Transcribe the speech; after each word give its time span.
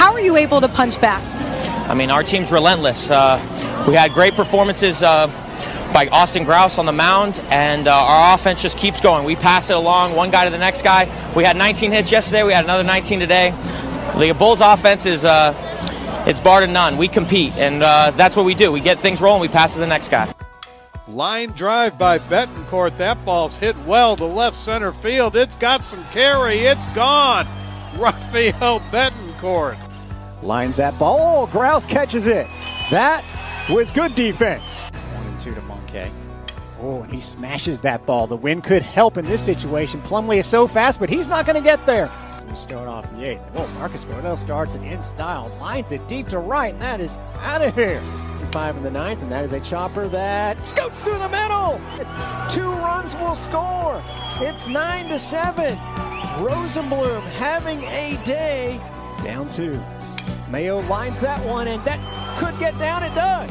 How 0.00 0.14
are 0.14 0.20
you 0.20 0.38
able 0.38 0.62
to 0.62 0.68
punch 0.68 0.98
back? 0.98 1.22
I 1.86 1.92
mean, 1.92 2.10
our 2.10 2.22
team's 2.22 2.50
relentless. 2.50 3.10
Uh, 3.10 3.36
we 3.86 3.92
had 3.92 4.14
great 4.14 4.34
performances 4.34 5.02
uh, 5.02 5.26
by 5.92 6.08
Austin 6.10 6.44
Grouse 6.44 6.78
on 6.78 6.86
the 6.86 6.92
mound, 6.92 7.38
and 7.50 7.86
uh, 7.86 7.94
our 7.94 8.34
offense 8.34 8.62
just 8.62 8.78
keeps 8.78 8.98
going. 9.02 9.26
We 9.26 9.36
pass 9.36 9.68
it 9.68 9.76
along, 9.76 10.16
one 10.16 10.30
guy 10.30 10.46
to 10.46 10.50
the 10.50 10.56
next 10.56 10.84
guy. 10.84 11.04
We 11.36 11.44
had 11.44 11.54
19 11.58 11.92
hits 11.92 12.10
yesterday. 12.10 12.44
We 12.44 12.54
had 12.54 12.64
another 12.64 12.82
19 12.82 13.20
today. 13.20 13.50
The 14.18 14.32
Bulls' 14.32 14.62
offense 14.62 15.04
is 15.04 15.26
uh, 15.26 15.52
it's 16.26 16.40
bar 16.40 16.60
to 16.60 16.66
none. 16.66 16.96
We 16.96 17.06
compete, 17.06 17.52
and 17.56 17.82
uh, 17.82 18.12
that's 18.12 18.36
what 18.36 18.46
we 18.46 18.54
do. 18.54 18.72
We 18.72 18.80
get 18.80 19.00
things 19.00 19.20
rolling. 19.20 19.42
We 19.42 19.48
pass 19.48 19.74
to 19.74 19.80
the 19.80 19.86
next 19.86 20.08
guy. 20.08 20.34
Line 21.08 21.50
drive 21.50 21.98
by 21.98 22.20
Betancourt. 22.20 22.96
That 22.96 23.22
ball's 23.26 23.58
hit 23.58 23.76
well 23.80 24.16
to 24.16 24.24
left 24.24 24.56
center 24.56 24.92
field. 24.92 25.36
It's 25.36 25.56
got 25.56 25.84
some 25.84 26.02
carry. 26.04 26.60
It's 26.60 26.86
gone. 26.94 27.46
Rafael 27.98 28.80
Betancourt. 28.90 29.89
Lines 30.42 30.76
that 30.76 30.98
ball. 30.98 31.44
Oh, 31.44 31.46
Grouse 31.46 31.86
catches 31.86 32.26
it. 32.26 32.46
That 32.90 33.24
was 33.70 33.90
good 33.90 34.14
defense. 34.14 34.84
One 34.84 35.26
and 35.26 35.40
two 35.40 35.54
to 35.54 35.60
Monkey. 35.62 36.10
Oh, 36.80 37.02
and 37.02 37.12
he 37.12 37.20
smashes 37.20 37.82
that 37.82 38.06
ball. 38.06 38.26
The 38.26 38.36
wind 38.36 38.64
could 38.64 38.82
help 38.82 39.18
in 39.18 39.26
this 39.26 39.44
situation. 39.44 40.00
Plumley 40.00 40.38
is 40.38 40.46
so 40.46 40.66
fast, 40.66 40.98
but 40.98 41.10
he's 41.10 41.28
not 41.28 41.44
going 41.44 41.56
to 41.56 41.62
get 41.62 41.84
there. 41.84 42.10
We 42.48 42.56
start 42.56 42.88
off 42.88 43.10
the 43.12 43.24
eighth. 43.24 43.42
Oh, 43.54 43.68
Marcus 43.78 44.02
Rodell 44.04 44.38
starts 44.38 44.74
it 44.74 44.82
in 44.82 45.02
style, 45.02 45.52
lines 45.60 45.92
it 45.92 46.06
deep 46.08 46.26
to 46.28 46.38
right, 46.38 46.72
and 46.72 46.82
that 46.82 47.00
is 47.00 47.18
out 47.40 47.62
of 47.62 47.74
here. 47.74 48.00
Five 48.50 48.76
in 48.76 48.82
the 48.82 48.90
ninth, 48.90 49.22
and 49.22 49.30
that 49.30 49.44
is 49.44 49.52
a 49.52 49.60
chopper 49.60 50.08
that 50.08 50.64
scoots 50.64 50.98
through 51.00 51.18
the 51.18 51.28
middle. 51.28 51.80
Two 52.50 52.72
runs 52.82 53.14
will 53.16 53.36
score. 53.36 54.02
It's 54.40 54.66
nine 54.66 55.08
to 55.10 55.20
seven. 55.20 55.76
Rosenblum 56.38 57.22
having 57.36 57.84
a 57.84 58.18
day. 58.24 58.80
Down 59.22 59.48
two. 59.50 59.80
Mayo 60.50 60.80
lines 60.88 61.20
that 61.20 61.44
one, 61.46 61.68
and 61.68 61.82
that 61.84 62.00
could 62.38 62.58
get 62.58 62.76
down. 62.78 63.04
It 63.04 63.14
does. 63.14 63.50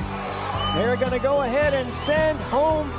They're 0.75 0.97
going 0.97 1.11
to 1.11 1.19
go 1.19 1.41
ahead 1.43 1.73
and 1.73 1.87
send 1.93 2.37
home 2.39 2.89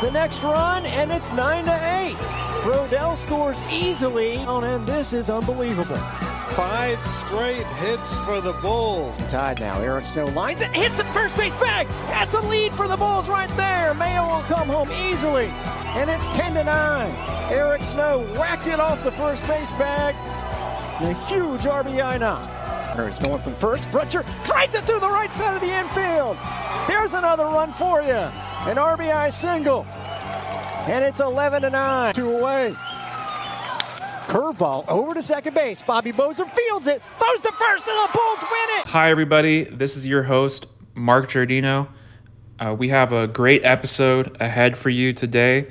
the 0.00 0.10
next 0.12 0.42
run, 0.42 0.86
and 0.86 1.10
it's 1.10 1.32
nine 1.32 1.64
to 1.64 1.74
eight. 1.98 2.16
Rodell 2.62 3.16
scores 3.16 3.60
easily, 3.70 4.36
and 4.36 4.86
this 4.86 5.12
is 5.12 5.28
unbelievable. 5.28 5.96
Five 6.54 7.04
straight 7.06 7.66
hits 7.66 8.16
for 8.20 8.40
the 8.40 8.52
Bulls. 8.54 9.16
Tied 9.28 9.58
now. 9.58 9.80
Eric 9.80 10.04
Snow 10.04 10.26
lines 10.26 10.62
it, 10.62 10.70
hits 10.70 10.96
the 10.96 11.04
first 11.04 11.36
base 11.36 11.52
bag. 11.54 11.88
That's 12.06 12.32
a 12.34 12.40
lead 12.40 12.72
for 12.72 12.86
the 12.86 12.96
Bulls 12.96 13.28
right 13.28 13.50
there. 13.56 13.92
Mayo 13.94 14.22
will 14.22 14.42
come 14.42 14.68
home 14.68 14.90
easily, 14.92 15.46
and 15.96 16.08
it's 16.08 16.26
10 16.34 16.54
to 16.54 16.64
9. 16.64 17.14
Eric 17.50 17.82
Snow 17.82 18.20
whacked 18.38 18.68
it 18.68 18.78
off 18.78 19.02
the 19.02 19.12
first 19.12 19.46
base 19.48 19.70
bag. 19.72 20.14
A 21.02 21.12
huge 21.26 21.62
RBI 21.62 22.20
knock. 22.20 22.55
Is 22.96 23.18
going 23.18 23.42
from 23.42 23.54
first. 23.56 23.86
Brutcher 23.88 24.24
drives 24.46 24.74
it 24.74 24.84
through 24.84 25.00
the 25.00 25.08
right 25.08 25.32
side 25.32 25.54
of 25.54 25.60
the 25.60 25.70
infield. 25.70 26.34
Here's 26.86 27.12
another 27.12 27.44
run 27.44 27.74
for 27.74 28.00
you. 28.00 28.14
An 28.14 28.76
RBI 28.78 29.30
single. 29.34 29.84
And 30.88 31.04
it's 31.04 31.20
11 31.20 31.62
to 31.62 31.70
9. 31.70 32.14
Two 32.14 32.32
away. 32.32 32.74
Curveball 34.28 34.88
over 34.88 35.12
to 35.12 35.22
second 35.22 35.54
base. 35.54 35.82
Bobby 35.82 36.10
Boser 36.10 36.50
fields 36.50 36.86
it, 36.86 37.02
throws 37.18 37.40
to 37.40 37.52
first, 37.52 37.86
and 37.86 38.08
the 38.08 38.12
Bulls 38.14 38.40
win 38.40 38.80
it. 38.80 38.86
Hi, 38.88 39.10
everybody. 39.10 39.64
This 39.64 39.98
is 39.98 40.06
your 40.06 40.22
host, 40.22 40.64
Mark 40.94 41.28
Giardino. 41.28 41.88
Uh, 42.58 42.74
we 42.76 42.88
have 42.88 43.12
a 43.12 43.28
great 43.28 43.62
episode 43.62 44.34
ahead 44.40 44.78
for 44.78 44.88
you 44.88 45.12
today. 45.12 45.66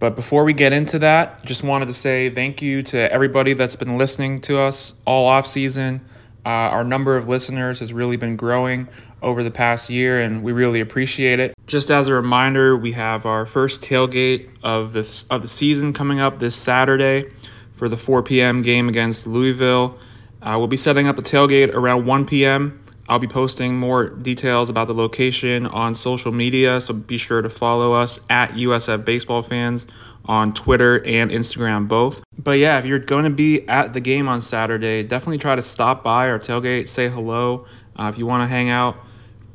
But 0.00 0.16
before 0.16 0.42
we 0.42 0.54
get 0.54 0.72
into 0.72 0.98
that, 0.98 1.44
just 1.44 1.62
wanted 1.62 1.86
to 1.86 1.94
say 1.94 2.30
thank 2.30 2.60
you 2.60 2.82
to 2.82 3.12
everybody 3.12 3.52
that's 3.52 3.76
been 3.76 3.96
listening 3.96 4.40
to 4.42 4.58
us 4.58 4.94
all 5.06 5.26
off 5.26 5.46
season. 5.46 6.00
Uh, 6.48 6.72
our 6.72 6.82
number 6.82 7.14
of 7.14 7.28
listeners 7.28 7.80
has 7.80 7.92
really 7.92 8.16
been 8.16 8.34
growing 8.34 8.88
over 9.20 9.42
the 9.42 9.50
past 9.50 9.90
year, 9.90 10.18
and 10.18 10.42
we 10.42 10.50
really 10.50 10.80
appreciate 10.80 11.38
it. 11.38 11.52
Just 11.66 11.90
as 11.90 12.08
a 12.08 12.14
reminder, 12.14 12.74
we 12.74 12.92
have 12.92 13.26
our 13.26 13.44
first 13.44 13.82
tailgate 13.82 14.48
of 14.62 14.94
the 14.94 15.24
of 15.28 15.42
the 15.42 15.48
season 15.48 15.92
coming 15.92 16.20
up 16.20 16.38
this 16.38 16.56
Saturday 16.56 17.28
for 17.74 17.86
the 17.86 17.98
4 17.98 18.22
p.m. 18.22 18.62
game 18.62 18.88
against 18.88 19.26
Louisville. 19.26 19.98
Uh, 20.40 20.54
we'll 20.56 20.68
be 20.68 20.76
setting 20.78 21.06
up 21.06 21.18
a 21.18 21.22
tailgate 21.22 21.74
around 21.74 22.06
1 22.06 22.24
p.m. 22.24 22.82
I'll 23.08 23.18
be 23.18 23.26
posting 23.26 23.78
more 23.78 24.10
details 24.10 24.68
about 24.68 24.86
the 24.86 24.94
location 24.94 25.66
on 25.66 25.94
social 25.94 26.30
media, 26.30 26.80
so 26.80 26.92
be 26.92 27.16
sure 27.16 27.40
to 27.40 27.48
follow 27.48 27.94
us 27.94 28.20
at 28.28 28.50
USF 28.52 29.04
Baseball 29.04 29.42
Fans 29.42 29.86
on 30.26 30.52
Twitter 30.52 31.04
and 31.06 31.30
Instagram 31.30 31.88
both. 31.88 32.22
But 32.36 32.58
yeah, 32.58 32.78
if 32.78 32.84
you're 32.84 32.98
going 32.98 33.24
to 33.24 33.30
be 33.30 33.66
at 33.66 33.94
the 33.94 34.00
game 34.00 34.28
on 34.28 34.42
Saturday, 34.42 35.02
definitely 35.02 35.38
try 35.38 35.56
to 35.56 35.62
stop 35.62 36.04
by 36.04 36.28
our 36.28 36.38
tailgate, 36.38 36.86
say 36.88 37.08
hello. 37.08 37.64
Uh, 37.96 38.10
if 38.12 38.18
you 38.18 38.26
want 38.26 38.42
to 38.42 38.46
hang 38.46 38.68
out 38.68 38.96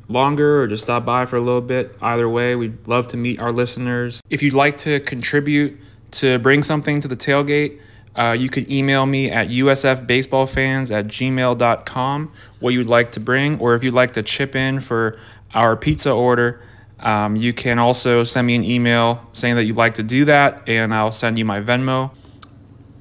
longer 0.08 0.62
or 0.62 0.66
just 0.66 0.82
stop 0.82 1.04
by 1.04 1.24
for 1.24 1.36
a 1.36 1.40
little 1.40 1.60
bit, 1.60 1.96
either 2.02 2.28
way, 2.28 2.56
we'd 2.56 2.88
love 2.88 3.06
to 3.08 3.16
meet 3.16 3.38
our 3.38 3.52
listeners. 3.52 4.20
If 4.30 4.42
you'd 4.42 4.54
like 4.54 4.78
to 4.78 4.98
contribute 5.00 5.78
to 6.12 6.38
bring 6.40 6.62
something 6.64 7.00
to 7.00 7.08
the 7.08 7.16
tailgate, 7.16 7.80
uh, 8.16 8.36
you 8.38 8.48
can 8.48 8.70
email 8.70 9.06
me 9.06 9.30
at 9.30 9.48
usfbaseballfans 9.48 10.90
at 10.90 11.06
gmail.com 11.06 12.32
what 12.60 12.70
you'd 12.70 12.88
like 12.88 13.12
to 13.12 13.20
bring, 13.20 13.58
or 13.58 13.74
if 13.74 13.82
you'd 13.82 13.94
like 13.94 14.12
to 14.12 14.22
chip 14.22 14.54
in 14.54 14.80
for 14.80 15.18
our 15.54 15.76
pizza 15.76 16.12
order, 16.12 16.62
um, 17.00 17.36
you 17.36 17.52
can 17.52 17.78
also 17.78 18.24
send 18.24 18.46
me 18.46 18.54
an 18.54 18.64
email 18.64 19.28
saying 19.32 19.56
that 19.56 19.64
you'd 19.64 19.76
like 19.76 19.94
to 19.94 20.02
do 20.02 20.24
that, 20.24 20.68
and 20.68 20.94
I'll 20.94 21.12
send 21.12 21.38
you 21.38 21.44
my 21.44 21.60
Venmo. 21.60 22.10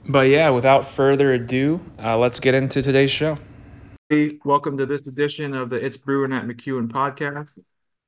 But 0.07 0.27
yeah, 0.27 0.49
without 0.49 0.85
further 0.85 1.31
ado, 1.31 1.79
uh, 2.03 2.17
let's 2.17 2.39
get 2.39 2.53
into 2.53 2.81
today's 2.81 3.11
show. 3.11 3.37
Hey, 4.09 4.37
welcome 4.43 4.77
to 4.77 4.85
this 4.85 5.07
edition 5.07 5.53
of 5.53 5.69
the 5.69 5.77
It's 5.77 5.95
Brewing 5.95 6.33
at 6.33 6.45
McEwen 6.45 6.89
podcast. 6.89 7.57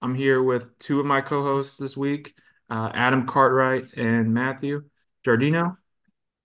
I'm 0.02 0.14
here 0.14 0.44
with 0.44 0.78
two 0.80 1.00
of 1.00 1.06
my 1.06 1.22
co 1.22 1.42
hosts 1.42 1.78
this 1.78 1.96
week, 1.96 2.34
uh, 2.70 2.92
Adam 2.94 3.26
Cartwright 3.26 3.94
and 3.96 4.34
Matthew 4.34 4.84
Giardino. 5.26 5.78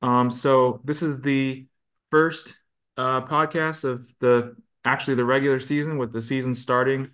Um, 0.03 0.31
so 0.31 0.81
this 0.85 1.03
is 1.03 1.21
the 1.21 1.67
first 2.11 2.59
uh, 2.97 3.23
podcast 3.23 3.85
of 3.85 4.13
the 4.21 4.57
actually 4.85 5.15
the 5.15 5.25
regular 5.25 5.61
season, 5.61 5.99
with 5.99 6.13
the 6.13 6.23
season 6.23 6.55
starting 6.55 7.11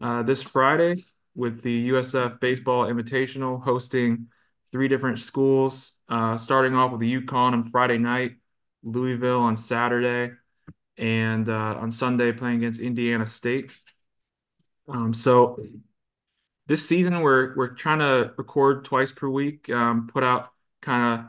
uh, 0.00 0.22
this 0.22 0.42
Friday 0.42 1.04
with 1.34 1.62
the 1.62 1.90
USF 1.90 2.40
Baseball 2.40 2.86
Invitational 2.86 3.62
hosting 3.62 4.26
three 4.72 4.88
different 4.88 5.18
schools, 5.18 5.94
uh, 6.08 6.36
starting 6.36 6.74
off 6.74 6.90
with 6.90 7.00
the 7.00 7.20
UConn 7.20 7.52
on 7.52 7.66
Friday 7.66 7.98
night, 7.98 8.32
Louisville 8.82 9.40
on 9.40 9.56
Saturday, 9.56 10.34
and 10.96 11.48
uh, 11.48 11.76
on 11.80 11.90
Sunday 11.90 12.32
playing 12.32 12.56
against 12.56 12.80
Indiana 12.80 13.26
State. 13.26 13.72
Um, 14.88 15.14
so 15.14 15.58
this 16.66 16.86
season 16.86 17.20
we're 17.20 17.54
we're 17.56 17.74
trying 17.74 18.00
to 18.00 18.32
record 18.36 18.84
twice 18.84 19.12
per 19.12 19.28
week, 19.28 19.70
um, 19.70 20.08
put 20.12 20.22
out 20.24 20.50
kind 20.82 21.20
of 21.20 21.26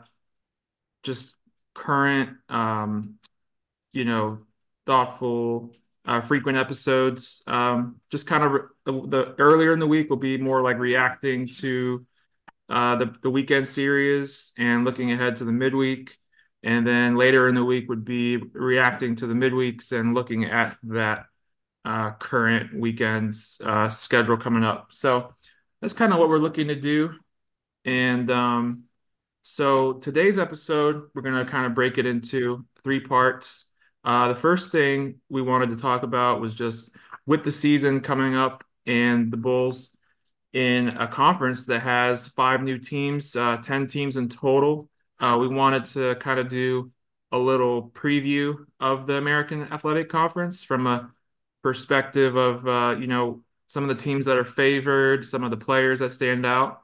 just 1.02 1.32
current, 1.74 2.36
um, 2.48 3.14
you 3.92 4.04
know, 4.04 4.38
thoughtful, 4.86 5.72
uh, 6.06 6.20
frequent 6.20 6.58
episodes. 6.58 7.42
Um, 7.46 7.96
just 8.10 8.26
kind 8.26 8.42
of 8.42 8.52
re- 8.52 8.60
the, 8.84 8.92
the 8.92 9.34
earlier 9.38 9.72
in 9.72 9.78
the 9.78 9.86
week 9.86 10.10
will 10.10 10.16
be 10.16 10.38
more 10.38 10.62
like 10.62 10.78
reacting 10.78 11.46
to 11.58 12.06
uh, 12.68 12.96
the 12.96 13.14
the 13.22 13.30
weekend 13.30 13.66
series 13.66 14.52
and 14.56 14.84
looking 14.84 15.12
ahead 15.12 15.36
to 15.36 15.44
the 15.44 15.52
midweek, 15.52 16.16
and 16.62 16.86
then 16.86 17.16
later 17.16 17.48
in 17.48 17.54
the 17.54 17.64
week 17.64 17.88
would 17.88 18.04
be 18.04 18.36
reacting 18.36 19.16
to 19.16 19.26
the 19.26 19.34
midweeks 19.34 19.92
and 19.92 20.14
looking 20.14 20.44
at 20.44 20.76
that 20.84 21.26
uh, 21.84 22.12
current 22.12 22.74
weekend's 22.78 23.60
uh, 23.64 23.88
schedule 23.88 24.36
coming 24.36 24.64
up. 24.64 24.88
So 24.90 25.34
that's 25.80 25.94
kind 25.94 26.12
of 26.12 26.18
what 26.18 26.28
we're 26.28 26.38
looking 26.38 26.68
to 26.68 26.76
do, 26.76 27.10
and 27.84 28.30
um, 28.30 28.84
so 29.42 29.94
today's 29.94 30.38
episode, 30.38 31.08
we're 31.14 31.22
going 31.22 31.44
to 31.44 31.50
kind 31.50 31.66
of 31.66 31.74
break 31.74 31.98
it 31.98 32.06
into 32.06 32.64
three 32.82 33.00
parts. 33.00 33.66
Uh, 34.04 34.28
the 34.28 34.34
first 34.34 34.72
thing 34.72 35.16
we 35.28 35.42
wanted 35.42 35.70
to 35.70 35.76
talk 35.76 36.02
about 36.02 36.40
was 36.40 36.54
just 36.54 36.90
with 37.26 37.44
the 37.44 37.50
season 37.50 38.00
coming 38.00 38.34
up 38.34 38.64
and 38.86 39.32
the 39.32 39.36
Bulls 39.36 39.96
in 40.52 40.88
a 40.88 41.06
conference 41.06 41.66
that 41.66 41.80
has 41.80 42.28
five 42.28 42.62
new 42.62 42.78
teams, 42.78 43.36
uh, 43.36 43.58
10 43.58 43.86
teams 43.86 44.16
in 44.16 44.28
total. 44.28 44.88
Uh, 45.18 45.36
we 45.40 45.48
wanted 45.48 45.84
to 45.84 46.14
kind 46.16 46.40
of 46.40 46.48
do 46.48 46.90
a 47.32 47.38
little 47.38 47.90
preview 47.90 48.56
of 48.80 49.06
the 49.06 49.14
American 49.14 49.72
Athletic 49.72 50.08
Conference 50.08 50.64
from 50.64 50.86
a 50.86 51.10
perspective 51.62 52.36
of, 52.36 52.66
uh, 52.66 52.96
you 52.98 53.06
know, 53.06 53.42
some 53.68 53.84
of 53.84 53.88
the 53.88 54.02
teams 54.02 54.26
that 54.26 54.36
are 54.36 54.44
favored, 54.44 55.26
some 55.26 55.44
of 55.44 55.50
the 55.50 55.56
players 55.56 56.00
that 56.00 56.10
stand 56.10 56.44
out. 56.44 56.82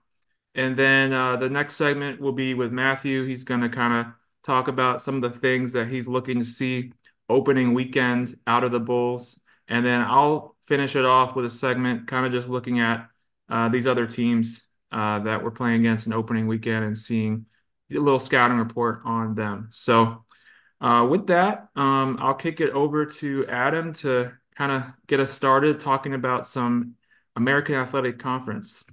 And 0.57 0.77
then 0.77 1.13
uh, 1.13 1.37
the 1.37 1.49
next 1.49 1.77
segment 1.77 2.21
will 2.21 2.33
be 2.33 2.55
with 2.55 2.73
Matthew. 2.73 3.25
He's 3.27 3.45
going 3.45 3.61
to 3.61 3.69
kind 3.69 3.95
of 3.95 4.13
talk 4.45 4.69
about 4.69 5.03
some 5.03 5.17
of 5.17 5.23
the 5.23 5.39
things 5.39 5.73
that 5.75 5.87
he's 5.89 6.09
looking 6.09 6.39
to 6.39 6.45
see 6.45 6.93
opening 7.29 7.75
weekend 7.75 8.37
out 8.47 8.65
of 8.65 8.73
the 8.73 8.81
Bulls. 8.81 9.39
And 9.69 9.87
then 9.87 10.01
I'll 10.01 10.57
finish 10.67 10.97
it 10.97 11.05
off 11.05 11.37
with 11.37 11.45
a 11.45 11.51
segment 11.51 12.09
kind 12.09 12.27
of 12.27 12.33
just 12.33 12.49
looking 12.49 12.81
at 12.81 13.09
uh, 13.49 13.69
these 13.69 13.87
other 13.87 14.07
teams 14.07 14.67
uh, 14.91 15.21
that 15.21 15.45
we're 15.45 15.51
playing 15.53 15.81
against 15.81 16.07
in 16.09 16.13
opening 16.13 16.49
weekend 16.49 16.85
and 16.85 16.99
seeing 16.99 17.47
a 17.93 17.99
little 17.99 18.19
scouting 18.19 18.59
report 18.59 19.03
on 19.05 19.35
them. 19.35 19.69
So 19.71 20.25
Uh, 20.79 21.07
with 21.09 21.27
that, 21.29 21.69
um, 21.75 22.19
I'll 22.21 22.35
kick 22.35 22.61
it 22.61 22.71
over 22.73 23.07
to 23.07 23.47
Adam 23.49 23.95
to 23.95 24.33
kind 24.59 24.73
of 24.73 24.83
get 25.07 25.21
us 25.21 25.33
started 25.33 25.81
talking 25.81 26.13
about 26.15 26.47
some 26.47 26.97
American 27.35 27.75
Athletic 27.77 28.19
Conference. 28.19 28.85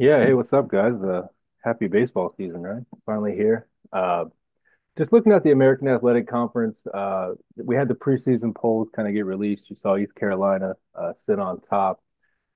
Yeah, 0.00 0.24
hey, 0.24 0.32
what's 0.32 0.52
up, 0.52 0.68
guys? 0.68 0.94
Uh, 1.02 1.22
happy 1.64 1.88
baseball 1.88 2.32
season, 2.36 2.62
right? 2.62 2.84
Finally 3.04 3.34
here. 3.34 3.66
Uh, 3.92 4.26
just 4.96 5.12
looking 5.12 5.32
at 5.32 5.42
the 5.42 5.50
American 5.50 5.88
Athletic 5.88 6.28
Conference, 6.28 6.80
uh, 6.94 7.32
we 7.56 7.74
had 7.74 7.88
the 7.88 7.96
preseason 7.96 8.54
polls 8.54 8.88
kind 8.94 9.08
of 9.08 9.14
get 9.14 9.26
released. 9.26 9.68
You 9.68 9.74
saw 9.82 9.96
East 9.96 10.14
Carolina 10.14 10.74
uh, 10.94 11.14
sit 11.14 11.40
on 11.40 11.60
top. 11.62 12.00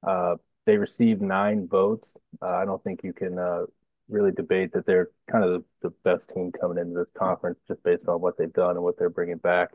Uh, 0.06 0.36
they 0.66 0.76
received 0.76 1.20
nine 1.20 1.66
votes. 1.66 2.16
Uh, 2.40 2.46
I 2.46 2.64
don't 2.64 2.82
think 2.84 3.00
you 3.02 3.12
can 3.12 3.36
uh, 3.36 3.62
really 4.08 4.30
debate 4.30 4.72
that 4.74 4.86
they're 4.86 5.10
kind 5.28 5.44
of 5.44 5.64
the, 5.82 5.88
the, 5.88 5.94
best 6.04 6.30
team 6.32 6.52
coming 6.52 6.78
into 6.78 6.94
this 6.94 7.10
conference 7.18 7.58
just 7.66 7.82
based 7.82 8.06
on 8.06 8.20
what 8.20 8.38
they've 8.38 8.52
done 8.52 8.76
and 8.76 8.84
what 8.84 8.96
they're 8.96 9.10
bringing 9.10 9.38
back. 9.38 9.70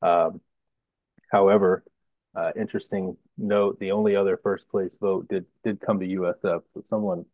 Um, 0.00 0.40
however, 1.32 1.82
uh, 2.34 2.52
interesting 2.56 3.16
note: 3.36 3.78
the 3.80 3.92
only 3.92 4.16
other 4.16 4.38
first 4.42 4.68
place 4.70 4.94
vote 5.00 5.28
did 5.28 5.46
did 5.64 5.80
come 5.80 6.00
to 6.00 6.06
USF. 6.06 6.62
So 6.74 6.84
someone 6.88 7.24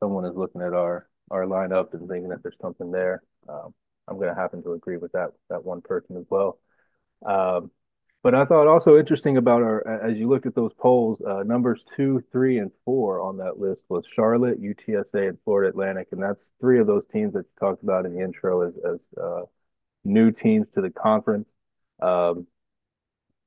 someone 0.00 0.24
is 0.24 0.36
looking 0.36 0.62
at 0.62 0.74
our 0.74 1.08
our 1.30 1.44
lineup 1.44 1.94
and 1.94 2.08
thinking 2.08 2.28
that 2.28 2.42
there's 2.42 2.58
something 2.60 2.90
there. 2.90 3.22
Um, 3.48 3.74
I'm 4.06 4.16
going 4.16 4.28
to 4.28 4.40
happen 4.40 4.62
to 4.62 4.74
agree 4.74 4.96
with 4.96 5.12
that 5.12 5.30
that 5.50 5.64
one 5.64 5.80
person 5.80 6.16
as 6.16 6.24
well. 6.28 6.58
Um, 7.24 7.70
but 8.22 8.34
I 8.34 8.46
thought 8.46 8.66
also 8.66 8.98
interesting 8.98 9.36
about 9.36 9.62
our 9.62 9.86
as 10.02 10.16
you 10.16 10.28
looked 10.28 10.46
at 10.46 10.54
those 10.54 10.72
polls, 10.78 11.20
uh, 11.20 11.42
numbers 11.42 11.84
two, 11.96 12.22
three, 12.32 12.58
and 12.58 12.70
four 12.84 13.20
on 13.20 13.36
that 13.38 13.58
list 13.58 13.84
was 13.88 14.06
Charlotte, 14.06 14.62
UTSA, 14.62 15.28
and 15.28 15.38
Florida 15.44 15.68
Atlantic, 15.70 16.08
and 16.12 16.22
that's 16.22 16.52
three 16.60 16.78
of 16.78 16.86
those 16.86 17.04
teams 17.06 17.34
that 17.34 17.40
you 17.40 17.50
talked 17.60 17.82
about 17.82 18.06
in 18.06 18.14
the 18.14 18.22
intro 18.22 18.62
as 18.62 18.74
as 18.90 19.06
uh, 19.20 19.42
new 20.04 20.30
teams 20.30 20.66
to 20.74 20.80
the 20.80 20.90
conference. 20.90 21.48
Um, 22.00 22.46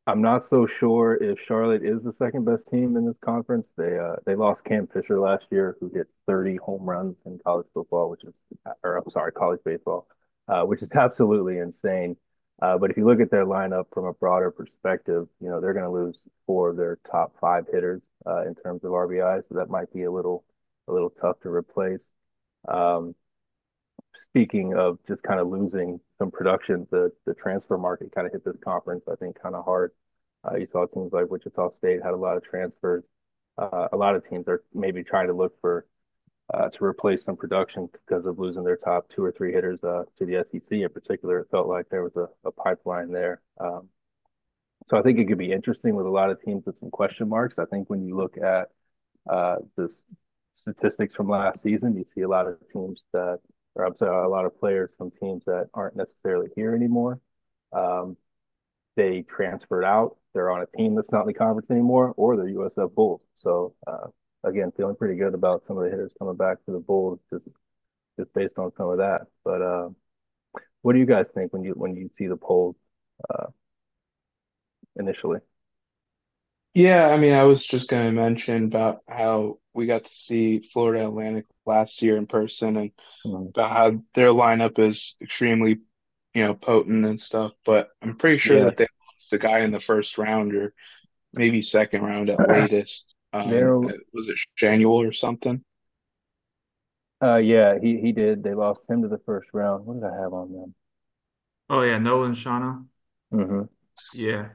I'm 0.07 0.21
not 0.21 0.45
so 0.45 0.65
sure 0.65 1.21
if 1.21 1.38
Charlotte 1.45 1.83
is 1.83 2.01
the 2.04 2.13
second 2.13 2.45
best 2.45 2.68
team 2.68 2.95
in 2.95 3.06
this 3.06 3.18
conference. 3.18 3.68
They 3.77 4.00
uh, 4.00 4.15
they 4.25 4.36
lost 4.36 4.63
Cam 4.63 4.88
Fisher 4.88 5.19
last 5.19 5.45
year, 5.51 5.75
who 5.81 5.89
hit 5.94 6.07
30 6.27 6.56
home 6.57 6.83
runs 6.83 7.18
in 7.25 7.39
college 7.44 7.68
football, 7.74 8.09
which 8.09 8.24
is, 8.24 8.33
or 8.83 8.98
I'm 8.98 9.09
sorry, 9.09 9.33
college 9.33 9.59
baseball, 9.65 10.07
uh, 10.48 10.63
which 10.63 10.81
is 10.81 10.94
absolutely 10.95 11.57
insane. 11.57 12.15
Uh, 12.62 12.77
but 12.77 12.89
if 12.89 12.95
you 12.95 13.06
look 13.06 13.19
at 13.19 13.30
their 13.30 13.45
lineup 13.45 13.86
from 13.94 14.06
a 14.06 14.13
broader 14.13 14.50
perspective, 14.50 15.27
you 15.42 15.50
know 15.50 15.59
they're 15.59 15.74
going 15.74 15.86
to 15.86 15.92
lose 15.92 16.21
four 16.45 16.69
of 16.69 16.77
their 16.77 16.98
top 17.12 17.33
five 17.42 17.65
hitters 17.69 18.01
uh, 18.25 18.45
in 18.48 18.56
terms 18.56 18.86
of 18.86 18.92
RBI, 18.92 19.45
so 19.48 19.56
that 19.56 19.69
might 19.69 19.94
be 19.94 20.04
a 20.04 20.12
little 20.12 20.45
a 20.88 20.94
little 20.94 21.09
tough 21.09 21.42
to 21.42 21.50
replace. 21.50 22.13
Um, 22.69 23.13
speaking 24.19 24.74
of 24.75 25.00
just 25.08 25.24
kind 25.24 25.40
of 25.40 25.48
losing 25.48 26.00
some 26.18 26.31
production, 26.31 26.88
the 26.92 27.12
the 27.25 27.34
transfer 27.34 27.78
market 27.78 28.12
kind 28.14 28.28
of 28.28 28.34
hit 28.34 28.46
this 28.46 28.58
conference, 28.64 29.06
I 29.12 29.16
think, 29.16 29.42
kind 29.42 29.56
of 29.56 29.66
hard. 29.66 29.92
Uh, 30.48 30.56
you 30.56 30.68
saw 30.68 30.86
teams 30.86 31.14
like 31.14 31.30
Wichita 31.30 31.69
State 31.69 32.04
had 32.04 32.14
a 32.14 32.18
lot 32.18 32.38
of 32.38 32.44
transfers. 32.44 33.04
Uh, 33.58 33.88
a 33.92 33.98
lot 33.98 34.16
of 34.16 34.28
teams 34.28 34.48
are 34.48 34.64
maybe 34.74 35.04
trying 35.04 35.28
to 35.28 35.34
look 35.34 35.60
for 35.62 35.86
uh, 36.54 36.69
to 36.69 36.84
replace 36.84 37.24
some 37.24 37.36
production 37.36 37.90
because 37.92 38.25
of 38.25 38.40
losing 38.40 38.64
their 38.64 38.78
top 38.78 39.10
two 39.10 39.24
or 39.24 39.31
three 39.31 39.52
hitters 39.52 39.84
uh, 39.84 40.04
to 40.18 40.25
the 40.25 40.46
SEC 40.46 40.72
in 40.72 40.90
particular. 40.90 41.40
It 41.40 41.50
felt 41.52 41.68
like 41.68 41.90
there 41.90 42.04
was 42.04 42.16
a, 42.16 42.28
a 42.46 42.52
pipeline 42.52 43.12
there. 43.12 43.42
Um, 43.60 43.90
so 44.90 44.98
I 44.98 45.02
think 45.02 45.19
it 45.19 45.25
could 45.28 45.38
be 45.38 45.52
interesting 45.52 45.96
with 45.96 46.06
a 46.06 46.10
lot 46.10 46.30
of 46.30 46.42
teams 46.42 46.66
with 46.66 46.78
some 46.78 46.90
question 46.90 47.28
marks. 47.28 47.60
I 47.60 47.66
think 47.66 47.90
when 47.90 48.06
you 48.06 48.16
look 48.16 48.38
at 48.38 48.69
uh, 49.30 49.58
the 49.75 49.94
statistics 50.54 51.14
from 51.16 51.28
last 51.28 51.62
season, 51.62 51.98
you 51.98 52.06
see 52.06 52.22
a 52.22 52.30
lot 52.30 52.48
of 52.48 52.58
teams 52.72 53.04
that 53.12 53.40
or 53.78 53.86
I'm 53.86 53.96
sorry, 53.96 54.26
a 54.26 54.30
lot 54.30 54.46
of 54.46 54.60
players 54.60 54.92
from 54.98 55.12
teams 55.12 55.46
that 55.46 55.70
aren't 55.74 55.96
necessarily 55.96 56.50
here 56.56 56.76
anymore. 56.76 57.20
Um, 57.72 58.18
they 58.96 59.22
transferred 59.22 59.86
out. 59.86 60.18
They're 60.34 60.50
on 60.50 60.62
a 60.64 60.78
team 60.78 60.96
that's 60.96 61.12
not 61.12 61.22
in 61.22 61.28
the 61.28 61.34
conference 61.34 61.70
anymore, 61.70 62.14
or 62.18 62.36
they're 62.36 62.48
USF 62.48 62.94
Bulls. 62.96 63.22
So 63.36 63.76
uh, 63.86 64.08
again, 64.44 64.72
feeling 64.76 64.96
pretty 64.96 65.16
good 65.16 65.36
about 65.36 65.64
some 65.66 65.78
of 65.78 65.84
the 65.84 65.92
hitters 65.92 66.12
coming 66.18 66.36
back 66.36 66.58
to 66.66 66.72
the 66.72 66.80
Bulls, 66.80 67.20
just 67.32 67.48
just 68.20 68.34
based 68.34 68.58
on 68.58 68.72
some 68.76 68.90
of 68.90 68.98
that. 68.98 69.28
But 69.46 69.62
uh, 69.62 69.90
what 70.82 70.94
do 70.94 71.00
you 71.00 71.06
guys 71.06 71.28
think 71.36 71.54
when 71.54 71.64
you 71.64 71.74
when 71.74 71.96
you 71.96 72.10
see 72.18 72.26
the 72.26 72.36
polls 72.36 72.76
uh, 73.30 73.48
initially? 74.96 75.40
Yeah, 76.74 77.10
I 77.10 77.18
mean, 77.18 77.34
I 77.34 77.44
was 77.44 77.66
just 77.66 77.90
going 77.90 78.06
to 78.06 78.12
mention 78.12 78.66
about 78.66 79.02
how 79.08 79.60
we 79.78 79.86
got 79.86 80.06
to 80.06 80.12
see 80.12 80.60
Florida 80.74 81.08
Atlantic 81.08 81.46
last 81.68 82.02
year 82.02 82.18
in 82.18 82.26
person 82.26 82.76
and 82.78 82.92
mm-hmm. 83.24 83.50
about 83.50 83.72
how 83.72 84.02
their 84.16 84.30
lineup 84.30 84.80
is 84.80 85.16
extremely, 85.22 85.78
you 86.34 86.44
know, 86.44 86.56
potent 86.56 87.06
and 87.06 87.22
stuff. 87.22 87.52
But 87.64 87.90
I'm 88.02 88.18
pretty 88.18 88.40
sure 88.40 88.58
yeah. 88.58 88.64
that 88.66 88.78
they 88.78 88.88
lost 89.14 89.30
the 89.30 89.38
guy 89.38 89.60
in 89.60 89.72
the 89.72 89.80
first 89.80 90.18
round 90.18 90.56
or 90.56 90.74
maybe 91.32 91.62
second 91.62 92.02
round 92.02 92.32
at 92.32 92.40
latest. 92.50 93.16
Um, 93.34 93.84
was 94.14 94.30
it 94.30 94.38
January 94.58 95.08
or 95.08 95.14
something? 95.14 95.64
Uh, 97.22 97.36
yeah, 97.36 97.78
he 97.80 98.00
he 98.00 98.12
did. 98.12 98.44
They 98.44 98.56
lost 98.56 98.90
him 98.90 99.04
to 99.04 99.08
the 99.08 99.20
first 99.26 99.50
round. 99.54 99.86
What 99.86 100.02
did 100.02 100.06
I 100.06 100.22
have 100.22 100.34
on 100.34 100.52
them? 100.52 100.76
Oh 101.70 101.84
yeah, 101.84 102.00
Nolan 102.00 102.34
Schanuel. 102.34 102.86
Mm-hmm. 103.32 103.64
Yeah, 104.14 104.50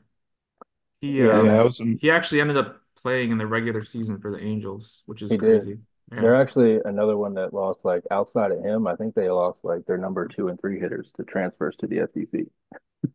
he 1.00 1.18
yeah, 1.18 1.30
um, 1.30 1.46
yeah, 1.46 1.62
was, 1.62 1.80
he 2.00 2.10
actually 2.10 2.40
ended 2.40 2.56
up 2.56 2.81
playing 3.02 3.30
in 3.30 3.38
the 3.38 3.46
regular 3.46 3.84
season 3.84 4.18
for 4.18 4.30
the 4.30 4.40
Angels, 4.40 5.02
which 5.06 5.22
is 5.22 5.32
crazy. 5.38 5.78
Yeah. 6.12 6.20
They're 6.20 6.40
actually 6.40 6.80
another 6.84 7.16
one 7.16 7.34
that 7.34 7.54
lost 7.54 7.84
like 7.84 8.02
outside 8.10 8.52
of 8.52 8.62
him. 8.62 8.86
I 8.86 8.96
think 8.96 9.14
they 9.14 9.30
lost 9.30 9.64
like 9.64 9.86
their 9.86 9.98
number 9.98 10.26
two 10.28 10.48
and 10.48 10.60
three 10.60 10.78
hitters 10.78 11.10
to 11.16 11.24
transfers 11.24 11.76
to 11.76 11.86
the 11.86 12.06
SEC. 12.06 12.42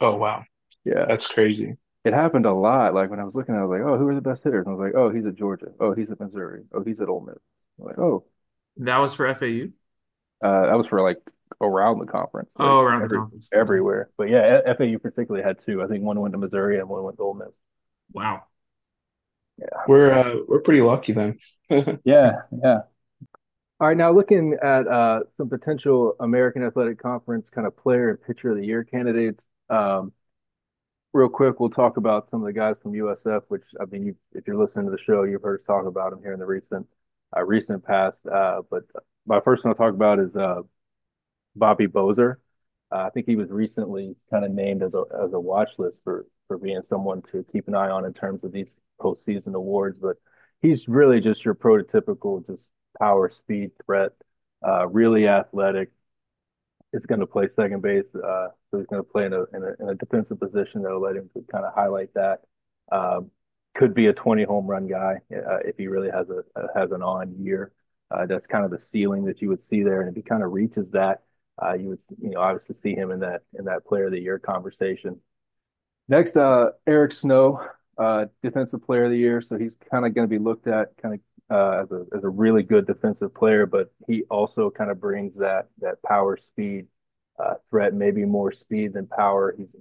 oh 0.00 0.16
wow. 0.16 0.44
Yeah. 0.84 1.06
That's 1.06 1.26
crazy. 1.26 1.76
It 2.04 2.14
happened 2.14 2.46
a 2.46 2.52
lot. 2.52 2.94
Like 2.94 3.10
when 3.10 3.20
I 3.20 3.24
was 3.24 3.34
looking, 3.34 3.54
at 3.54 3.60
I 3.60 3.64
was 3.64 3.78
like, 3.78 3.86
"Oh, 3.86 3.98
who 3.98 4.08
are 4.08 4.14
the 4.14 4.22
best 4.22 4.42
hitters?" 4.42 4.66
And 4.66 4.74
I 4.74 4.78
was 4.78 4.86
like, 4.86 4.94
"Oh, 4.96 5.10
he's 5.10 5.26
at 5.26 5.34
Georgia. 5.34 5.66
Oh, 5.78 5.94
he's 5.94 6.10
at 6.10 6.18
Missouri. 6.18 6.62
Oh, 6.72 6.82
he's 6.82 7.00
at 7.00 7.08
Ole 7.08 7.20
Miss." 7.20 7.36
I'm 7.78 7.84
like, 7.84 7.98
"Oh." 7.98 8.24
That 8.78 8.96
was 8.98 9.12
for 9.12 9.32
FAU. 9.34 9.66
Uh, 10.42 10.66
that 10.66 10.78
was 10.78 10.86
for 10.86 11.02
like 11.02 11.18
around 11.60 11.98
the 11.98 12.06
conference. 12.06 12.48
Like 12.56 12.68
oh, 12.68 12.80
around 12.80 13.02
every, 13.02 13.08
the 13.08 13.16
conference. 13.16 13.48
Everywhere. 13.52 14.10
But 14.16 14.30
yeah, 14.30 14.60
FAU 14.78 14.96
particularly 14.98 15.44
had 15.44 15.58
two. 15.64 15.82
I 15.82 15.88
think 15.88 16.02
one 16.02 16.18
went 16.20 16.32
to 16.32 16.38
Missouri 16.38 16.78
and 16.78 16.88
one 16.88 17.02
went 17.02 17.18
to 17.18 17.22
Ole 17.22 17.34
Miss. 17.34 17.48
Wow. 18.12 18.44
Yeah. 19.60 19.66
We're 19.86 20.12
uh, 20.12 20.36
we're 20.48 20.60
pretty 20.60 20.80
lucky 20.80 21.12
then. 21.12 21.38
yeah, 21.70 22.42
yeah. 22.62 22.80
All 23.78 23.88
right, 23.88 23.96
now 23.96 24.12
looking 24.12 24.56
at 24.62 24.86
uh, 24.86 25.20
some 25.36 25.48
potential 25.48 26.14
American 26.20 26.62
Athletic 26.64 27.00
Conference 27.00 27.48
kind 27.48 27.66
of 27.66 27.76
player 27.76 28.10
and 28.10 28.22
pitcher 28.22 28.50
of 28.50 28.58
the 28.58 28.66
year 28.66 28.84
candidates. 28.84 29.42
Um, 29.70 30.12
real 31.12 31.28
quick, 31.28 31.60
we'll 31.60 31.70
talk 31.70 31.96
about 31.96 32.28
some 32.28 32.40
of 32.42 32.46
the 32.46 32.52
guys 32.52 32.76
from 32.82 32.92
USF. 32.92 33.42
Which 33.48 33.64
I 33.80 33.84
mean, 33.86 34.06
you, 34.06 34.16
if 34.32 34.46
you're 34.46 34.56
listening 34.56 34.86
to 34.86 34.90
the 34.92 35.02
show, 35.02 35.24
you've 35.24 35.42
heard 35.42 35.60
us 35.60 35.66
talk 35.66 35.86
about 35.86 36.10
them 36.10 36.20
here 36.22 36.32
in 36.32 36.38
the 36.38 36.46
recent 36.46 36.86
uh, 37.36 37.44
recent 37.44 37.84
past. 37.84 38.18
Uh, 38.26 38.62
but 38.70 38.84
my 39.26 39.40
first 39.40 39.64
one 39.64 39.70
I'll 39.70 39.76
talk 39.76 39.94
about 39.94 40.18
is 40.18 40.36
uh, 40.36 40.62
Bobby 41.56 41.86
Boser. 41.86 42.36
Uh, 42.92 43.04
I 43.06 43.10
think 43.10 43.26
he 43.26 43.36
was 43.36 43.50
recently 43.50 44.16
kind 44.30 44.44
of 44.44 44.50
named 44.50 44.82
as 44.82 44.94
a 44.94 45.04
as 45.22 45.32
a 45.32 45.40
watch 45.40 45.70
list 45.78 46.00
for 46.02 46.26
for 46.48 46.58
being 46.58 46.82
someone 46.82 47.22
to 47.32 47.44
keep 47.52 47.68
an 47.68 47.74
eye 47.74 47.90
on 47.90 48.04
in 48.04 48.12
terms 48.12 48.42
of 48.44 48.52
these 48.52 48.68
postseason 49.00 49.54
awards. 49.54 49.98
But 50.00 50.16
he's 50.62 50.88
really 50.88 51.20
just 51.20 51.44
your 51.44 51.54
prototypical 51.54 52.46
just 52.46 52.68
power, 52.98 53.30
speed, 53.30 53.70
threat, 53.84 54.12
uh, 54.66 54.86
really 54.88 55.26
athletic. 55.28 55.90
Is 56.92 57.06
going 57.06 57.20
to 57.20 57.26
play 57.26 57.46
second 57.54 57.82
base, 57.82 58.12
uh, 58.16 58.48
so 58.68 58.78
he's 58.78 58.86
going 58.86 59.00
to 59.00 59.08
play 59.08 59.24
in 59.24 59.32
a, 59.32 59.44
in 59.54 59.62
a, 59.62 59.82
in 59.82 59.88
a 59.90 59.94
defensive 59.94 60.40
position 60.40 60.82
that'll 60.82 61.00
let 61.00 61.14
him 61.14 61.30
to 61.34 61.44
kind 61.52 61.64
of 61.64 61.72
highlight 61.72 62.12
that. 62.14 62.40
Um, 62.90 63.30
could 63.76 63.94
be 63.94 64.06
a 64.06 64.12
20 64.12 64.42
home 64.42 64.66
run 64.66 64.88
guy 64.88 65.20
uh, 65.32 65.58
if 65.64 65.76
he 65.78 65.86
really 65.86 66.10
has 66.10 66.28
a 66.30 66.42
has 66.74 66.90
an 66.90 67.02
on 67.02 67.32
year. 67.38 67.70
Uh, 68.10 68.26
that's 68.26 68.48
kind 68.48 68.64
of 68.64 68.72
the 68.72 68.78
ceiling 68.80 69.24
that 69.24 69.40
you 69.40 69.48
would 69.48 69.60
see 69.60 69.84
there, 69.84 70.00
and 70.00 70.10
if 70.10 70.16
he 70.16 70.22
kind 70.22 70.42
of 70.42 70.50
reaches 70.50 70.90
that, 70.90 71.22
uh, 71.62 71.74
you 71.74 71.90
would 71.90 72.00
you 72.20 72.30
know 72.30 72.40
obviously 72.40 72.74
see 72.74 72.94
him 72.94 73.12
in 73.12 73.20
that 73.20 73.42
in 73.56 73.64
that 73.66 73.86
player 73.86 74.06
of 74.06 74.12
the 74.12 74.18
year 74.18 74.38
conversation. 74.38 75.20
Next, 76.08 76.36
uh, 76.36 76.70
Eric 76.88 77.12
Snow, 77.12 77.64
uh, 78.00 78.26
defensive 78.42 78.82
player 78.82 79.04
of 79.04 79.10
the 79.10 79.18
year. 79.18 79.42
So 79.42 79.58
he's 79.58 79.76
kind 79.90 80.06
of 80.06 80.14
going 80.14 80.26
to 80.26 80.30
be 80.30 80.42
looked 80.42 80.66
at 80.66 80.96
kind 81.00 81.14
of 81.14 81.20
uh, 81.50 81.82
as 81.82 81.90
a 81.90 82.04
as 82.16 82.24
a 82.24 82.28
really 82.28 82.62
good 82.62 82.86
defensive 82.86 83.34
player, 83.34 83.66
but 83.66 83.92
he 84.06 84.24
also 84.30 84.70
kind 84.70 84.90
of 84.90 85.00
brings 85.00 85.36
that 85.36 85.68
that 85.80 86.02
power 86.02 86.36
speed 86.36 86.86
uh, 87.38 87.54
threat, 87.68 87.94
maybe 87.94 88.24
more 88.24 88.52
speed 88.52 88.94
than 88.94 89.06
power. 89.06 89.54
He's 89.56 89.74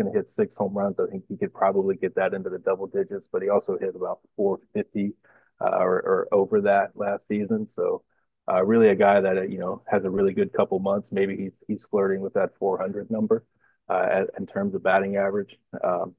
going 0.00 0.12
to 0.12 0.18
hit 0.18 0.28
six 0.28 0.56
home 0.56 0.74
runs. 0.76 0.98
I 0.98 1.06
think 1.06 1.24
he 1.28 1.36
could 1.36 1.54
probably 1.54 1.96
get 1.96 2.14
that 2.16 2.34
into 2.34 2.50
the 2.50 2.58
double 2.58 2.86
digits, 2.86 3.28
but 3.30 3.42
he 3.42 3.48
also 3.48 3.78
hit 3.78 3.94
about 3.94 4.20
450 4.36 5.12
uh, 5.60 5.76
or, 5.78 5.94
or 6.00 6.28
over 6.32 6.60
that 6.62 6.90
last 6.94 7.28
season. 7.28 7.68
So 7.68 8.02
uh, 8.50 8.64
really 8.64 8.88
a 8.88 8.94
guy 8.94 9.20
that, 9.20 9.50
you 9.50 9.58
know, 9.58 9.82
has 9.86 10.04
a 10.04 10.10
really 10.10 10.32
good 10.32 10.52
couple 10.52 10.78
months. 10.78 11.10
Maybe 11.12 11.36
he's, 11.36 11.52
he's 11.68 11.84
flirting 11.84 12.20
with 12.20 12.34
that 12.34 12.50
400 12.58 13.10
number 13.10 13.44
uh, 13.88 14.22
in 14.38 14.46
terms 14.46 14.74
of 14.74 14.82
batting 14.82 15.16
average. 15.16 15.56
Um, 15.84 16.14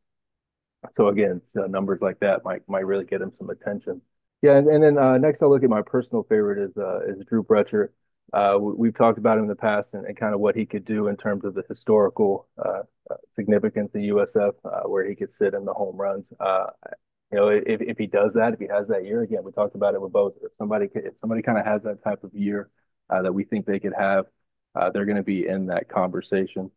so 0.91 1.07
again, 1.07 1.41
numbers 1.55 1.99
like 2.01 2.19
that 2.19 2.43
might, 2.43 2.67
might 2.67 2.85
really 2.85 3.05
get 3.05 3.21
him 3.21 3.31
some 3.37 3.49
attention. 3.49 4.01
Yeah. 4.41 4.57
And, 4.57 4.67
and 4.67 4.83
then 4.83 4.97
uh, 4.97 5.17
next 5.17 5.41
I'll 5.41 5.49
look 5.49 5.63
at 5.63 5.69
my 5.69 5.81
personal 5.81 6.23
favorite 6.23 6.59
is, 6.59 6.77
uh, 6.77 6.99
is 7.07 7.23
Drew 7.25 7.43
Brutcher. 7.43 7.89
Uh, 8.33 8.57
we've 8.59 8.95
talked 8.95 9.17
about 9.17 9.37
him 9.37 9.43
in 9.43 9.49
the 9.49 9.55
past 9.55 9.93
and, 9.93 10.05
and, 10.05 10.17
kind 10.17 10.33
of 10.33 10.39
what 10.39 10.55
he 10.55 10.65
could 10.65 10.85
do 10.85 11.07
in 11.07 11.15
terms 11.15 11.45
of 11.45 11.53
the 11.53 11.63
historical 11.69 12.47
uh, 12.57 12.81
uh 13.11 13.15
significance 13.29 13.91
in 13.93 14.01
USF, 14.01 14.53
where 14.89 15.07
he 15.07 15.13
could 15.13 15.31
sit 15.31 15.53
in 15.53 15.65
the 15.65 15.73
home 15.73 15.95
runs. 15.95 16.31
You 17.31 17.39
know, 17.39 17.47
if, 17.49 17.81
if 17.81 17.97
he 17.97 18.07
does 18.07 18.33
that, 18.33 18.53
if 18.53 18.59
he 18.59 18.67
has 18.67 18.87
that 18.87 19.05
year 19.05 19.21
again, 19.21 19.43
we 19.43 19.51
talked 19.51 19.75
about 19.75 19.93
it 19.93 20.01
with 20.01 20.11
both. 20.13 20.33
If 20.41 20.51
somebody 20.57 20.87
if 20.95 21.17
somebody 21.19 21.41
kind 21.41 21.57
of 21.57 21.65
has 21.65 21.83
that 21.83 22.03
type 22.03 22.23
of 22.23 22.33
year 22.33 22.69
that 23.09 23.33
we 23.33 23.43
think 23.43 23.65
they 23.65 23.79
could 23.79 23.93
have, 23.97 24.25
they're 24.93 25.05
going 25.05 25.17
to 25.17 25.23
be 25.23 25.47
in 25.47 25.67
that 25.67 25.87
conversation. 25.87 26.71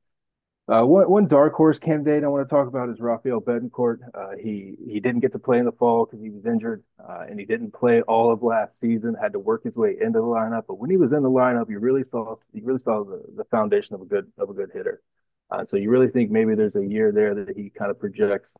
Uh, 0.69 0.83
one, 0.83 1.09
one 1.09 1.29
dark 1.29 1.55
horse 1.55 1.79
candidate 1.79 2.25
I 2.25 2.27
want 2.27 2.47
to 2.47 2.51
talk 2.51 2.67
about 2.67 2.89
is 2.89 2.99
Rafael 2.99 3.41
Betancourt. 3.41 3.99
Uh, 4.13 4.31
he 4.37 4.75
he 4.85 4.99
didn't 4.99 5.21
get 5.21 5.31
to 5.33 5.39
play 5.39 5.59
in 5.59 5.65
the 5.65 5.71
fall 5.71 6.05
because 6.05 6.21
he 6.21 6.31
was 6.31 6.45
injured, 6.45 6.83
uh, 7.09 7.25
and 7.29 7.39
he 7.39 7.47
didn't 7.47 7.73
play 7.73 8.03
all 8.03 8.33
of 8.33 8.43
last 8.43 8.81
season. 8.81 9.15
Had 9.15 9.33
to 9.35 9.39
work 9.39 9.63
his 9.63 9.77
way 9.77 9.97
into 10.01 10.19
the 10.19 10.25
lineup, 10.25 10.65
but 10.67 10.79
when 10.79 10.91
he 10.91 10.97
was 10.97 11.13
in 11.13 11.23
the 11.23 11.31
lineup, 11.31 11.71
you 11.71 11.79
really 11.79 12.03
saw 12.03 12.35
you 12.53 12.65
really 12.65 12.81
saw 12.81 13.05
the, 13.05 13.23
the 13.37 13.45
foundation 13.45 13.95
of 13.95 14.01
a 14.01 14.07
good 14.07 14.27
of 14.39 14.51
a 14.51 14.53
good 14.53 14.71
hitter. 14.75 15.03
Uh, 15.53 15.65
so 15.65 15.77
you 15.77 15.89
really 15.89 16.09
think 16.09 16.33
maybe 16.33 16.57
there's 16.57 16.75
a 16.75 16.85
year 16.85 17.13
there 17.13 17.33
that 17.37 17.57
he 17.57 17.71
kind 17.71 17.93
of 17.93 18.01
projects, 18.01 18.57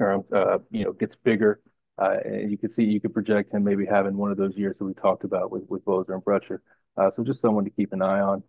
or 0.00 0.24
uh, 0.34 0.58
you 0.72 0.84
know, 0.84 0.92
gets 0.92 1.14
bigger, 1.14 1.60
and 1.96 2.50
you 2.50 2.58
can 2.58 2.70
see 2.70 2.82
you 2.82 3.00
could 3.00 3.14
project 3.14 3.54
him 3.54 3.62
maybe 3.62 3.86
having 3.86 4.16
one 4.16 4.32
of 4.32 4.36
those 4.36 4.56
years 4.56 4.76
that 4.78 4.84
we 4.84 4.94
talked 4.94 5.22
about 5.22 5.52
with 5.52 5.62
with 5.68 5.84
Boser 5.84 6.14
and 6.14 6.24
Brutcher. 6.24 6.58
so 7.14 7.22
just 7.22 7.40
someone 7.40 7.62
to 7.62 7.70
keep 7.70 7.92
an 7.92 8.02
eye 8.02 8.20
on. 8.20 8.42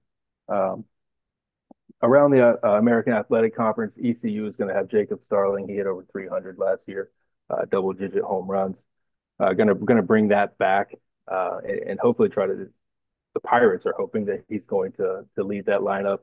Um, 0.48 0.86
around 2.01 2.31
the 2.31 2.59
uh, 2.63 2.77
American 2.77 3.13
Athletic 3.13 3.55
Conference, 3.55 3.97
ECU 3.97 4.45
is 4.47 4.55
going 4.55 4.67
to 4.67 4.73
have 4.73 4.87
Jacob 4.87 5.21
Starling. 5.25 5.67
He 5.67 5.75
hit 5.75 5.87
over 5.87 6.05
300 6.11 6.57
last 6.57 6.87
year, 6.87 7.09
uh, 7.49 7.65
double 7.69 7.93
digit 7.93 8.23
home 8.23 8.49
runs. 8.49 8.85
Uh, 9.39 9.51
gonna 9.53 9.75
gonna 9.75 10.01
bring 10.01 10.29
that 10.29 10.57
back 10.57 10.95
uh, 11.29 11.57
and, 11.67 11.79
and, 11.89 11.99
hopefully 11.99 12.29
try 12.29 12.47
to. 12.47 12.69
The 13.33 13.39
Pirates 13.41 13.85
are 13.85 13.93
hoping 13.97 14.25
that 14.25 14.45
he's 14.47 14.65
going 14.65 14.93
to 14.93 15.25
to 15.35 15.43
lead 15.43 15.65
that 15.65 15.81
lineup. 15.81 16.19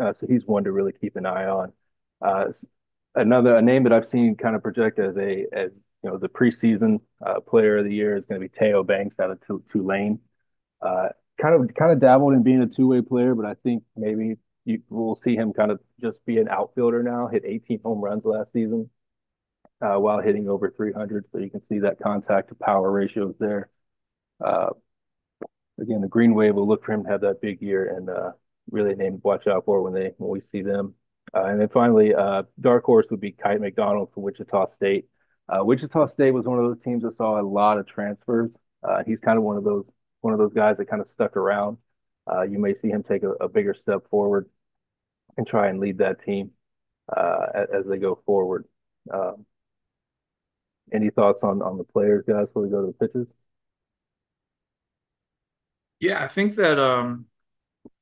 Uh, 0.00 0.12
so 0.12 0.26
he's 0.26 0.44
one 0.44 0.64
to 0.64 0.72
really 0.72 0.92
keep 0.92 1.14
an 1.14 1.24
eye 1.24 1.46
on. 1.46 1.72
Uh, 2.20 2.46
another 3.14 3.54
a 3.54 3.62
name 3.62 3.84
that 3.84 3.92
I've 3.92 4.08
seen 4.08 4.34
kind 4.34 4.56
of 4.56 4.62
project 4.64 4.98
as 4.98 5.16
a 5.18 5.46
as 5.52 5.70
you 6.02 6.10
know 6.10 6.18
the 6.18 6.28
preseason 6.28 7.00
player 7.46 7.78
of 7.78 7.84
the 7.84 7.94
year 7.94 8.16
is 8.16 8.24
going 8.24 8.40
to 8.40 8.48
be 8.48 8.52
Teo 8.58 8.82
Banks 8.82 9.20
out 9.20 9.30
of 9.30 9.38
Tulane. 9.70 10.18
kind 10.82 11.14
of 11.54 11.72
kind 11.76 11.92
of 11.92 12.00
dabbled 12.00 12.32
in 12.34 12.42
being 12.42 12.60
a 12.60 12.66
two 12.66 12.88
way 12.88 13.02
player, 13.02 13.36
but 13.36 13.46
I 13.46 13.54
think 13.62 13.84
maybe 13.96 14.36
you 14.70 14.82
will 14.88 15.14
see 15.14 15.36
him 15.36 15.52
kind 15.52 15.70
of 15.70 15.80
just 16.00 16.24
be 16.24 16.38
an 16.38 16.48
outfielder 16.48 17.02
now. 17.02 17.28
Hit 17.28 17.44
18 17.44 17.80
home 17.84 18.00
runs 18.00 18.24
last 18.24 18.52
season 18.52 18.90
uh, 19.80 19.96
while 19.96 20.20
hitting 20.20 20.48
over 20.48 20.70
300. 20.70 21.26
So 21.32 21.38
you 21.38 21.50
can 21.50 21.62
see 21.62 21.80
that 21.80 22.00
contact 22.00 22.48
to 22.48 22.54
power 22.54 22.90
ratios 22.90 23.34
there. 23.38 23.68
Uh, 24.44 24.70
again, 25.80 26.00
the 26.00 26.08
Green 26.08 26.34
Wave 26.34 26.54
will 26.54 26.68
look 26.68 26.84
for 26.84 26.92
him 26.92 27.04
to 27.04 27.10
have 27.10 27.22
that 27.22 27.40
big 27.40 27.60
year 27.60 27.96
and 27.96 28.08
uh, 28.08 28.32
really 28.70 28.94
name 28.94 29.14
to 29.14 29.20
watch 29.22 29.46
out 29.46 29.64
for 29.64 29.82
when 29.82 29.92
they 29.92 30.12
when 30.18 30.30
we 30.30 30.40
see 30.40 30.62
them. 30.62 30.94
Uh, 31.34 31.44
and 31.44 31.60
then 31.60 31.68
finally, 31.68 32.14
uh, 32.14 32.42
dark 32.60 32.84
horse 32.84 33.06
would 33.10 33.20
be 33.20 33.32
Kite 33.32 33.60
McDonald 33.60 34.12
from 34.12 34.24
Wichita 34.24 34.66
State. 34.66 35.06
Uh, 35.48 35.64
Wichita 35.64 36.06
State 36.06 36.32
was 36.32 36.44
one 36.44 36.58
of 36.58 36.64
those 36.64 36.82
teams 36.82 37.02
that 37.02 37.14
saw 37.14 37.40
a 37.40 37.42
lot 37.42 37.78
of 37.78 37.86
transfers. 37.86 38.50
he's 39.06 39.20
kind 39.20 39.38
of 39.38 39.44
one 39.44 39.56
of 39.56 39.64
those 39.64 39.90
one 40.22 40.32
of 40.32 40.38
those 40.38 40.52
guys 40.52 40.76
that 40.76 40.86
kind 40.86 41.00
of 41.00 41.08
stuck 41.08 41.36
around. 41.36 41.78
Uh, 42.30 42.42
you 42.42 42.58
may 42.58 42.74
see 42.74 42.88
him 42.88 43.02
take 43.02 43.22
a, 43.22 43.30
a, 43.40 43.48
bigger 43.48 43.74
step 43.74 44.08
forward 44.10 44.48
and 45.36 45.46
try 45.46 45.68
and 45.68 45.80
lead 45.80 45.98
that 45.98 46.24
team 46.24 46.50
uh, 47.14 47.46
as, 47.54 47.66
as, 47.80 47.86
they 47.86 47.98
go 47.98 48.20
forward. 48.26 48.64
Um, 49.12 49.46
any 50.92 51.10
thoughts 51.10 51.42
on 51.42 51.62
on 51.62 51.78
the 51.78 51.84
players, 51.84 52.24
guys, 52.26 52.48
before 52.48 52.62
we 52.62 52.70
go 52.70 52.80
to 52.80 52.94
the 52.98 53.06
pitches? 53.06 53.26
Yeah, 56.00 56.22
I 56.22 56.28
think 56.28 56.56
that 56.56 56.78
um, 56.78 57.26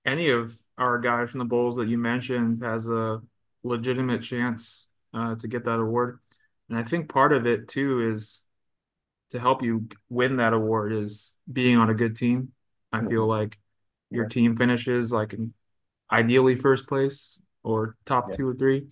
any 0.06 0.30
of 0.30 0.56
our 0.76 0.99
guys 0.99 1.30
from 1.30 1.38
the 1.40 1.44
Bulls 1.44 1.76
that 1.76 1.88
you 1.88 1.99
mentioned 1.99 2.62
has 2.62 2.88
a 2.88 3.20
legitimate 3.62 4.23
chance 4.23 4.88
uh, 5.12 5.35
to 5.37 5.49
get 5.49 5.64
that 5.64 5.80
award. 5.80 6.20
And 6.68 6.78
I 6.78 6.82
think 6.82 7.08
part 7.12 7.32
of 7.32 7.47
it 7.47 7.68
too 7.68 8.12
is 8.12 8.42
to 9.30 9.40
help 9.40 9.62
you 9.62 9.88
win 10.08 10.37
that 10.37 10.52
award 10.52 10.92
is 10.92 11.35
being 11.50 11.76
on 11.76 11.90
a 11.90 11.94
good 11.94 12.16
team. 12.16 12.52
I 12.92 13.00
feel 13.00 13.23
mm-hmm. 13.23 13.30
like 13.30 13.58
your 14.11 14.25
yeah. 14.25 14.28
team 14.28 14.56
finishes 14.56 15.12
like 15.12 15.32
in 15.32 15.52
ideally 16.10 16.56
first 16.56 16.86
place 16.86 17.40
or 17.62 17.96
top 18.06 18.28
yeah. 18.30 18.36
two 18.36 18.48
or 18.48 18.54
three, 18.54 18.86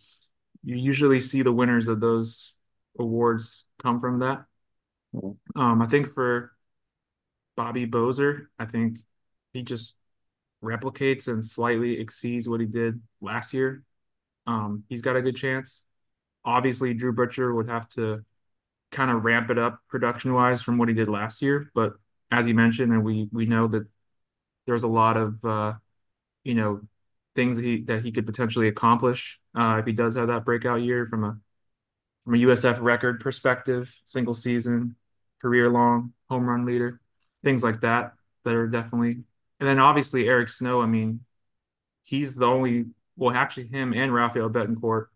you 0.64 0.76
usually 0.76 1.20
see 1.20 1.42
the 1.42 1.52
winners 1.52 1.88
of 1.88 2.00
those 2.00 2.54
awards 2.99 3.66
come 3.82 4.00
from 4.00 4.20
that. 4.20 4.44
Mm-hmm. 5.14 5.61
Um, 5.61 5.82
I 5.82 5.87
think 5.87 6.12
for 6.12 6.52
Bobby 7.56 7.87
Boser, 7.87 8.46
I 8.58 8.66
think 8.66 8.99
he 9.52 9.62
just 9.62 9.96
replicates 10.62 11.28
and 11.28 11.44
slightly 11.44 12.00
exceeds 12.00 12.49
what 12.49 12.61
he 12.61 12.66
did 12.66 13.00
last 13.20 13.54
year. 13.54 13.82
Um, 14.46 14.85
he's 14.88 15.02
got 15.02 15.16
a 15.16 15.23
good 15.23 15.37
chance. 15.37 15.82
Obviously, 16.44 16.94
Drew 16.94 17.14
Brutcher 17.14 17.54
would 17.54 17.68
have 17.68 17.88
to 17.90 18.25
kind 18.92 19.11
of 19.11 19.25
ramp 19.25 19.50
it 19.50 19.58
up 19.58 19.80
production 19.88 20.32
wise 20.32 20.62
from 20.62 20.78
what 20.78 20.88
he 20.88 20.94
did 20.94 21.08
last 21.08 21.42
year. 21.42 21.70
But 21.75 21.94
as 22.30 22.46
you 22.46 22.54
mentioned, 22.54 22.92
and 22.92 23.04
we 23.04 23.28
we 23.32 23.46
know 23.46 23.68
that 23.68 23.87
there's 24.66 24.85
a 24.85 24.88
lot 24.88 25.16
of 25.16 25.44
uh, 25.44 25.75
you 26.44 26.54
know 26.54 26.80
things 27.37 27.57
that 27.57 27.64
he 27.64 27.83
that 27.83 28.05
he 28.05 28.11
could 28.11 28.26
potentially 28.26 28.69
accomplish 28.69 29.38
uh, 29.57 29.76
if 29.78 29.87
he 29.87 29.93
does 29.93 30.16
have 30.16 30.28
that 30.28 30.45
breakout 30.45 30.83
year 30.83 31.07
from 31.07 31.25
a 31.25 31.38
from 32.25 32.35
a 32.35 32.38
USF 32.38 32.81
record 32.81 33.21
perspective, 33.21 33.95
single 34.05 34.35
season, 34.35 34.97
career 35.40 35.71
long 35.71 36.12
home 36.28 36.49
run 36.49 36.64
leader, 36.64 37.00
things 37.45 37.62
like 37.62 37.81
that 37.83 38.14
that 38.45 38.55
are 38.55 38.66
definitely. 38.66 39.23
And 39.61 39.69
then 39.69 39.78
obviously 39.78 40.28
Eric 40.28 40.49
Snow. 40.49 40.83
I 40.83 40.87
mean, 40.87 41.21
he's 42.02 42.35
the 42.35 42.47
only. 42.47 42.87
Well, 43.16 43.35
actually, 43.35 43.69
him 43.69 43.95
and 43.95 44.12
Rafael 44.12 44.50
Betancourt. 44.50 45.07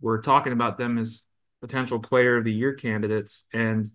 We're 0.00 0.20
talking 0.20 0.52
about 0.52 0.78
them 0.78 0.98
as 0.98 1.22
potential 1.60 1.98
player 1.98 2.36
of 2.36 2.44
the 2.44 2.52
year 2.52 2.74
candidates, 2.74 3.44
and 3.52 3.90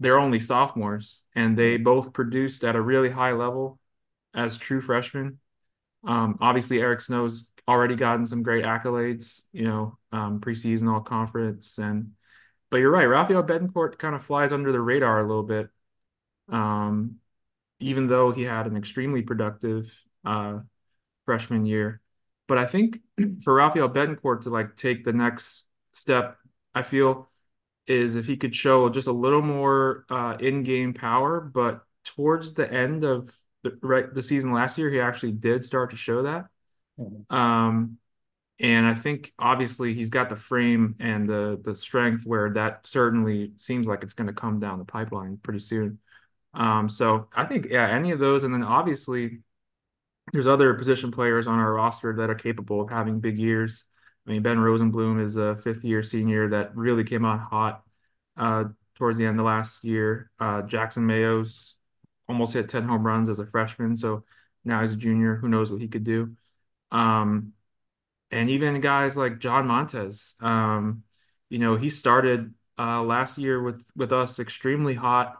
they're 0.00 0.18
only 0.18 0.40
sophomores, 0.40 1.22
and 1.34 1.56
they 1.56 1.76
both 1.76 2.12
produced 2.12 2.64
at 2.64 2.76
a 2.76 2.80
really 2.80 3.10
high 3.10 3.32
level 3.32 3.78
as 4.34 4.58
true 4.58 4.80
freshmen. 4.80 5.38
Um, 6.06 6.38
obviously, 6.40 6.80
Eric 6.80 7.00
Snow's 7.00 7.48
already 7.66 7.96
gotten 7.96 8.26
some 8.26 8.42
great 8.42 8.64
accolades, 8.64 9.42
you 9.52 9.64
know, 9.64 9.98
um, 10.12 10.40
preseason 10.40 10.92
all 10.92 11.00
conference. 11.00 11.78
And, 11.78 12.12
but 12.70 12.78
you're 12.78 12.90
right, 12.90 13.04
Rafael 13.04 13.42
Betancourt 13.42 13.98
kind 13.98 14.14
of 14.14 14.24
flies 14.24 14.52
under 14.52 14.72
the 14.72 14.80
radar 14.80 15.20
a 15.20 15.26
little 15.26 15.42
bit. 15.42 15.68
Um, 16.50 17.16
even 17.80 18.08
though 18.08 18.32
he 18.32 18.42
had 18.42 18.66
an 18.66 18.76
extremely 18.76 19.22
productive 19.22 19.92
uh, 20.24 20.58
freshman 21.26 21.66
year. 21.66 22.00
But 22.46 22.58
I 22.58 22.66
think 22.66 23.00
for 23.44 23.54
Rafael 23.54 23.88
Betancourt 23.88 24.42
to 24.42 24.50
like 24.50 24.76
take 24.76 25.04
the 25.04 25.12
next 25.12 25.66
step, 25.92 26.38
I 26.74 26.82
feel 26.82 27.28
is 27.86 28.16
if 28.16 28.26
he 28.26 28.36
could 28.36 28.54
show 28.54 28.88
just 28.88 29.08
a 29.08 29.12
little 29.12 29.42
more 29.42 30.04
uh, 30.10 30.36
in-game 30.38 30.92
power, 30.92 31.40
but 31.40 31.82
towards 32.04 32.54
the 32.54 32.70
end 32.70 33.04
of 33.04 33.30
the, 33.70 33.86
right 33.86 34.12
the 34.12 34.22
season 34.22 34.52
last 34.52 34.78
year, 34.78 34.90
he 34.90 35.00
actually 35.00 35.32
did 35.32 35.64
start 35.64 35.90
to 35.90 35.96
show 35.96 36.22
that. 36.22 36.46
Mm-hmm. 36.98 37.34
Um, 37.34 37.98
and 38.60 38.86
I 38.86 38.94
think 38.94 39.32
obviously 39.38 39.94
he's 39.94 40.10
got 40.10 40.28
the 40.28 40.36
frame 40.36 40.96
and 40.98 41.28
the 41.28 41.60
the 41.64 41.76
strength 41.76 42.26
where 42.26 42.50
that 42.54 42.86
certainly 42.86 43.52
seems 43.56 43.86
like 43.86 44.02
it's 44.02 44.14
going 44.14 44.26
to 44.26 44.32
come 44.32 44.58
down 44.58 44.78
the 44.78 44.84
pipeline 44.84 45.38
pretty 45.42 45.60
soon. 45.60 45.98
Um, 46.54 46.88
so 46.88 47.28
I 47.34 47.44
think 47.44 47.66
yeah, 47.70 47.86
any 47.88 48.10
of 48.10 48.18
those, 48.18 48.44
and 48.44 48.52
then 48.52 48.64
obviously 48.64 49.40
there's 50.32 50.46
other 50.46 50.74
position 50.74 51.10
players 51.10 51.46
on 51.46 51.58
our 51.58 51.72
roster 51.72 52.14
that 52.16 52.30
are 52.30 52.34
capable 52.34 52.80
of 52.80 52.90
having 52.90 53.20
big 53.20 53.38
years. 53.38 53.84
I 54.26 54.32
mean, 54.32 54.42
Ben 54.42 54.58
Rosenblum 54.58 55.22
is 55.22 55.36
a 55.36 55.56
fifth 55.56 55.84
year 55.84 56.02
senior 56.02 56.48
that 56.50 56.76
really 56.76 57.04
came 57.04 57.24
out 57.24 57.40
hot 57.40 57.82
uh, 58.36 58.64
towards 58.96 59.18
the 59.18 59.26
end 59.26 59.38
of 59.38 59.46
last 59.46 59.84
year. 59.84 60.30
Uh, 60.38 60.62
Jackson 60.62 61.06
Mayo's 61.06 61.76
almost 62.28 62.54
hit 62.54 62.68
10 62.68 62.84
home 62.84 63.06
runs 63.06 63.28
as 63.28 63.38
a 63.38 63.46
freshman. 63.46 63.96
So 63.96 64.24
now 64.64 64.80
he's 64.80 64.92
a 64.92 64.96
junior. 64.96 65.36
Who 65.36 65.48
knows 65.48 65.70
what 65.70 65.80
he 65.80 65.88
could 65.88 66.04
do? 66.04 66.36
Um, 66.90 67.52
and 68.30 68.50
even 68.50 68.80
guys 68.80 69.16
like 69.16 69.38
John 69.38 69.66
Montez, 69.66 70.34
um, 70.40 71.02
you 71.48 71.58
know, 71.58 71.76
he 71.76 71.88
started 71.88 72.54
uh, 72.78 73.02
last 73.02 73.38
year 73.38 73.62
with 73.62 73.82
with 73.96 74.12
us 74.12 74.38
extremely 74.38 74.94
hot. 74.94 75.36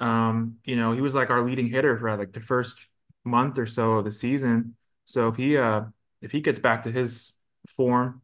Um, 0.00 0.56
you 0.64 0.76
know, 0.76 0.92
he 0.92 1.00
was 1.00 1.14
like 1.14 1.30
our 1.30 1.42
leading 1.42 1.68
hitter 1.68 1.98
for 1.98 2.16
like 2.16 2.32
the 2.32 2.40
first 2.40 2.76
month 3.24 3.58
or 3.58 3.66
so 3.66 3.92
of 3.94 4.04
the 4.04 4.12
season. 4.12 4.76
So 5.04 5.28
if 5.28 5.36
he 5.36 5.56
uh 5.56 5.82
if 6.22 6.32
he 6.32 6.40
gets 6.40 6.58
back 6.58 6.84
to 6.84 6.92
his 6.92 7.36
form, 7.68 8.22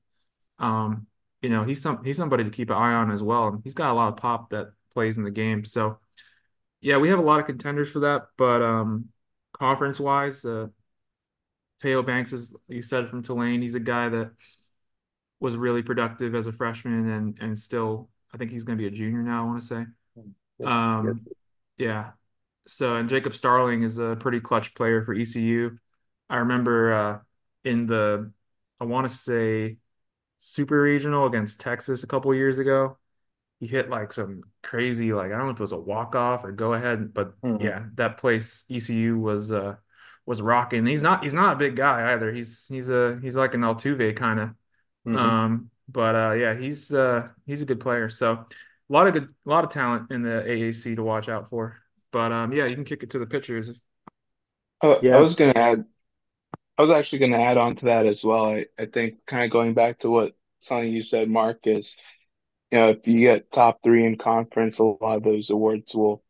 um, 0.58 1.06
you 1.42 1.50
know, 1.50 1.64
he's 1.64 1.82
some 1.82 2.04
he's 2.04 2.16
somebody 2.16 2.44
to 2.44 2.50
keep 2.50 2.70
an 2.70 2.76
eye 2.76 2.94
on 2.94 3.10
as 3.10 3.22
well. 3.22 3.48
And 3.48 3.60
He's 3.64 3.74
got 3.74 3.92
a 3.92 3.94
lot 3.94 4.08
of 4.08 4.16
pop 4.16 4.50
that 4.50 4.72
plays 4.94 5.18
in 5.18 5.24
the 5.24 5.30
game. 5.30 5.64
So 5.64 5.98
yeah, 6.80 6.98
we 6.98 7.08
have 7.08 7.18
a 7.18 7.22
lot 7.22 7.40
of 7.40 7.46
contenders 7.46 7.90
for 7.90 8.00
that, 8.00 8.28
but 8.36 8.62
um, 8.62 9.08
conference 9.52 9.98
wise, 9.98 10.44
uh, 10.44 10.68
Teo 11.82 12.02
Banks 12.02 12.32
is 12.32 12.54
you 12.68 12.82
said 12.82 13.08
from 13.08 13.22
Tulane. 13.22 13.62
He's 13.62 13.74
a 13.74 13.80
guy 13.80 14.08
that 14.08 14.32
was 15.40 15.56
really 15.56 15.82
productive 15.82 16.34
as 16.34 16.46
a 16.46 16.52
freshman, 16.52 17.08
and 17.08 17.38
and 17.40 17.58
still, 17.58 18.08
I 18.32 18.36
think 18.36 18.50
he's 18.50 18.64
going 18.64 18.78
to 18.78 18.82
be 18.82 18.88
a 18.88 18.90
junior 18.90 19.22
now. 19.22 19.42
I 19.42 19.46
want 19.46 19.60
to 19.60 19.66
say, 19.66 19.86
um, 20.64 21.20
yeah. 21.76 22.10
So, 22.66 22.96
and 22.96 23.08
Jacob 23.08 23.34
Starling 23.34 23.82
is 23.82 23.98
a 23.98 24.16
pretty 24.20 24.40
clutch 24.40 24.74
player 24.74 25.02
for 25.04 25.14
ECU. 25.14 25.78
I 26.28 26.36
remember 26.36 26.92
uh, 26.92 27.18
in 27.64 27.86
the, 27.86 28.30
I 28.78 28.84
want 28.84 29.08
to 29.08 29.14
say, 29.14 29.78
super 30.36 30.80
regional 30.82 31.26
against 31.26 31.60
Texas 31.60 32.02
a 32.02 32.06
couple 32.06 32.34
years 32.34 32.58
ago. 32.58 32.98
He 33.60 33.66
hit 33.66 33.90
like 33.90 34.12
some 34.12 34.42
crazy, 34.62 35.12
like 35.12 35.32
I 35.32 35.36
don't 35.36 35.46
know 35.46 35.50
if 35.50 35.58
it 35.58 35.60
was 35.60 35.72
a 35.72 35.78
walk 35.78 36.14
off 36.14 36.44
or 36.44 36.52
go 36.52 36.74
ahead, 36.74 37.12
but 37.12 37.40
mm-hmm. 37.40 37.64
yeah, 37.64 37.84
that 37.94 38.18
place 38.18 38.64
ECU 38.70 39.18
was 39.18 39.50
uh 39.50 39.76
was 40.26 40.40
rocking. 40.42 40.86
He's 40.86 41.02
not 41.02 41.22
he's 41.22 41.34
not 41.34 41.54
a 41.54 41.58
big 41.58 41.74
guy 41.74 42.12
either. 42.12 42.32
He's 42.32 42.66
he's 42.68 42.88
a 42.88 43.18
he's 43.22 43.36
like 43.36 43.54
an 43.54 43.62
Altuve 43.62 44.16
kind 44.16 44.40
of. 44.40 44.48
Mm-hmm. 45.06 45.16
Um, 45.16 45.70
but 45.88 46.14
uh, 46.14 46.32
yeah, 46.32 46.54
he's 46.54 46.92
uh 46.92 47.28
he's 47.46 47.62
a 47.62 47.66
good 47.66 47.80
player. 47.80 48.08
So 48.08 48.32
a 48.32 48.46
lot 48.92 49.06
of 49.06 49.14
good 49.14 49.30
a 49.46 49.48
lot 49.50 49.64
of 49.64 49.70
talent 49.70 50.10
in 50.10 50.22
the 50.22 50.44
AAC 50.46 50.96
to 50.96 51.02
watch 51.02 51.28
out 51.28 51.48
for. 51.48 51.78
But 52.12 52.32
um, 52.32 52.52
yeah, 52.52 52.66
you 52.66 52.74
can 52.74 52.84
kick 52.84 53.02
it 53.02 53.10
to 53.10 53.18
the 53.18 53.26
pitchers. 53.26 53.70
Oh, 54.82 54.98
yeah. 55.02 55.16
I 55.16 55.20
was 55.20 55.34
gonna 55.34 55.52
add. 55.56 55.84
I 56.76 56.82
was 56.82 56.90
actually 56.90 57.18
gonna 57.18 57.42
add 57.42 57.56
on 57.56 57.76
to 57.76 57.86
that 57.86 58.06
as 58.06 58.24
well. 58.24 58.46
I, 58.46 58.66
I 58.78 58.86
think 58.86 59.26
kind 59.26 59.44
of 59.44 59.50
going 59.50 59.74
back 59.74 59.98
to 60.00 60.10
what 60.10 60.34
something 60.60 60.90
you 60.90 61.02
said, 61.02 61.28
Mark, 61.28 61.60
is 61.64 61.96
you 62.70 62.78
know 62.78 62.90
if 62.90 63.06
you 63.06 63.20
get 63.20 63.52
top 63.52 63.82
three 63.82 64.04
in 64.04 64.16
conference, 64.18 64.78
a 64.78 64.84
lot 64.84 65.16
of 65.16 65.22
those 65.22 65.50
awards 65.50 65.94
will 65.94 66.22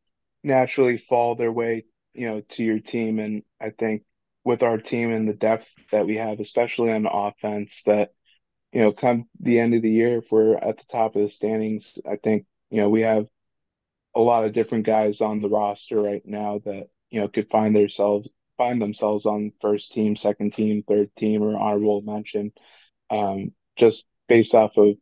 naturally 0.42 0.98
fall 0.98 1.34
their 1.34 1.52
way, 1.52 1.84
you 2.14 2.28
know, 2.28 2.40
to 2.40 2.64
your 2.64 2.78
team. 2.78 3.18
And 3.18 3.42
I 3.60 3.70
think 3.70 4.04
with 4.44 4.62
our 4.62 4.78
team 4.78 5.12
and 5.12 5.28
the 5.28 5.34
depth 5.34 5.72
that 5.90 6.06
we 6.06 6.16
have, 6.16 6.40
especially 6.40 6.92
on 6.92 7.06
offense, 7.06 7.82
that 7.86 8.12
you 8.72 8.80
know, 8.80 8.92
come 8.92 9.24
the 9.40 9.58
end 9.60 9.74
of 9.74 9.82
the 9.82 9.90
year, 9.90 10.18
if 10.18 10.30
we're 10.30 10.56
at 10.56 10.76
the 10.78 10.84
top 10.90 11.16
of 11.16 11.22
the 11.22 11.30
standings, 11.30 11.98
I 12.08 12.16
think 12.16 12.46
you 12.70 12.80
know 12.80 12.88
we 12.90 13.02
have 13.02 13.26
a 14.14 14.20
lot 14.20 14.44
of 14.44 14.52
different 14.52 14.84
guys 14.86 15.20
on 15.20 15.40
the 15.40 15.48
roster 15.48 16.00
right 16.00 16.22
now 16.24 16.60
that 16.64 16.88
you 17.10 17.20
know 17.20 17.28
could 17.28 17.50
find 17.50 17.74
themselves 17.74 18.28
find 18.58 18.82
themselves 18.82 19.24
on 19.24 19.52
first 19.60 19.92
team, 19.92 20.16
second 20.16 20.52
team, 20.52 20.82
third 20.86 21.14
team, 21.16 21.42
or 21.42 21.56
honorable 21.56 22.02
mention, 22.02 22.52
um, 23.08 23.52
just 23.76 24.06
based 24.28 24.54
off 24.54 24.76
of 24.76 24.96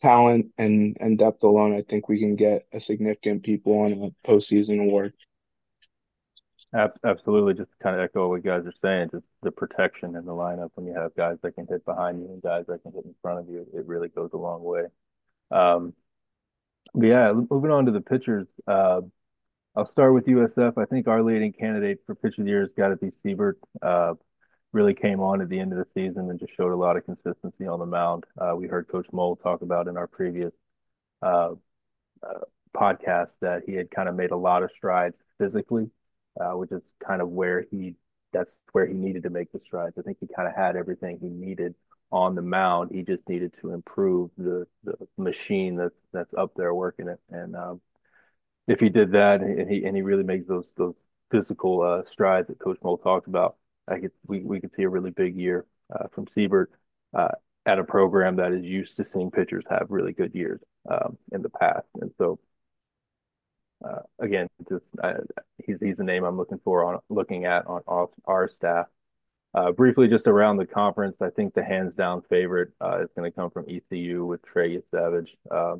talent 0.00 0.46
and 0.58 0.96
and 1.00 1.18
depth 1.18 1.42
alone. 1.42 1.74
I 1.74 1.82
think 1.82 2.08
we 2.08 2.18
can 2.18 2.36
get 2.36 2.66
a 2.72 2.80
significant 2.80 3.42
people 3.42 3.78
on 3.80 3.92
a 3.92 4.28
postseason 4.28 4.80
award. 4.80 5.12
Absolutely, 7.04 7.54
just 7.54 7.70
to 7.70 7.76
kind 7.82 7.96
of 7.96 8.02
echo 8.02 8.28
what 8.28 8.36
you 8.36 8.42
guys 8.42 8.66
are 8.66 8.72
saying, 8.82 9.08
just 9.10 9.26
the 9.42 9.50
protection 9.50 10.14
in 10.14 10.26
the 10.26 10.32
lineup 10.32 10.70
when 10.74 10.86
you 10.86 10.94
have 10.94 11.14
guys 11.14 11.38
that 11.42 11.54
can 11.54 11.66
hit 11.66 11.84
behind 11.86 12.20
you 12.20 12.26
and 12.26 12.42
guys 12.42 12.66
that 12.66 12.82
can 12.82 12.92
hit 12.92 13.04
in 13.04 13.14
front 13.22 13.40
of 13.40 13.48
you, 13.48 13.66
it 13.72 13.86
really 13.86 14.08
goes 14.08 14.30
a 14.34 14.36
long 14.36 14.62
way. 14.62 14.84
Um, 15.50 15.94
but 16.92 17.06
yeah, 17.06 17.32
moving 17.32 17.70
on 17.70 17.86
to 17.86 17.92
the 17.92 18.00
pitchers. 18.00 18.46
Uh, 18.66 19.02
I'll 19.74 19.86
start 19.86 20.12
with 20.12 20.26
USF. 20.26 20.76
I 20.76 20.86
think 20.86 21.06
our 21.06 21.22
leading 21.22 21.52
candidate 21.52 21.98
for 22.04 22.14
pitcher 22.14 22.42
of 22.42 22.46
the 22.46 22.50
year 22.50 22.60
has 22.60 22.72
got 22.76 22.88
to 22.88 22.96
be 22.96 23.10
Siebert. 23.10 23.58
Uh, 23.80 24.14
really 24.72 24.94
came 24.94 25.20
on 25.20 25.40
at 25.40 25.48
the 25.48 25.58
end 25.58 25.72
of 25.72 25.78
the 25.78 25.90
season 25.92 26.30
and 26.30 26.38
just 26.38 26.54
showed 26.56 26.72
a 26.72 26.76
lot 26.76 26.96
of 26.96 27.04
consistency 27.04 27.66
on 27.66 27.78
the 27.78 27.86
mound. 27.86 28.24
Uh, 28.38 28.54
we 28.56 28.66
heard 28.66 28.88
Coach 28.88 29.06
Mohl 29.12 29.36
talk 29.36 29.62
about 29.62 29.88
in 29.88 29.96
our 29.96 30.06
previous 30.06 30.52
uh, 31.22 31.52
uh, 32.22 32.40
podcast 32.76 33.32
that 33.40 33.62
he 33.66 33.74
had 33.74 33.90
kind 33.90 34.08
of 34.08 34.14
made 34.14 34.30
a 34.30 34.36
lot 34.36 34.62
of 34.62 34.70
strides 34.70 35.20
physically, 35.38 35.90
uh, 36.40 36.52
which 36.52 36.72
is 36.72 36.92
kind 37.06 37.22
of 37.22 37.28
where 37.28 37.64
he 37.70 37.94
that's 38.32 38.60
where 38.72 38.86
he 38.86 38.92
needed 38.92 39.22
to 39.22 39.30
make 39.30 39.50
the 39.52 39.60
strides. 39.60 39.96
I 39.98 40.02
think 40.02 40.18
he 40.20 40.26
kind 40.26 40.48
of 40.48 40.54
had 40.54 40.76
everything 40.76 41.18
he 41.20 41.28
needed 41.28 41.74
on 42.12 42.34
the 42.34 42.42
mound. 42.42 42.90
He 42.92 43.02
just 43.02 43.26
needed 43.28 43.54
to 43.60 43.72
improve 43.72 44.30
the 44.36 44.66
the 44.84 44.94
machine 45.16 45.76
that's 45.76 45.94
that's 46.12 46.34
up 46.34 46.52
there 46.56 46.74
working 46.74 47.08
it. 47.08 47.20
And 47.30 47.56
um, 47.56 47.80
if 48.68 48.80
he 48.80 48.88
did 48.88 49.12
that, 49.12 49.40
and 49.40 49.70
he 49.70 49.84
and 49.84 49.96
he 49.96 50.02
really 50.02 50.24
makes 50.24 50.46
those 50.46 50.72
those 50.76 50.94
physical 51.30 51.80
uh, 51.82 52.02
strides 52.12 52.48
that 52.48 52.58
Coach 52.58 52.78
Mohl 52.82 52.98
talked 52.98 53.26
about, 53.28 53.56
I 53.88 54.00
could 54.00 54.12
we 54.26 54.40
we 54.40 54.60
could 54.60 54.74
see 54.76 54.82
a 54.82 54.88
really 54.88 55.10
big 55.10 55.36
year 55.36 55.64
uh, 55.94 56.08
from 56.12 56.26
Siebert 56.34 56.70
uh, 57.14 57.32
at 57.64 57.78
a 57.78 57.84
program 57.84 58.36
that 58.36 58.52
is 58.52 58.64
used 58.64 58.96
to 58.96 59.04
seeing 59.04 59.30
pitchers 59.30 59.64
have 59.70 59.86
really 59.90 60.12
good 60.12 60.34
years 60.34 60.60
um, 60.90 61.18
in 61.32 61.42
the 61.42 61.50
past. 61.50 61.86
And 62.00 62.12
so. 62.18 62.38
Uh, 63.84 64.00
again, 64.18 64.48
just 64.70 64.86
he's 65.62 65.82
he's 65.82 65.98
the 65.98 66.02
name 66.02 66.24
I'm 66.24 66.38
looking 66.38 66.60
for 66.64 66.82
on 66.82 66.98
looking 67.10 67.44
at 67.44 67.66
on 67.66 67.82
our 68.24 68.48
staff 68.48 68.86
uh, 69.56 69.72
briefly, 69.72 70.06
just 70.06 70.26
around 70.26 70.58
the 70.58 70.66
conference, 70.66 71.16
I 71.22 71.30
think 71.30 71.54
the 71.54 71.64
hands 71.64 71.94
down 71.94 72.20
favorite 72.28 72.72
uh, 72.78 73.00
is 73.02 73.08
going 73.16 73.30
to 73.30 73.34
come 73.34 73.50
from 73.50 73.64
ECU 73.68 74.26
with 74.26 74.42
Trey 74.42 74.76
Yesavage. 74.76 75.30
Uh, 75.50 75.76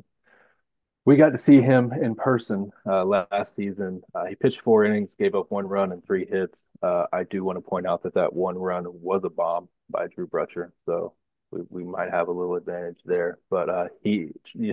we 1.05 1.15
got 1.15 1.29
to 1.29 1.37
see 1.37 1.61
him 1.61 1.93
in 1.93 2.15
person 2.15 2.71
uh, 2.87 3.05
last 3.05 3.55
season. 3.55 4.01
Uh, 4.15 4.25
he 4.25 4.35
pitched 4.35 4.61
four 4.61 4.83
innings, 4.83 5.13
gave 5.19 5.35
up 5.35 5.51
one 5.51 5.67
run 5.67 5.91
and 5.91 6.03
three 6.03 6.25
hits. 6.25 6.57
Uh, 6.81 7.05
I 7.11 7.23
do 7.23 7.43
want 7.43 7.57
to 7.57 7.61
point 7.61 7.87
out 7.87 8.03
that 8.03 8.13
that 8.15 8.33
one 8.33 8.57
run 8.57 8.85
was 8.87 9.21
a 9.23 9.29
bomb 9.29 9.69
by 9.89 10.07
Drew 10.07 10.27
Brutcher, 10.27 10.71
so 10.85 11.13
we, 11.51 11.61
we 11.69 11.83
might 11.83 12.11
have 12.11 12.27
a 12.27 12.31
little 12.31 12.55
advantage 12.55 12.99
there. 13.05 13.39
But 13.49 13.69
uh, 13.69 13.85
he, 14.03 14.29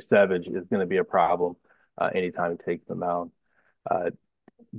Savage, 0.08 0.46
is 0.46 0.66
going 0.66 0.80
to 0.80 0.86
be 0.86 0.98
a 0.98 1.04
problem 1.04 1.56
uh, 1.98 2.10
anytime 2.14 2.52
he 2.52 2.72
takes 2.72 2.86
the 2.86 2.94
mound. 2.94 3.30
Uh, 3.90 4.10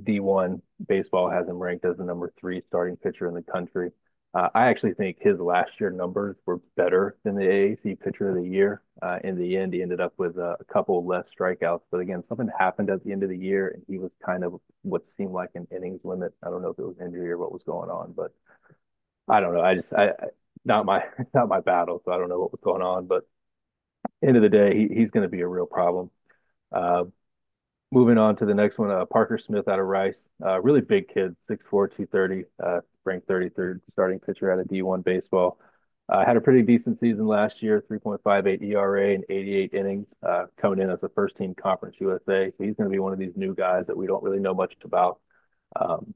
D1 0.02 0.60
baseball 0.86 1.30
has 1.30 1.48
him 1.48 1.58
ranked 1.58 1.84
as 1.84 1.96
the 1.96 2.04
number 2.04 2.32
three 2.38 2.62
starting 2.68 2.96
pitcher 2.96 3.26
in 3.28 3.34
the 3.34 3.42
country. 3.42 3.90
Uh, 4.36 4.50
I 4.54 4.66
actually 4.66 4.92
think 4.92 5.16
his 5.18 5.40
last 5.40 5.70
year 5.80 5.88
numbers 5.90 6.36
were 6.44 6.58
better 6.76 7.16
than 7.24 7.36
the 7.36 7.48
AAC 7.48 7.94
pitcher 7.94 8.28
of 8.28 8.34
the 8.34 8.46
year. 8.46 8.82
Uh, 9.00 9.18
in 9.24 9.38
the 9.38 9.56
end, 9.56 9.72
he 9.72 9.80
ended 9.80 9.98
up 9.98 10.12
with 10.18 10.36
a, 10.36 10.58
a 10.60 10.64
couple 10.64 11.06
less 11.06 11.24
strikeouts. 11.38 11.80
But 11.90 12.00
again, 12.00 12.22
something 12.22 12.50
happened 12.58 12.90
at 12.90 13.02
the 13.02 13.12
end 13.12 13.22
of 13.22 13.30
the 13.30 13.38
year, 13.38 13.68
and 13.68 13.82
he 13.88 13.96
was 13.96 14.10
kind 14.24 14.44
of 14.44 14.60
what 14.82 15.06
seemed 15.06 15.32
like 15.32 15.48
an 15.54 15.66
innings 15.74 16.04
limit. 16.04 16.34
I 16.42 16.50
don't 16.50 16.60
know 16.60 16.68
if 16.68 16.78
it 16.78 16.86
was 16.86 17.00
injury 17.00 17.30
or 17.30 17.38
what 17.38 17.50
was 17.50 17.62
going 17.62 17.88
on, 17.88 18.12
but 18.12 18.32
I 19.28 19.40
don't 19.40 19.54
know. 19.54 19.62
I 19.62 19.74
just 19.74 19.92
I 19.94 20.12
not 20.64 20.84
my 20.86 21.04
not 21.34 21.48
my 21.48 21.60
battle, 21.60 22.02
so 22.04 22.12
I 22.12 22.18
don't 22.18 22.28
know 22.28 22.38
what 22.40 22.52
was 22.52 22.60
going 22.62 22.82
on. 22.82 23.06
But 23.06 23.24
end 24.26 24.36
of 24.36 24.42
the 24.42 24.48
day, 24.48 24.76
he, 24.76 24.94
he's 24.94 25.10
going 25.10 25.22
to 25.24 25.28
be 25.30 25.40
a 25.40 25.48
real 25.48 25.66
problem. 25.66 26.10
Uh, 26.72 27.04
moving 27.92 28.18
on 28.18 28.36
to 28.36 28.46
the 28.46 28.54
next 28.54 28.78
one, 28.78 28.90
uh, 28.90 29.04
Parker 29.06 29.38
Smith 29.38 29.68
out 29.68 29.78
of 29.78 29.86
Rice, 29.86 30.28
uh, 30.44 30.60
really 30.60 30.80
big 30.80 31.08
kid, 31.08 31.36
6'4", 31.48 31.88
230, 31.88 32.44
uh, 32.62 32.80
ranked 33.04 33.28
33rd 33.28 33.80
starting 33.88 34.18
pitcher 34.18 34.50
out 34.50 34.58
of 34.58 34.66
D1 34.66 35.04
baseball. 35.04 35.58
Uh, 36.08 36.24
had 36.24 36.36
a 36.36 36.40
pretty 36.40 36.62
decent 36.62 36.98
season 36.98 37.26
last 37.26 37.62
year, 37.62 37.82
3.58 37.90 38.62
ERA 38.62 39.14
and 39.14 39.24
88 39.28 39.74
innings, 39.74 40.06
uh, 40.22 40.44
coming 40.56 40.78
in 40.78 40.88
as 40.88 41.02
a 41.02 41.08
first 41.08 41.36
team 41.36 41.54
Conference 41.54 41.96
USA. 41.98 42.52
So 42.56 42.64
he's 42.64 42.76
going 42.76 42.88
to 42.88 42.94
be 42.94 43.00
one 43.00 43.12
of 43.12 43.18
these 43.18 43.36
new 43.36 43.54
guys 43.54 43.88
that 43.88 43.96
we 43.96 44.06
don't 44.06 44.22
really 44.22 44.38
know 44.38 44.54
much 44.54 44.74
about. 44.84 45.18
Um, 45.74 46.14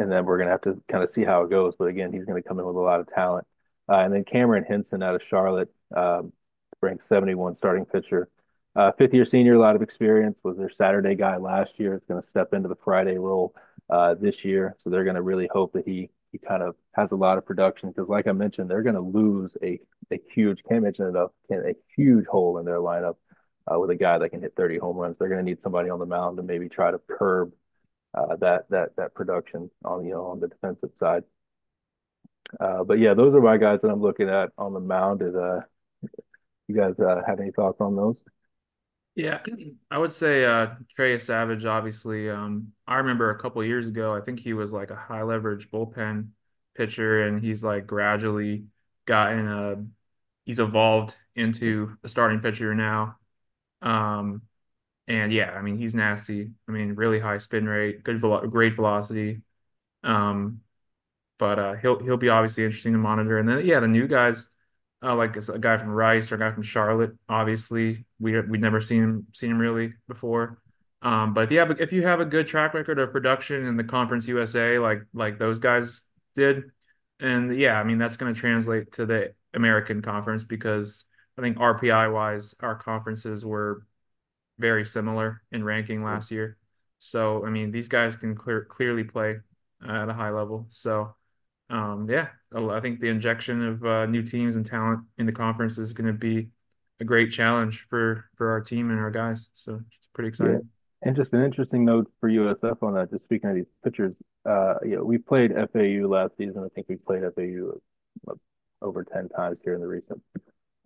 and 0.00 0.10
then 0.10 0.24
we're 0.24 0.38
going 0.38 0.48
to 0.48 0.52
have 0.52 0.62
to 0.62 0.82
kind 0.90 1.04
of 1.04 1.10
see 1.10 1.24
how 1.24 1.42
it 1.42 1.50
goes. 1.50 1.74
But 1.78 1.84
again, 1.84 2.12
he's 2.12 2.24
going 2.24 2.42
to 2.42 2.48
come 2.48 2.58
in 2.58 2.66
with 2.66 2.74
a 2.74 2.80
lot 2.80 2.98
of 2.98 3.08
talent. 3.08 3.46
Uh, 3.88 3.98
and 3.98 4.12
then 4.12 4.24
Cameron 4.24 4.64
Henson 4.64 5.02
out 5.02 5.14
of 5.14 5.22
Charlotte, 5.28 5.72
um, 5.94 6.32
ranked 6.80 7.04
71 7.04 7.54
starting 7.56 7.84
pitcher. 7.84 8.28
Uh, 8.76 8.90
fifth 8.98 9.14
year 9.14 9.24
senior, 9.24 9.54
a 9.54 9.60
lot 9.60 9.76
of 9.76 9.82
experience, 9.82 10.38
was 10.42 10.56
their 10.56 10.70
Saturday 10.70 11.14
guy 11.14 11.36
last 11.36 11.72
year. 11.78 11.94
Is 11.94 12.02
going 12.08 12.20
to 12.20 12.26
step 12.26 12.52
into 12.52 12.68
the 12.68 12.76
Friday 12.76 13.18
role 13.18 13.54
uh, 13.88 14.14
this 14.14 14.44
year. 14.44 14.74
So 14.78 14.90
they're 14.90 15.04
going 15.04 15.16
to 15.16 15.22
really 15.22 15.48
hope 15.52 15.72
that 15.74 15.86
he 15.86 16.10
he 16.32 16.38
kind 16.38 16.62
of 16.62 16.74
has 16.96 17.12
a 17.12 17.16
lot 17.16 17.38
of 17.38 17.46
production 17.46 17.90
because, 17.90 18.08
like 18.08 18.26
I 18.26 18.32
mentioned, 18.32 18.68
they're 18.68 18.82
going 18.82 18.96
to 18.96 19.00
lose 19.00 19.56
a 19.62 19.78
a 20.12 20.20
huge 20.34 20.62
can't 20.68 20.82
mention 20.82 21.06
enough 21.06 21.30
a 21.50 21.74
huge 21.96 22.26
hole 22.26 22.58
in 22.58 22.64
their 22.64 22.78
lineup 22.78 23.16
uh, 23.72 23.78
with 23.78 23.90
a 23.90 23.94
guy 23.94 24.18
that 24.18 24.30
can 24.30 24.40
hit 24.42 24.54
30 24.56 24.78
home 24.78 24.96
runs. 24.96 25.18
They're 25.18 25.28
going 25.28 25.44
to 25.44 25.48
need 25.48 25.62
somebody 25.62 25.90
on 25.90 26.00
the 26.00 26.06
mound 26.06 26.36
to 26.38 26.42
maybe 26.42 26.68
try 26.68 26.90
to 26.90 26.98
curb 26.98 27.52
uh, 28.14 28.36
that 28.36 28.68
that 28.70 28.96
that 28.96 29.14
production 29.14 29.70
on 29.84 30.04
you 30.04 30.12
know 30.12 30.26
on 30.26 30.40
the 30.40 30.48
defensive 30.48 30.90
side. 30.98 31.24
Uh, 32.60 32.84
but 32.84 32.98
yeah, 32.98 33.14
those 33.14 33.34
are 33.34 33.40
my 33.40 33.56
guys 33.56 33.80
that 33.82 33.88
I'm 33.88 34.02
looking 34.02 34.28
at 34.28 34.50
on 34.58 34.74
the 34.74 34.80
mound. 34.80 35.22
Is 35.22 35.34
uh, 35.34 35.60
you 36.68 36.76
guys 36.76 36.98
uh, 36.98 37.22
have 37.26 37.40
any 37.40 37.50
thoughts 37.50 37.80
on 37.80 37.96
those? 37.96 38.22
Yeah, 39.16 39.42
I 39.90 39.98
would 39.98 40.10
say 40.10 40.44
uh 40.44 40.74
Trey 40.96 41.16
Yesavage, 41.16 41.64
obviously. 41.64 42.28
Um, 42.30 42.72
I 42.86 42.96
remember 42.96 43.30
a 43.30 43.38
couple 43.38 43.62
years 43.64 43.86
ago, 43.88 44.14
I 44.14 44.20
think 44.20 44.40
he 44.40 44.54
was 44.54 44.72
like 44.72 44.90
a 44.90 44.96
high 44.96 45.22
leverage 45.22 45.70
bullpen 45.70 46.30
pitcher, 46.74 47.22
and 47.22 47.40
he's 47.42 47.62
like 47.62 47.86
gradually 47.86 48.66
gotten 49.06 49.46
a 49.48 49.84
he's 50.44 50.58
evolved 50.60 51.14
into 51.36 51.96
a 52.02 52.08
starting 52.08 52.40
pitcher 52.40 52.74
now. 52.74 53.18
Um, 53.82 54.42
and 55.08 55.32
yeah, 55.32 55.52
I 55.52 55.62
mean 55.62 55.78
he's 55.78 55.94
nasty. 55.94 56.50
I 56.68 56.72
mean, 56.72 56.94
really 56.94 57.20
high 57.20 57.38
spin 57.38 57.66
rate, 57.68 58.04
good 58.04 58.20
velo- 58.20 58.46
great 58.48 58.74
velocity. 58.76 59.42
Um, 60.04 60.62
but 61.38 61.58
uh, 61.58 61.74
he'll 61.74 61.98
he'll 62.02 62.16
be 62.18 62.28
obviously 62.30 62.64
interesting 62.64 62.92
to 62.92 62.98
monitor. 62.98 63.38
And 63.38 63.48
then 63.48 63.66
yeah, 63.66 63.80
the 63.80 63.88
new 63.88 64.08
guys 64.08 64.48
uh, 65.04 65.14
like 65.14 65.36
a 65.36 65.58
guy 65.58 65.76
from 65.76 65.90
Rice 65.90 66.32
or 66.32 66.36
a 66.36 66.38
guy 66.38 66.50
from 66.52 66.62
Charlotte. 66.62 67.12
Obviously, 67.28 68.06
we 68.18 68.40
we'd 68.40 68.60
never 68.60 68.80
seen 68.80 69.02
him 69.02 69.26
seen 69.34 69.50
him 69.50 69.58
really 69.58 69.92
before. 70.08 70.58
Um, 71.02 71.34
but 71.34 71.44
if 71.44 71.50
you 71.50 71.58
have 71.58 71.70
a, 71.70 71.82
if 71.82 71.92
you 71.92 72.02
have 72.04 72.20
a 72.20 72.24
good 72.24 72.46
track 72.46 72.72
record 72.72 72.98
of 72.98 73.12
production 73.12 73.66
in 73.66 73.76
the 73.76 73.84
Conference 73.84 74.26
USA, 74.26 74.78
like 74.78 75.02
like 75.12 75.38
those 75.38 75.58
guys 75.58 76.00
did, 76.34 76.64
and 77.20 77.56
yeah, 77.56 77.78
I 77.78 77.84
mean 77.84 77.98
that's 77.98 78.16
going 78.16 78.32
to 78.32 78.40
translate 78.40 78.92
to 78.92 79.04
the 79.04 79.34
American 79.52 80.00
Conference 80.00 80.44
because 80.44 81.04
I 81.38 81.42
think 81.42 81.58
RPI 81.58 82.12
wise, 82.12 82.54
our 82.60 82.76
conferences 82.76 83.44
were 83.44 83.86
very 84.58 84.86
similar 84.86 85.42
in 85.52 85.64
ranking 85.64 86.02
last 86.02 86.30
year. 86.30 86.56
So 86.98 87.44
I 87.44 87.50
mean, 87.50 87.70
these 87.70 87.88
guys 87.88 88.16
can 88.16 88.34
clear, 88.34 88.64
clearly 88.64 89.04
play 89.04 89.36
at 89.86 90.08
a 90.08 90.14
high 90.14 90.30
level. 90.30 90.66
So 90.70 91.14
um, 91.74 92.08
yeah, 92.08 92.28
I 92.54 92.78
think 92.78 93.00
the 93.00 93.08
injection 93.08 93.66
of 93.66 93.84
uh, 93.84 94.06
new 94.06 94.22
teams 94.22 94.54
and 94.54 94.64
talent 94.64 95.00
in 95.18 95.26
the 95.26 95.32
conference 95.32 95.76
is 95.76 95.92
going 95.92 96.06
to 96.06 96.12
be 96.12 96.48
a 97.00 97.04
great 97.04 97.32
challenge 97.32 97.86
for 97.90 98.30
for 98.36 98.52
our 98.52 98.60
team 98.60 98.90
and 98.90 99.00
our 99.00 99.10
guys. 99.10 99.48
So 99.54 99.74
it's 99.74 100.08
pretty 100.12 100.28
exciting. 100.28 100.52
Yeah. 100.54 101.08
And 101.08 101.16
just 101.16 101.32
an 101.32 101.42
interesting 101.42 101.84
note 101.84 102.10
for 102.20 102.30
USF 102.30 102.80
on 102.82 102.94
that. 102.94 103.10
Just 103.10 103.24
speaking 103.24 103.50
of 103.50 103.56
these 103.56 103.66
pitchers, 103.82 104.14
uh, 104.48 104.74
you 104.84 104.96
know, 104.96 105.04
we 105.04 105.18
played 105.18 105.50
FAU 105.52 106.06
last 106.06 106.36
season. 106.38 106.62
I 106.64 106.68
think 106.74 106.88
we 106.88 106.94
played 106.94 107.22
FAU 107.34 108.32
over 108.80 109.02
ten 109.02 109.28
times 109.30 109.58
here 109.64 109.74
in 109.74 109.80
the 109.80 109.88
recent, 109.88 110.22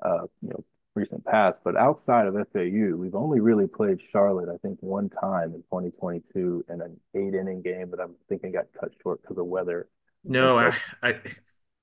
uh, 0.03 0.23
you 0.41 0.49
know, 0.49 0.65
recent 0.95 1.23
past. 1.27 1.59
But 1.65 1.77
outside 1.77 2.27
of 2.27 2.35
FAU, 2.35 2.97
we've 2.97 3.15
only 3.15 3.41
really 3.41 3.67
played 3.67 3.99
Charlotte, 4.11 4.49
I 4.49 4.57
think, 4.67 4.79
one 4.81 5.11
time 5.11 5.53
in 5.55 5.61
2022 5.65 6.65
in 6.71 6.81
an 6.81 6.99
eight 7.15 7.35
inning 7.35 7.61
game 7.61 7.91
that 7.91 8.01
I'm 8.01 8.15
thinking 8.31 8.53
got 8.53 8.67
cut 8.81 8.93
short 9.03 9.21
because 9.21 9.37
of 9.37 9.45
weather. 9.45 9.87
No, 10.29 10.59
I, 10.59 10.73
I, 11.03 11.21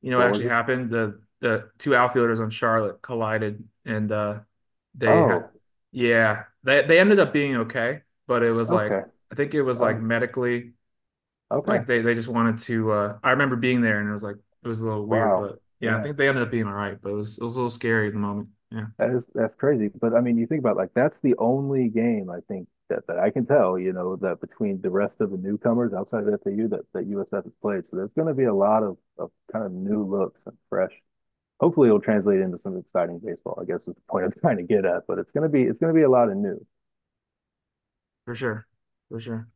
you 0.02 0.12
know, 0.12 0.20
what 0.20 0.28
actually 0.28 0.50
happened. 0.50 0.90
The 0.92 1.20
the 1.42 1.70
two 1.80 1.96
outfielders 1.96 2.40
on 2.40 2.50
Charlotte 2.50 3.02
collided, 3.02 3.64
and 3.86 4.12
uh, 4.12 4.40
they, 4.94 5.08
oh. 5.08 5.50
yeah, 5.92 6.44
they 6.64 6.86
they 6.86 7.00
ended 7.00 7.20
up 7.20 7.34
being 7.34 7.58
okay, 7.58 8.02
but 8.28 8.44
it 8.44 8.52
was 8.52 8.70
like 8.70 8.92
okay. 8.92 9.10
I 9.32 9.36
think 9.36 9.54
it 9.54 9.64
was 9.64 9.82
like 9.82 9.98
um, 9.98 10.08
medically, 10.08 10.74
okay, 11.52 11.72
like 11.72 11.88
they 11.88 12.02
they 12.02 12.14
just 12.14 12.28
wanted 12.28 12.60
to. 12.60 12.92
Uh, 12.92 13.18
I 13.24 13.32
remember 13.32 13.56
being 13.56 13.82
there, 13.82 14.00
and 14.00 14.08
it 14.08 14.14
was 14.14 14.24
like 14.24 14.38
it 14.64 14.68
was 14.68 14.80
a 14.80 14.86
little 14.86 15.06
weird, 15.06 15.28
wow. 15.28 15.48
but 15.48 15.62
yeah, 15.80 15.92
yeah, 15.92 15.98
I 15.98 16.04
think 16.04 16.18
they 16.18 16.30
ended 16.30 16.44
up 16.44 16.52
being 16.52 16.68
all 16.68 16.74
right, 16.74 16.98
but 17.02 17.10
it 17.10 17.16
was 17.16 17.38
it 17.38 17.44
was 17.44 17.56
a 17.56 17.58
little 17.58 17.70
scary 17.72 18.08
at 18.08 18.14
the 18.14 18.20
moment. 18.20 18.50
Yeah, 18.72 18.86
that 19.00 19.10
is 19.10 19.26
that's 19.34 19.56
crazy. 19.56 19.90
But 19.90 20.14
I 20.14 20.22
mean, 20.22 20.38
you 20.38 20.46
think 20.46 20.60
about 20.60 20.78
like 20.78 20.94
that's 20.94 21.20
the 21.20 21.36
only 21.38 21.90
game 21.90 22.30
I 22.30 22.42
think 22.48 22.68
that, 22.90 23.08
that 23.08 23.20
I 23.20 23.30
can 23.30 23.46
tell, 23.46 23.78
you 23.80 23.94
know, 23.94 24.16
that 24.18 24.42
between 24.42 24.82
the 24.82 24.90
rest 24.90 25.22
of 25.22 25.32
the 25.32 25.38
newcomers 25.38 25.94
outside 25.94 26.28
of 26.28 26.42
FAU 26.44 26.68
that, 26.70 26.86
that 26.94 27.10
USF 27.10 27.44
has 27.44 27.54
played. 27.62 27.86
So 27.88 27.98
there's 27.98 28.14
going 28.14 28.28
to 28.28 28.34
be 28.34 28.44
a 28.46 28.54
lot 28.54 28.84
of, 28.84 28.98
of 29.18 29.32
kind 29.52 29.66
of 29.66 29.72
new 29.72 30.04
looks 30.04 30.44
and 30.46 30.56
fresh. 30.70 30.92
Hopefully 31.60 31.88
it'll 31.88 32.02
translate 32.02 32.42
into 32.42 32.58
some 32.58 32.78
exciting 32.78 33.20
baseball, 33.24 33.58
I 33.62 33.66
guess 33.66 33.82
is 33.82 33.96
the 33.96 34.02
point 34.10 34.26
I'm 34.26 34.32
trying 34.42 34.58
to 34.58 34.64
get 34.64 34.86
at. 34.86 35.04
But 35.08 35.20
it's 35.20 35.32
gonna 35.32 35.50
be 35.50 35.64
it's 35.64 35.80
gonna 35.80 35.94
be 35.94 36.02
a 36.02 36.10
lot 36.10 36.30
of 36.30 36.38
new. 36.38 36.66
For 38.26 38.36
sure. 38.36 38.68
For 39.10 39.20
sure. 39.20 39.48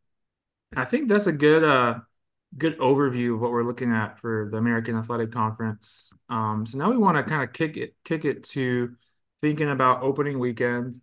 I 0.75 0.85
think 0.85 1.09
that's 1.09 1.27
a 1.27 1.31
good 1.31 1.63
uh 1.63 1.99
good 2.57 2.77
overview 2.79 3.35
of 3.35 3.41
what 3.41 3.51
we're 3.51 3.63
looking 3.63 3.91
at 3.91 4.19
for 4.19 4.47
the 4.51 4.57
American 4.57 4.95
Athletic 4.95 5.31
Conference. 5.31 6.11
Um, 6.29 6.65
so 6.65 6.77
now 6.77 6.89
we 6.89 6.97
want 6.97 7.17
to 7.17 7.23
kind 7.23 7.43
of 7.43 7.53
kick 7.53 7.77
it 7.77 7.95
kick 8.03 8.25
it 8.25 8.43
to 8.45 8.95
thinking 9.41 9.69
about 9.69 10.03
opening 10.03 10.39
weekend 10.39 11.01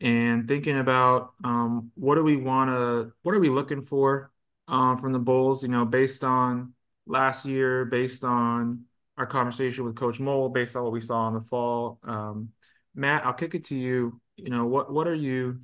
and 0.00 0.48
thinking 0.48 0.78
about 0.78 1.32
um, 1.44 1.90
what 1.94 2.14
do 2.14 2.22
we 2.22 2.36
want 2.36 2.70
to 2.70 3.12
what 3.22 3.34
are 3.34 3.40
we 3.40 3.50
looking 3.50 3.82
for 3.82 4.30
um, 4.68 4.98
from 4.98 5.12
the 5.12 5.18
Bulls? 5.18 5.62
You 5.62 5.68
know, 5.68 5.84
based 5.84 6.24
on 6.24 6.74
last 7.06 7.44
year, 7.46 7.84
based 7.84 8.24
on 8.24 8.84
our 9.16 9.26
conversation 9.26 9.84
with 9.84 9.96
Coach 9.96 10.18
Mohl, 10.20 10.48
based 10.48 10.76
on 10.76 10.82
what 10.82 10.92
we 10.92 11.00
saw 11.00 11.28
in 11.28 11.34
the 11.34 11.42
fall. 11.42 11.98
Um, 12.04 12.50
Matt, 12.94 13.26
I'll 13.26 13.34
kick 13.34 13.54
it 13.54 13.66
to 13.66 13.76
you. 13.76 14.20
You 14.36 14.50
know, 14.50 14.66
what 14.66 14.92
what 14.92 15.06
are 15.06 15.14
you 15.14 15.60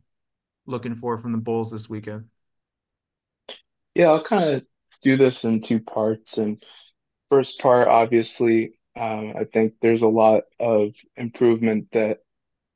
looking 0.66 0.96
for 0.96 1.18
from 1.18 1.33
the 1.33 1.38
Bulls 1.38 1.70
this 1.70 1.88
weekend? 1.88 2.27
Yeah, 3.94 4.09
I'll 4.09 4.22
kind 4.22 4.51
of 4.51 4.66
do 5.01 5.16
this 5.16 5.44
in 5.44 5.62
two 5.62 5.81
parts. 5.81 6.37
And 6.37 6.62
first 7.31 7.61
part, 7.61 7.88
obviously, 7.88 8.79
um, 8.94 9.35
I 9.38 9.44
think 9.44 9.75
there's 9.81 10.03
a 10.03 10.09
lot 10.09 10.44
of 10.61 10.90
improvement 11.16 11.88
that 11.92 12.18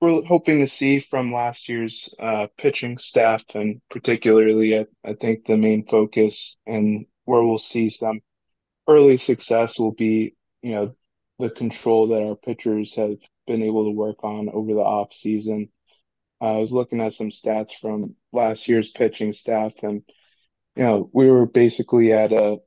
we're 0.01 0.25
hoping 0.25 0.61
to 0.61 0.67
see 0.67 1.01
from 1.01 1.33
last 1.33 1.69
year's 1.69 2.15
uh, 2.19 2.47
pitching 2.57 2.99
staff, 2.99 3.45
and 3.55 3.81
particularly, 3.91 4.79
I, 4.79 4.87
I 5.05 5.15
think 5.15 5.47
the 5.47 5.57
main 5.57 5.87
focus 5.87 6.59
and 6.67 7.07
where 7.25 7.43
we'll 7.43 7.59
see 7.59 7.91
some 7.91 8.21
early 8.89 9.19
success 9.19 9.79
will 9.79 9.93
be, 9.93 10.35
you 10.63 10.73
know, 10.73 10.95
the 11.39 11.51
control 11.51 12.09
that 12.09 12.27
our 12.27 12.37
pitchers 12.37 12.97
have 12.97 13.19
been 13.47 13.63
able 13.63 13.85
to 13.85 13.91
work 13.91 14.25
on 14.25 14.49
over 14.49 14.73
the 14.73 14.81
off 14.81 15.13
season. 15.13 15.69
I 16.41 16.57
was 16.57 16.73
looking 16.73 17.01
at 17.01 17.15
some 17.15 17.31
stats 17.31 17.73
from 17.81 18.17
last 18.33 18.69
year's 18.69 18.91
pitching 18.91 19.33
staff, 19.33 19.73
and 19.83 20.03
you 20.77 20.83
know, 20.83 21.11
we 21.13 21.31
were 21.31 21.47
basically 21.47 22.13
at 22.13 22.33
a, 22.33 22.59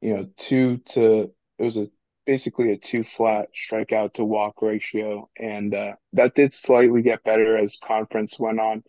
you 0.00 0.16
know, 0.16 0.28
two 0.36 0.78
to 0.90 1.32
it 1.58 1.62
was 1.62 1.76
a 1.76 1.88
basically 2.26 2.72
a 2.72 2.76
two 2.76 3.04
flat 3.04 3.48
strikeout 3.54 4.14
to 4.14 4.24
walk 4.24 4.60
ratio, 4.60 5.30
and 5.38 5.74
uh, 5.74 5.94
that 6.12 6.34
did 6.34 6.52
slightly 6.52 7.02
get 7.02 7.24
better 7.24 7.56
as 7.56 7.78
conference 7.82 8.38
went 8.38 8.60
on. 8.60 8.82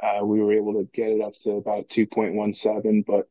Uh, 0.00 0.24
we 0.24 0.40
were 0.40 0.52
able 0.52 0.74
to 0.74 0.88
get 0.92 1.10
it 1.10 1.20
up 1.20 1.32
to 1.42 1.52
about 1.52 1.88
2.17, 1.88 3.04
but 3.06 3.28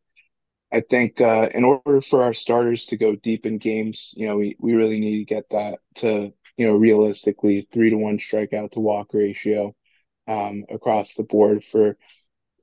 I 0.71 0.81
think 0.81 1.19
uh, 1.19 1.49
in 1.53 1.63
order 1.65 2.01
for 2.01 2.23
our 2.23 2.33
starters 2.33 2.85
to 2.87 2.97
go 2.97 3.15
deep 3.15 3.45
in 3.45 3.57
games, 3.57 4.13
you 4.15 4.25
know, 4.27 4.37
we, 4.37 4.55
we 4.59 4.73
really 4.73 4.99
need 4.99 5.19
to 5.19 5.25
get 5.25 5.49
that 5.51 5.79
to, 5.95 6.33
you 6.57 6.67
know, 6.67 6.75
realistically 6.75 7.67
three 7.71 7.89
to 7.89 7.97
one 7.97 8.19
strikeout 8.19 8.71
to 8.71 8.79
walk 8.79 9.13
ratio 9.13 9.75
um, 10.27 10.63
across 10.69 11.13
the 11.15 11.23
board 11.23 11.65
for, 11.65 11.97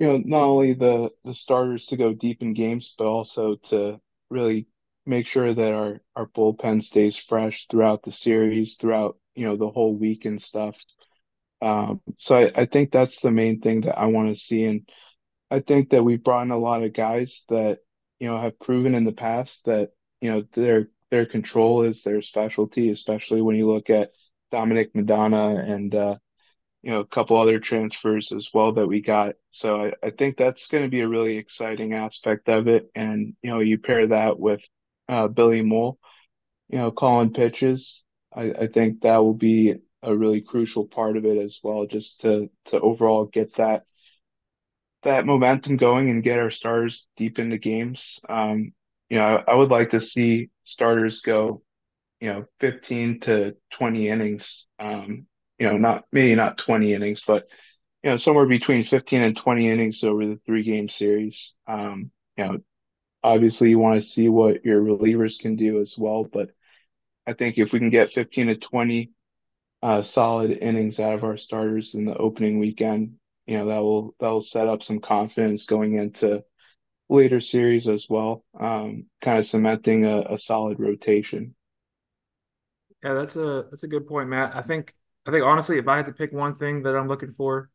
you 0.01 0.07
know, 0.07 0.23
not 0.25 0.45
only 0.45 0.73
the 0.73 1.11
the 1.25 1.35
starters 1.35 1.87
to 1.87 1.97
go 1.99 2.15
deep 2.15 2.41
in 2.41 2.55
games, 2.55 2.95
but 2.97 3.07
also 3.07 3.57
to 3.57 4.01
really 4.31 4.67
make 5.09 5.27
sure 5.27 5.53
that 5.53 5.75
our 5.75 6.01
our 6.15 6.27
bullpen 6.27 6.83
stays 6.85 7.17
fresh 7.17 7.67
throughout 7.69 8.03
the 8.03 8.13
series, 8.13 8.77
throughout 8.77 9.17
you 9.35 9.47
know 9.47 9.57
the 9.57 9.71
whole 9.71 9.97
week 9.97 10.25
and 10.27 10.41
stuff. 10.41 10.81
Um, 11.61 12.01
so 12.17 12.37
I, 12.37 12.53
I 12.55 12.65
think 12.67 12.93
that's 12.93 13.21
the 13.21 13.31
main 13.31 13.61
thing 13.61 13.83
that 13.83 13.99
I 13.99 14.07
want 14.07 14.29
to 14.31 14.37
see, 14.37 14.65
and 14.65 14.89
I 15.51 15.61
think 15.61 15.91
that 15.91 16.05
we've 16.05 16.23
brought 16.23 16.43
in 16.43 16.51
a 16.51 16.59
lot 16.59 16.85
of 16.85 16.93
guys 16.93 17.45
that 17.49 17.81
you 18.21 18.29
know 18.29 18.39
have 18.39 18.59
proven 18.61 18.95
in 18.95 19.05
the 19.05 19.13
past 19.13 19.65
that 19.65 19.91
you 20.21 20.31
know 20.31 20.43
their 20.53 20.89
their 21.11 21.27
control 21.27 21.83
is 21.83 22.03
their 22.03 22.23
specialty, 22.23 22.91
especially 22.91 23.41
when 23.41 23.57
you 23.57 23.67
look 23.67 23.91
at 23.91 24.11
Dominic 24.51 24.95
Madonna 24.95 25.57
and 25.57 25.95
uh, 25.95 26.17
you 26.83 26.91
know 26.91 27.01
a 27.01 27.07
couple 27.07 27.39
other 27.39 27.61
transfers 27.61 28.33
as 28.33 28.51
well 28.53 28.73
that 28.73 28.87
we 28.87 29.01
got. 29.01 29.37
So 29.51 29.87
I, 29.87 30.07
I 30.07 30.11
think 30.11 30.37
that's 30.37 30.69
going 30.69 30.85
to 30.85 30.91
be 30.91 31.01
a 31.01 31.09
really 31.09 31.39
exciting 31.39 31.95
aspect 31.95 32.49
of 32.49 32.69
it, 32.69 32.91
and 32.95 33.35
you 33.43 33.51
know 33.51 33.61
you 33.61 33.79
pair 33.79 34.07
that 34.09 34.39
with 34.39 34.63
uh, 35.09 35.29
Billy 35.29 35.63
Moore, 35.63 35.97
you 36.69 36.79
know, 36.79 36.91
calling 36.93 37.33
pitches. 37.33 38.05
I, 38.35 38.53
I 38.53 38.67
think 38.69 39.03
that 39.03 39.19
will 39.19 39.35
be 39.35 39.77
a 40.03 40.17
really 40.17 40.43
crucial 40.43 40.87
part 40.87 41.17
of 41.17 41.25
it 41.27 41.39
as 41.39 41.61
well, 41.63 41.87
just 41.87 42.23
to 42.23 42.51
to 42.67 42.81
overall 42.81 43.27
get 43.27 43.57
that 43.57 43.85
that 45.03 45.27
momentum 45.27 45.77
going 45.77 46.11
and 46.11 46.23
get 46.23 46.39
our 46.39 46.51
starters 46.51 47.09
deep 47.17 47.39
into 47.39 47.59
games. 47.59 48.19
Um, 48.29 48.73
you 49.09 49.17
know, 49.19 49.25
I, 49.47 49.53
I 49.53 49.55
would 49.55 49.71
like 49.71 49.91
to 49.91 50.01
see 50.01 50.51
starters 50.65 51.21
go, 51.21 51.63
you 52.21 52.31
know, 52.33 52.47
15 52.61 53.21
to 53.23 53.57
20 53.73 54.09
innings. 54.09 54.69
Um, 54.79 55.27
you 55.59 55.69
know, 55.69 55.79
not 55.79 56.07
maybe 56.13 56.35
not 56.37 56.59
20 56.59 56.95
innings, 56.95 57.23
but 57.27 57.49
you 58.05 58.11
know, 58.11 58.17
somewhere 58.19 58.47
between 58.47 58.85
15 58.85 59.23
and 59.23 59.37
20 59.37 59.71
innings 59.71 60.05
over 60.05 60.27
the 60.27 60.39
three 60.47 60.65
game 60.65 60.89
series. 60.89 61.55
Um, 61.67 62.11
you 62.37 62.45
know, 62.47 62.59
Obviously, 63.29 63.69
you 63.69 63.79
want 63.79 64.03
to 64.03 64.09
see 64.09 64.31
what 64.31 64.65
your 64.65 64.81
relievers 64.81 65.39
can 65.39 65.55
do 65.55 65.83
as 65.83 65.99
well. 65.99 66.25
But 66.25 66.51
I 67.27 67.35
think 67.35 67.59
if 67.59 67.75
we 67.75 67.79
can 67.79 67.91
get 67.91 68.11
15 68.11 68.47
to 68.47 68.57
20 68.57 69.13
uh, 69.83 70.03
solid 70.03 70.51
innings 70.51 70.99
out 70.99 71.13
of 71.13 71.25
our 71.25 71.37
starters 71.37 71.95
in 71.95 72.07
the 72.07 72.17
opening 72.17 72.59
weekend, 72.59 73.17
you 73.47 73.59
know 73.59 73.67
that 73.67 73.83
will 73.83 74.15
that 74.19 74.29
will 74.29 74.41
set 74.41 74.67
up 74.67 74.83
some 74.83 75.01
confidence 75.01 75.67
going 75.67 75.95
into 75.95 76.43
later 77.11 77.43
series 77.43 77.87
as 77.87 78.07
well. 78.09 78.47
Um, 78.59 79.05
kind 79.21 79.39
of 79.39 79.47
cementing 79.47 80.07
a, 80.07 80.21
a 80.31 80.39
solid 80.39 80.81
rotation. 80.81 81.55
Yeah, 83.05 83.13
that's 83.13 83.37
a 83.37 83.67
that's 83.71 83.83
a 83.83 83.89
good 83.89 84.07
point, 84.09 84.31
Matt. 84.31 84.57
I 84.57 84.63
think 84.63 84.95
I 85.27 85.33
think 85.33 85.45
honestly, 85.45 85.77
if 85.77 85.87
I 85.87 85.97
had 85.97 86.07
to 86.07 86.13
pick 86.13 86.33
one 86.33 86.57
thing 86.57 86.83
that 86.85 86.97
I'm 86.97 87.09
looking 87.09 87.33
for 87.35 87.69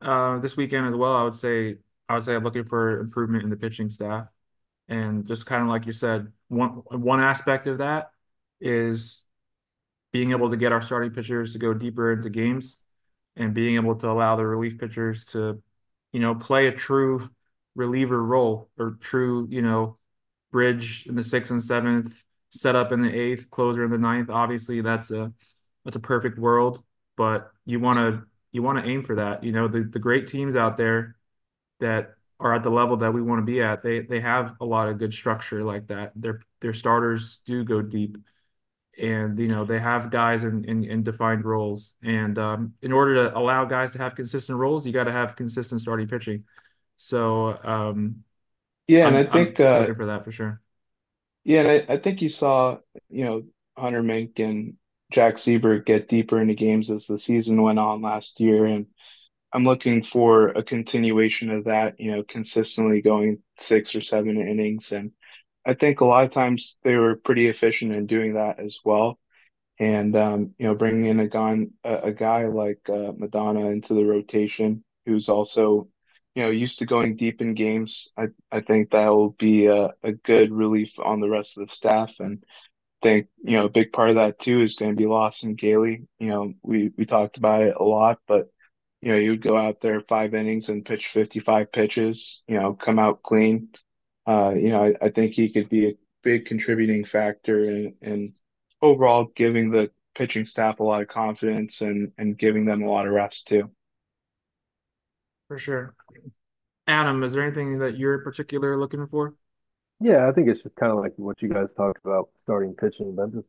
uh, 0.00 0.38
this 0.38 0.56
weekend 0.56 0.86
as 0.86 0.94
well, 0.94 1.14
I 1.14 1.24
would 1.24 1.34
say 1.34 1.76
I 2.08 2.14
would 2.14 2.24
say 2.24 2.34
I'm 2.34 2.44
looking 2.44 2.64
for 2.64 3.00
improvement 3.00 3.44
in 3.44 3.50
the 3.50 3.56
pitching 3.56 3.90
staff. 3.90 4.28
And 4.88 5.26
just 5.26 5.46
kind 5.46 5.62
of 5.62 5.68
like 5.68 5.86
you 5.86 5.92
said, 5.92 6.32
one 6.48 6.70
one 6.90 7.20
aspect 7.20 7.66
of 7.66 7.78
that 7.78 8.10
is 8.60 9.24
being 10.12 10.30
able 10.32 10.50
to 10.50 10.56
get 10.56 10.72
our 10.72 10.80
starting 10.82 11.10
pitchers 11.12 11.52
to 11.52 11.58
go 11.58 11.74
deeper 11.74 12.12
into 12.12 12.30
games 12.30 12.76
and 13.36 13.54
being 13.54 13.76
able 13.76 13.94
to 13.96 14.10
allow 14.10 14.36
the 14.36 14.46
relief 14.46 14.78
pitchers 14.78 15.24
to, 15.26 15.62
you 16.12 16.20
know, 16.20 16.34
play 16.34 16.66
a 16.66 16.72
true 16.72 17.30
reliever 17.74 18.22
role 18.22 18.70
or 18.78 18.98
true, 19.00 19.46
you 19.50 19.62
know, 19.62 19.98
bridge 20.50 21.06
in 21.06 21.14
the 21.14 21.22
sixth 21.22 21.50
and 21.50 21.62
seventh, 21.62 22.24
set 22.50 22.74
up 22.76 22.92
in 22.92 23.02
the 23.02 23.14
eighth, 23.14 23.50
closer 23.50 23.84
in 23.84 23.90
the 23.90 23.98
ninth. 23.98 24.30
Obviously, 24.30 24.80
that's 24.80 25.10
a 25.10 25.32
that's 25.84 25.96
a 25.96 26.00
perfect 26.00 26.38
world, 26.38 26.82
but 27.16 27.52
you 27.66 27.80
want 27.80 27.98
to 27.98 28.24
you 28.52 28.62
want 28.62 28.78
to 28.82 28.90
aim 28.90 29.02
for 29.02 29.16
that. 29.16 29.44
You 29.44 29.52
know, 29.52 29.68
the 29.68 29.82
the 29.82 29.98
great 29.98 30.26
teams 30.26 30.54
out 30.54 30.76
there 30.76 31.16
that 31.80 32.14
are 32.40 32.54
at 32.54 32.62
the 32.62 32.70
level 32.70 32.96
that 32.98 33.12
we 33.12 33.22
want 33.22 33.40
to 33.40 33.44
be 33.46 33.62
at, 33.62 33.82
they 33.82 34.00
they 34.00 34.20
have 34.20 34.54
a 34.60 34.64
lot 34.64 34.88
of 34.88 34.98
good 34.98 35.12
structure 35.14 35.64
like 35.64 35.88
that. 35.88 36.12
Their 36.16 36.42
their 36.60 36.74
starters 36.74 37.40
do 37.46 37.64
go 37.64 37.82
deep, 37.82 38.16
and 39.00 39.38
you 39.38 39.48
know 39.48 39.64
they 39.64 39.78
have 39.78 40.10
guys 40.10 40.44
in 40.44 40.64
in, 40.64 40.84
in 40.84 41.02
defined 41.02 41.44
roles. 41.44 41.94
And 42.02 42.38
um, 42.38 42.74
in 42.82 42.92
order 42.92 43.14
to 43.30 43.38
allow 43.38 43.64
guys 43.64 43.92
to 43.92 43.98
have 43.98 44.14
consistent 44.16 44.58
roles, 44.58 44.86
you 44.86 44.92
got 44.92 45.04
to 45.04 45.12
have 45.12 45.36
consistent 45.36 45.80
starting 45.80 46.08
pitching. 46.08 46.44
So 46.96 47.58
um, 47.64 48.24
Yeah, 48.86 49.06
and 49.06 49.16
I'm 49.16 49.18
I 49.18 49.24
I'm 49.30 49.46
think 49.46 49.60
uh 49.60 49.90
for 49.96 50.06
that 50.06 50.24
for 50.24 50.32
sure. 50.32 50.62
yeah, 51.44 51.60
and 51.60 51.70
I, 51.90 51.94
I 51.94 51.96
think 51.98 52.20
you 52.22 52.28
saw, 52.28 52.78
you 53.08 53.24
know, 53.24 53.42
Hunter 53.76 54.02
Mink 54.02 54.38
and 54.38 54.74
Jack 55.10 55.36
Seibert 55.36 55.86
get 55.86 56.08
deeper 56.08 56.40
into 56.40 56.54
games 56.54 56.90
as 56.90 57.06
the 57.06 57.18
season 57.18 57.62
went 57.62 57.78
on 57.78 58.02
last 58.02 58.40
year, 58.40 58.66
and 58.66 58.86
I'm 59.52 59.64
looking 59.64 60.02
for 60.02 60.48
a 60.48 60.62
continuation 60.62 61.50
of 61.50 61.64
that, 61.64 61.98
you 62.00 62.10
know, 62.10 62.22
consistently 62.22 63.00
going 63.00 63.42
six 63.58 63.94
or 63.94 64.00
seven 64.00 64.38
innings. 64.40 64.92
And 64.92 65.12
I 65.64 65.74
think 65.74 66.00
a 66.00 66.04
lot 66.04 66.24
of 66.24 66.32
times 66.32 66.78
they 66.82 66.96
were 66.96 67.16
pretty 67.16 67.48
efficient 67.48 67.92
in 67.94 68.06
doing 68.06 68.34
that 68.34 68.58
as 68.60 68.80
well. 68.84 69.18
And 69.78 70.16
um, 70.16 70.54
you 70.58 70.66
know, 70.66 70.74
bringing 70.74 71.06
in 71.06 71.20
a 71.20 71.28
guy, 71.28 71.66
a, 71.84 71.94
a 72.04 72.12
guy 72.12 72.46
like 72.46 72.88
uh, 72.88 73.12
Madonna 73.16 73.68
into 73.70 73.94
the 73.94 74.04
rotation, 74.04 74.84
who's 75.06 75.28
also, 75.28 75.88
you 76.34 76.42
know, 76.42 76.50
used 76.50 76.80
to 76.80 76.86
going 76.86 77.16
deep 77.16 77.40
in 77.40 77.54
games. 77.54 78.08
I 78.16 78.28
I 78.50 78.60
think 78.60 78.90
that 78.90 79.08
will 79.08 79.30
be 79.30 79.66
a, 79.66 79.90
a 80.02 80.12
good 80.12 80.52
relief 80.52 80.98
on 80.98 81.20
the 81.20 81.28
rest 81.30 81.58
of 81.58 81.68
the 81.68 81.74
staff. 81.74 82.20
And 82.20 82.42
I 83.02 83.06
think, 83.06 83.28
you 83.44 83.52
know, 83.56 83.66
a 83.66 83.70
big 83.70 83.92
part 83.92 84.10
of 84.10 84.16
that 84.16 84.38
too 84.40 84.62
is 84.62 84.76
going 84.76 84.92
to 84.92 84.96
be 84.96 85.06
Lawson 85.06 85.54
Gailey. 85.54 86.08
You 86.18 86.28
know, 86.28 86.54
we 86.62 86.90
we 86.96 87.06
talked 87.06 87.36
about 87.38 87.62
it 87.62 87.76
a 87.78 87.84
lot, 87.84 88.20
but 88.26 88.48
you 89.00 89.12
know, 89.12 89.18
he 89.18 89.30
would 89.30 89.46
go 89.46 89.56
out 89.56 89.80
there 89.80 90.00
five 90.00 90.34
innings 90.34 90.68
and 90.68 90.84
pitch 90.84 91.08
55 91.08 91.70
pitches, 91.72 92.42
you 92.48 92.56
know, 92.56 92.74
come 92.74 92.98
out 92.98 93.22
clean. 93.22 93.68
Uh, 94.26 94.54
you 94.56 94.70
know, 94.70 94.84
I, 94.84 94.94
I 95.06 95.08
think 95.10 95.32
he 95.32 95.50
could 95.50 95.68
be 95.68 95.88
a 95.88 95.96
big 96.22 96.46
contributing 96.46 97.04
factor 97.04 97.62
in, 97.62 97.94
in 98.02 98.34
overall 98.82 99.30
giving 99.36 99.70
the 99.70 99.90
pitching 100.14 100.44
staff 100.44 100.80
a 100.80 100.82
lot 100.82 101.00
of 101.00 101.08
confidence 101.08 101.80
and, 101.80 102.12
and 102.18 102.36
giving 102.36 102.64
them 102.64 102.82
a 102.82 102.90
lot 102.90 103.06
of 103.06 103.12
rest 103.12 103.48
too. 103.48 103.70
For 105.46 105.58
sure. 105.58 105.94
Adam, 106.86 107.22
is 107.22 107.32
there 107.32 107.44
anything 107.44 107.78
that 107.78 107.96
you're 107.96 108.18
particular 108.18 108.76
looking 108.78 109.06
for? 109.06 109.34
Yeah, 110.00 110.28
I 110.28 110.32
think 110.32 110.48
it's 110.48 110.62
just 110.62 110.76
kind 110.76 110.92
of 110.92 110.98
like 110.98 111.12
what 111.16 111.40
you 111.42 111.48
guys 111.48 111.72
talked 111.72 112.04
about 112.04 112.30
starting 112.42 112.74
pitching, 112.74 113.14
but 113.14 113.22
I'm 113.22 113.32
just 113.32 113.48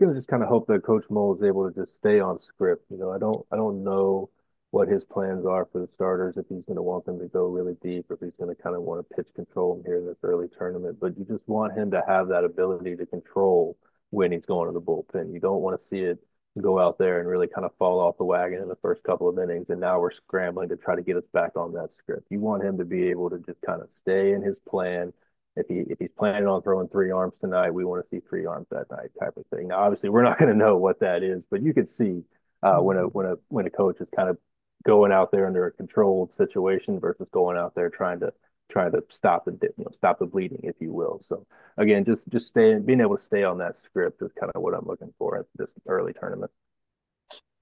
gonna 0.00 0.14
just 0.14 0.28
kind 0.28 0.42
of 0.42 0.48
hope 0.48 0.66
that 0.68 0.84
Coach 0.84 1.04
Mohl 1.10 1.34
is 1.34 1.42
able 1.42 1.70
to 1.70 1.74
just 1.74 1.94
stay 1.94 2.20
on 2.20 2.38
script. 2.38 2.84
You 2.90 2.98
know, 2.98 3.10
I 3.12 3.18
don't 3.18 3.44
I 3.52 3.56
don't 3.56 3.84
know 3.84 4.30
what 4.70 4.88
his 4.88 5.04
plans 5.04 5.46
are 5.46 5.66
for 5.70 5.80
the 5.80 5.92
starters, 5.92 6.36
if 6.36 6.46
he's 6.48 6.64
going 6.64 6.76
to 6.76 6.82
want 6.82 7.06
them 7.06 7.18
to 7.18 7.26
go 7.26 7.46
really 7.46 7.76
deep, 7.82 8.06
if 8.10 8.20
he's 8.20 8.36
going 8.38 8.54
to 8.54 8.62
kind 8.62 8.76
of 8.76 8.82
want 8.82 9.06
to 9.06 9.14
pitch 9.14 9.28
control 9.34 9.76
them 9.76 9.84
here 9.86 9.98
in 9.98 10.06
this 10.06 10.18
early 10.22 10.48
tournament. 10.58 10.98
But 11.00 11.16
you 11.18 11.24
just 11.24 11.48
want 11.48 11.76
him 11.76 11.90
to 11.92 12.02
have 12.06 12.28
that 12.28 12.44
ability 12.44 12.96
to 12.96 13.06
control 13.06 13.76
when 14.10 14.32
he's 14.32 14.44
going 14.44 14.68
to 14.68 14.72
the 14.72 14.80
bullpen. 14.80 15.32
You 15.32 15.40
don't 15.40 15.62
want 15.62 15.78
to 15.78 15.84
see 15.84 16.00
it 16.00 16.18
go 16.60 16.78
out 16.78 16.98
there 16.98 17.20
and 17.20 17.28
really 17.28 17.46
kind 17.46 17.64
of 17.64 17.72
fall 17.78 18.00
off 18.00 18.16
the 18.16 18.24
wagon 18.24 18.62
in 18.62 18.68
the 18.68 18.76
first 18.76 19.02
couple 19.02 19.28
of 19.28 19.38
innings, 19.38 19.70
and 19.70 19.80
now 19.80 20.00
we're 20.00 20.10
scrambling 20.10 20.68
to 20.70 20.76
try 20.76 20.96
to 20.96 21.02
get 21.02 21.16
us 21.16 21.26
back 21.32 21.56
on 21.56 21.72
that 21.74 21.92
script. 21.92 22.26
You 22.30 22.40
want 22.40 22.64
him 22.64 22.78
to 22.78 22.84
be 22.84 23.08
able 23.10 23.30
to 23.30 23.38
just 23.38 23.60
kind 23.60 23.82
of 23.82 23.90
stay 23.90 24.32
in 24.32 24.42
his 24.42 24.58
plan 24.58 25.12
if 25.56 25.66
he 25.68 25.84
if 25.88 25.98
he's 25.98 26.10
planning 26.16 26.46
on 26.46 26.62
throwing 26.62 26.88
three 26.88 27.10
arms 27.10 27.34
tonight, 27.38 27.70
we 27.70 27.84
want 27.84 28.04
to 28.04 28.08
see 28.08 28.20
three 28.20 28.44
arms 28.46 28.66
that 28.70 28.90
night, 28.90 29.10
type 29.18 29.36
of 29.36 29.46
thing. 29.46 29.68
Now, 29.68 29.78
obviously, 29.80 30.10
we're 30.10 30.22
not 30.22 30.38
going 30.38 30.52
to 30.52 30.58
know 30.58 30.76
what 30.76 31.00
that 31.00 31.22
is, 31.22 31.46
but 31.50 31.62
you 31.62 31.72
could 31.72 31.88
see 31.88 32.22
uh, 32.62 32.76
when 32.76 32.98
a 32.98 33.02
when 33.04 33.26
a 33.26 33.34
when 33.48 33.66
a 33.66 33.70
coach 33.70 33.96
is 34.00 34.08
kind 34.14 34.28
of 34.28 34.38
going 34.86 35.10
out 35.12 35.32
there 35.32 35.46
under 35.46 35.66
a 35.66 35.72
controlled 35.72 36.32
situation 36.32 37.00
versus 37.00 37.28
going 37.32 37.56
out 37.56 37.74
there 37.74 37.90
trying 37.90 38.20
to 38.20 38.32
trying 38.70 38.92
to 38.92 39.02
stop 39.10 39.44
the 39.44 39.52
you 39.62 39.84
know 39.84 39.90
stop 39.94 40.18
the 40.18 40.26
bleeding, 40.26 40.60
if 40.62 40.76
you 40.80 40.92
will. 40.92 41.18
So 41.20 41.46
again, 41.76 42.04
just 42.04 42.28
just 42.28 42.46
staying 42.46 42.84
being 42.84 43.00
able 43.00 43.16
to 43.16 43.22
stay 43.22 43.42
on 43.42 43.58
that 43.58 43.76
script 43.76 44.22
is 44.22 44.32
kind 44.38 44.52
of 44.54 44.62
what 44.62 44.74
I'm 44.74 44.86
looking 44.86 45.12
for 45.18 45.38
at 45.38 45.46
this 45.56 45.74
early 45.86 46.12
tournament. 46.12 46.52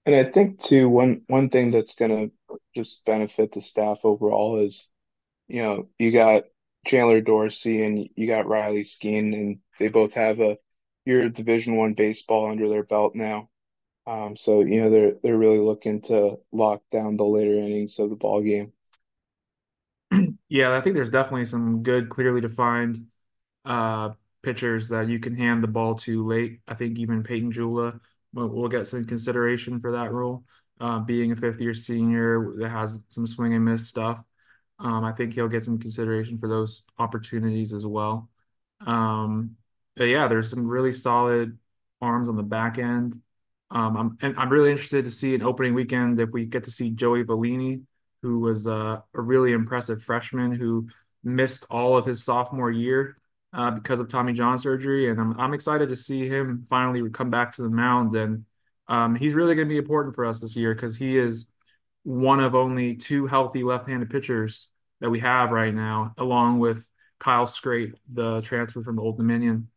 And 0.06 0.14
I 0.14 0.24
think 0.24 0.62
too 0.62 0.88
one 0.88 1.22
one 1.26 1.48
thing 1.48 1.70
that's 1.70 1.96
going 1.96 2.10
to 2.50 2.58
just 2.74 3.04
benefit 3.06 3.52
the 3.52 3.62
staff 3.62 4.00
overall 4.04 4.60
is, 4.64 4.90
you 5.48 5.62
know, 5.62 5.88
you 5.98 6.12
got 6.12 6.44
Chandler 6.86 7.22
Dorsey 7.22 7.82
and 7.82 8.06
you 8.14 8.26
got 8.26 8.46
Riley 8.46 8.82
Skeen, 8.82 9.32
and 9.32 9.58
they 9.78 9.88
both 9.88 10.12
have 10.12 10.40
a 10.40 10.58
year 11.06 11.24
of 11.24 11.32
Division 11.32 11.76
One 11.76 11.94
baseball 11.94 12.50
under 12.50 12.68
their 12.68 12.82
belt 12.82 13.14
now. 13.14 13.48
Um, 14.06 14.36
so 14.36 14.60
you 14.60 14.82
know 14.82 14.90
they're 14.90 15.14
they're 15.22 15.38
really 15.38 15.58
looking 15.58 16.02
to 16.02 16.38
lock 16.52 16.82
down 16.90 17.16
the 17.16 17.24
later 17.24 17.54
innings 17.54 17.98
of 17.98 18.10
the 18.10 18.16
ball 18.16 18.42
game. 18.42 18.72
Yeah, 20.48 20.76
I 20.76 20.80
think 20.80 20.94
there's 20.94 21.10
definitely 21.10 21.46
some 21.46 21.82
good, 21.82 22.08
clearly 22.08 22.40
defined 22.40 23.06
uh, 23.64 24.10
pitchers 24.42 24.88
that 24.90 25.08
you 25.08 25.18
can 25.20 25.36
hand 25.36 25.62
the 25.62 25.68
ball 25.68 25.94
to 25.96 26.26
late. 26.26 26.60
I 26.68 26.74
think 26.74 26.98
even 26.98 27.22
Peyton 27.24 27.52
Jula 27.52 28.00
will, 28.34 28.48
will 28.48 28.68
get 28.68 28.86
some 28.88 29.04
consideration 29.06 29.80
for 29.80 29.92
that 29.92 30.12
role. 30.12 30.44
Uh, 30.80 31.00
being 31.00 31.32
a 31.32 31.36
fifth 31.36 31.60
year 31.60 31.74
senior 31.74 32.54
that 32.58 32.70
has 32.70 33.00
some 33.08 33.26
swing 33.26 33.54
and 33.54 33.64
miss 33.64 33.88
stuff, 33.88 34.22
um, 34.80 35.04
I 35.04 35.12
think 35.12 35.34
he'll 35.34 35.48
get 35.48 35.64
some 35.64 35.78
consideration 35.78 36.38
for 36.38 36.48
those 36.48 36.82
opportunities 36.98 37.72
as 37.74 37.86
well. 37.86 38.30
Um, 38.86 39.56
but 39.96 40.04
yeah, 40.06 40.28
there's 40.28 40.50
some 40.50 40.66
really 40.66 40.92
solid 40.92 41.58
arms 42.00 42.28
on 42.28 42.36
the 42.36 42.42
back 42.42 42.78
end. 42.78 43.20
Um, 43.70 43.96
I'm 43.96 44.18
and 44.20 44.38
I'm 44.38 44.50
really 44.50 44.70
interested 44.70 45.04
to 45.04 45.10
see 45.10 45.34
an 45.34 45.42
opening 45.42 45.74
weekend 45.74 46.20
if 46.20 46.30
we 46.30 46.46
get 46.46 46.64
to 46.64 46.70
see 46.70 46.90
Joey 46.90 47.24
Bellini, 47.24 47.80
who 48.22 48.40
was 48.40 48.66
uh, 48.66 49.00
a 49.14 49.20
really 49.20 49.52
impressive 49.52 50.02
freshman 50.02 50.52
who 50.52 50.88
missed 51.22 51.66
all 51.70 51.96
of 51.96 52.06
his 52.06 52.22
sophomore 52.22 52.70
year 52.70 53.16
uh, 53.52 53.70
because 53.70 54.00
of 54.00 54.08
Tommy 54.08 54.32
John 54.32 54.58
surgery, 54.58 55.10
and 55.10 55.20
I'm 55.20 55.38
I'm 55.40 55.54
excited 55.54 55.88
to 55.88 55.96
see 55.96 56.28
him 56.28 56.64
finally 56.68 57.08
come 57.10 57.30
back 57.30 57.52
to 57.54 57.62
the 57.62 57.70
mound. 57.70 58.14
And 58.14 58.44
um, 58.88 59.14
he's 59.14 59.34
really 59.34 59.54
going 59.54 59.68
to 59.68 59.72
be 59.72 59.78
important 59.78 60.14
for 60.14 60.24
us 60.24 60.40
this 60.40 60.56
year 60.56 60.74
because 60.74 60.96
he 60.96 61.16
is 61.16 61.46
one 62.02 62.40
of 62.40 62.54
only 62.54 62.96
two 62.96 63.26
healthy 63.26 63.62
left-handed 63.62 64.10
pitchers 64.10 64.68
that 65.00 65.10
we 65.10 65.20
have 65.20 65.50
right 65.50 65.74
now, 65.74 66.14
along 66.18 66.58
with 66.58 66.88
Kyle 67.18 67.46
Scrape, 67.46 67.94
the 68.12 68.42
transfer 68.42 68.82
from 68.82 68.98
Old 68.98 69.16
Dominion. 69.16 69.68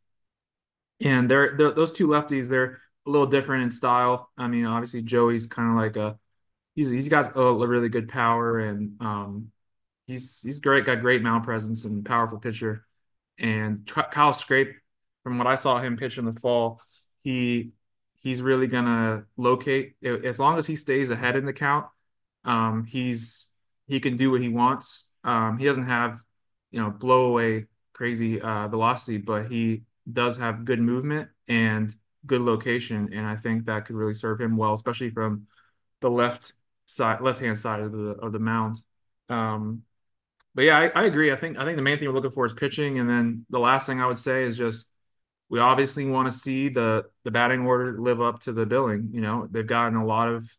And 0.99 1.29
they're, 1.29 1.55
they're 1.55 1.71
those 1.71 1.91
two 1.91 2.07
lefties. 2.07 2.49
They're 2.49 2.81
a 3.07 3.09
little 3.09 3.27
different 3.27 3.63
in 3.63 3.71
style. 3.71 4.29
I 4.37 4.47
mean, 4.47 4.65
obviously 4.65 5.01
Joey's 5.01 5.47
kind 5.47 5.71
of 5.71 5.75
like 5.75 5.95
a 5.95 6.19
he's 6.75 6.89
he's 6.89 7.07
got 7.07 7.35
a, 7.35 7.67
really 7.67 7.89
good 7.89 8.09
power 8.09 8.59
and 8.59 9.01
um 9.01 9.51
he's 10.05 10.41
he's 10.41 10.59
great, 10.59 10.85
got 10.85 11.01
great 11.01 11.21
mound 11.21 11.43
presence 11.43 11.85
and 11.85 12.05
powerful 12.05 12.39
pitcher. 12.39 12.85
And 13.39 13.85
Kyle 14.11 14.33
Scrape, 14.33 14.73
from 15.23 15.37
what 15.37 15.47
I 15.47 15.55
saw 15.55 15.79
him 15.81 15.97
pitch 15.97 16.17
in 16.17 16.25
the 16.25 16.33
fall, 16.33 16.81
he 17.23 17.71
he's 18.17 18.41
really 18.41 18.67
gonna 18.67 19.25
locate 19.37 19.95
as 20.03 20.39
long 20.39 20.57
as 20.57 20.67
he 20.67 20.75
stays 20.75 21.09
ahead 21.09 21.35
in 21.35 21.45
the 21.45 21.53
count. 21.53 21.85
Um, 22.45 22.85
he's 22.85 23.49
he 23.87 23.99
can 23.99 24.17
do 24.17 24.31
what 24.31 24.41
he 24.41 24.49
wants. 24.49 25.09
Um, 25.23 25.57
he 25.57 25.65
doesn't 25.65 25.87
have 25.87 26.21
you 26.71 26.81
know 26.81 26.89
blow 26.89 27.25
away 27.25 27.67
crazy 27.93 28.41
uh, 28.41 28.67
velocity, 28.67 29.17
but 29.17 29.51
he 29.51 29.83
does 30.11 30.37
have 30.37 30.65
good 30.65 30.79
movement 30.79 31.29
and 31.47 31.93
good 32.25 32.41
location, 32.41 33.09
and 33.13 33.25
I 33.25 33.35
think 33.35 33.65
that 33.65 33.85
could 33.85 33.95
really 33.95 34.13
serve 34.13 34.41
him 34.41 34.57
well, 34.57 34.73
especially 34.73 35.09
from 35.09 35.47
the 36.01 36.09
left 36.09 36.53
side, 36.85 37.21
left 37.21 37.39
hand 37.39 37.59
side 37.59 37.79
of 37.79 37.91
the 37.91 38.11
of 38.21 38.31
the 38.31 38.39
mound. 38.39 38.77
Um, 39.29 39.83
but 40.55 40.63
yeah, 40.63 40.77
I, 40.77 41.01
I, 41.01 41.03
agree. 41.05 41.31
I 41.31 41.35
think 41.35 41.57
I 41.57 41.65
think 41.65 41.75
the 41.75 41.83
main 41.83 41.99
thing 41.99 42.07
we're 42.07 42.15
looking 42.15 42.31
for 42.31 42.45
is 42.45 42.53
pitching, 42.53 42.99
and 42.99 43.09
then 43.09 43.45
the 43.49 43.59
last 43.59 43.85
thing 43.85 44.01
I 44.01 44.07
would 44.07 44.17
say 44.17 44.43
is 44.43 44.57
just 44.57 44.89
we 45.49 45.59
obviously 45.59 46.05
want 46.05 46.31
to 46.31 46.37
see 46.37 46.69
the 46.69 47.05
the 47.23 47.31
batting 47.31 47.61
order 47.61 47.99
live 47.99 48.21
up 48.21 48.39
to 48.41 48.53
the 48.53 48.65
billing. 48.65 49.09
You 49.13 49.21
know, 49.21 49.47
they've 49.49 49.67
gotten 49.67 49.95
a 49.95 50.05
lot 50.05 50.29
of 50.29 50.49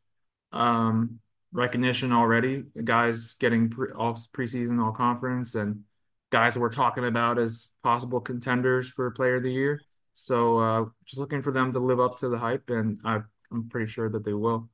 um, 0.52 1.20
recognition 1.52 2.12
already. 2.12 2.64
Guys 2.84 3.34
getting 3.34 3.70
pre, 3.70 3.90
all 3.92 4.14
preseason, 4.32 4.82
all 4.82 4.92
conference, 4.92 5.54
and 5.54 5.82
guys 6.30 6.54
that 6.54 6.60
we're 6.60 6.70
talking 6.70 7.04
about 7.04 7.38
as 7.38 7.68
possible 7.82 8.20
contenders 8.20 8.88
for 8.88 9.10
Player 9.10 9.36
of 9.36 9.42
the 9.42 9.52
Year. 9.52 9.80
So 10.18 10.58
uh, 10.58 10.84
just 11.06 11.20
looking 11.20 11.42
for 11.42 11.52
them 11.52 11.72
to 11.72 11.78
live 11.78 12.00
up 12.00 12.18
to 12.18 12.28
the 12.28 12.38
hype, 12.38 12.70
and 12.70 12.98
I, 13.04 13.20
I'm 13.52 13.68
pretty 13.68 13.86
sure 13.90 14.10
that 14.10 14.24
they 14.24 14.32
will. 14.32 14.68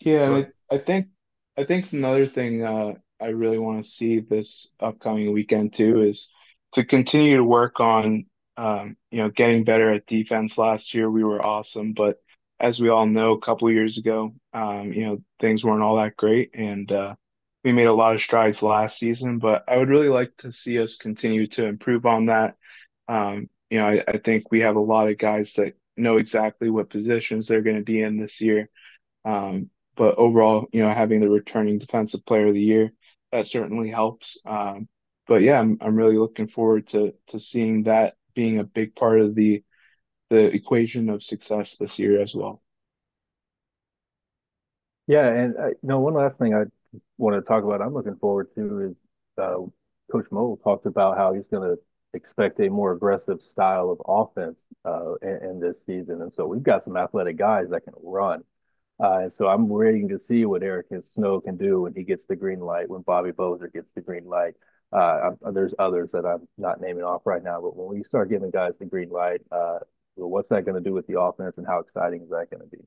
Yeah, 0.00 0.26
and 0.26 0.46
I, 0.70 0.74
I 0.74 0.78
think 0.78 1.08
I 1.56 1.64
think 1.64 1.92
another 1.92 2.26
thing 2.26 2.62
uh, 2.62 2.92
I 3.18 3.28
really 3.28 3.58
want 3.58 3.82
to 3.82 3.90
see 3.90 4.20
this 4.20 4.68
upcoming 4.78 5.32
weekend 5.32 5.72
too 5.72 6.02
is 6.02 6.30
to 6.72 6.84
continue 6.84 7.38
to 7.38 7.44
work 7.44 7.80
on 7.80 8.26
um, 8.58 8.98
you 9.10 9.18
know 9.18 9.30
getting 9.30 9.64
better 9.64 9.90
at 9.92 10.06
defense. 10.06 10.58
Last 10.58 10.92
year 10.92 11.10
we 11.10 11.24
were 11.24 11.44
awesome, 11.44 11.94
but 11.94 12.18
as 12.60 12.82
we 12.82 12.90
all 12.90 13.06
know, 13.06 13.32
a 13.32 13.40
couple 13.40 13.70
years 13.70 13.96
ago, 13.96 14.34
um, 14.52 14.92
you 14.92 15.06
know 15.06 15.22
things 15.40 15.64
weren't 15.64 15.82
all 15.82 15.96
that 15.96 16.16
great, 16.16 16.50
and 16.52 16.92
uh, 16.92 17.14
we 17.64 17.72
made 17.72 17.86
a 17.86 17.94
lot 17.94 18.14
of 18.14 18.20
strides 18.20 18.62
last 18.62 18.98
season. 18.98 19.38
But 19.38 19.64
I 19.68 19.78
would 19.78 19.88
really 19.88 20.10
like 20.10 20.36
to 20.38 20.52
see 20.52 20.78
us 20.78 20.98
continue 20.98 21.46
to 21.48 21.64
improve 21.64 22.04
on 22.04 22.26
that. 22.26 22.56
Um, 23.08 23.48
you 23.70 23.78
know, 23.78 23.86
I, 23.86 24.04
I 24.06 24.18
think 24.18 24.50
we 24.50 24.60
have 24.60 24.76
a 24.76 24.80
lot 24.80 25.08
of 25.08 25.18
guys 25.18 25.54
that 25.54 25.74
know 25.96 26.16
exactly 26.16 26.70
what 26.70 26.90
positions 26.90 27.46
they're 27.46 27.62
going 27.62 27.76
to 27.76 27.82
be 27.82 28.02
in 28.02 28.18
this 28.18 28.40
year. 28.40 28.68
Um, 29.24 29.70
but 29.96 30.16
overall, 30.16 30.66
you 30.72 30.82
know, 30.82 30.90
having 30.90 31.20
the 31.20 31.30
returning 31.30 31.78
defensive 31.78 32.24
player 32.24 32.46
of 32.46 32.54
the 32.54 32.60
year, 32.60 32.92
that 33.32 33.46
certainly 33.46 33.90
helps. 33.90 34.40
Um, 34.46 34.88
but 35.26 35.42
yeah, 35.42 35.60
I'm 35.60 35.78
I'm 35.80 35.94
really 35.94 36.18
looking 36.18 36.48
forward 36.48 36.88
to 36.88 37.14
to 37.28 37.38
seeing 37.38 37.84
that 37.84 38.14
being 38.34 38.58
a 38.58 38.64
big 38.64 38.94
part 38.96 39.20
of 39.20 39.34
the 39.34 39.62
the 40.30 40.46
equation 40.46 41.08
of 41.10 41.22
success 41.22 41.76
this 41.76 41.98
year 41.98 42.20
as 42.20 42.34
well. 42.34 42.62
Yeah, 45.06 45.26
and 45.26 45.56
uh, 45.56 45.68
you 45.68 45.76
know, 45.82 46.00
one 46.00 46.14
last 46.14 46.38
thing 46.38 46.54
I 46.54 46.64
want 47.18 47.36
to 47.36 47.42
talk 47.46 47.64
about, 47.64 47.82
I'm 47.82 47.94
looking 47.94 48.16
forward 48.16 48.48
to 48.54 48.90
is 48.90 48.96
uh, 49.38 49.56
Coach 50.10 50.26
Mo 50.30 50.58
talked 50.62 50.86
about 50.86 51.16
how 51.16 51.32
he's 51.34 51.48
going 51.48 51.68
to 51.68 51.76
expect 52.14 52.60
a 52.60 52.68
more 52.68 52.92
aggressive 52.92 53.42
style 53.42 53.90
of 53.90 54.00
offense 54.06 54.66
uh, 54.84 55.14
in, 55.22 55.38
in, 55.42 55.60
this 55.60 55.84
season. 55.84 56.22
And 56.22 56.32
so 56.32 56.46
we've 56.46 56.62
got 56.62 56.84
some 56.84 56.96
athletic 56.96 57.36
guys 57.36 57.70
that 57.70 57.84
can 57.84 57.94
run. 58.02 58.42
Uh, 59.02 59.20
and 59.20 59.32
so 59.32 59.46
I'm 59.46 59.68
waiting 59.68 60.08
to 60.08 60.18
see 60.18 60.44
what 60.44 60.62
Eric 60.62 60.86
Snow 61.14 61.40
can 61.40 61.56
do 61.56 61.82
when 61.82 61.94
he 61.94 62.02
gets 62.02 62.24
the 62.24 62.36
green 62.36 62.60
light, 62.60 62.90
when 62.90 63.02
Bobby 63.02 63.30
Boser 63.30 63.72
gets 63.72 63.90
the 63.94 64.00
green 64.00 64.26
light. 64.26 64.54
Uh, 64.92 65.30
there's 65.52 65.74
others 65.78 66.12
that 66.12 66.26
I'm 66.26 66.48
not 66.58 66.80
naming 66.80 67.04
off 67.04 67.22
right 67.24 67.42
now, 67.42 67.60
but 67.60 67.76
when 67.76 67.96
we 67.96 68.02
start 68.02 68.28
giving 68.28 68.50
guys 68.50 68.76
the 68.76 68.86
green 68.86 69.08
light, 69.08 69.40
uh, 69.52 69.78
what's 70.16 70.48
that 70.48 70.64
going 70.64 70.74
to 70.74 70.86
do 70.86 70.92
with 70.92 71.06
the 71.06 71.18
offense 71.18 71.58
and 71.58 71.66
how 71.66 71.78
exciting 71.78 72.22
is 72.22 72.30
that 72.30 72.50
going 72.50 72.60
to 72.60 72.76
be? 72.76 72.84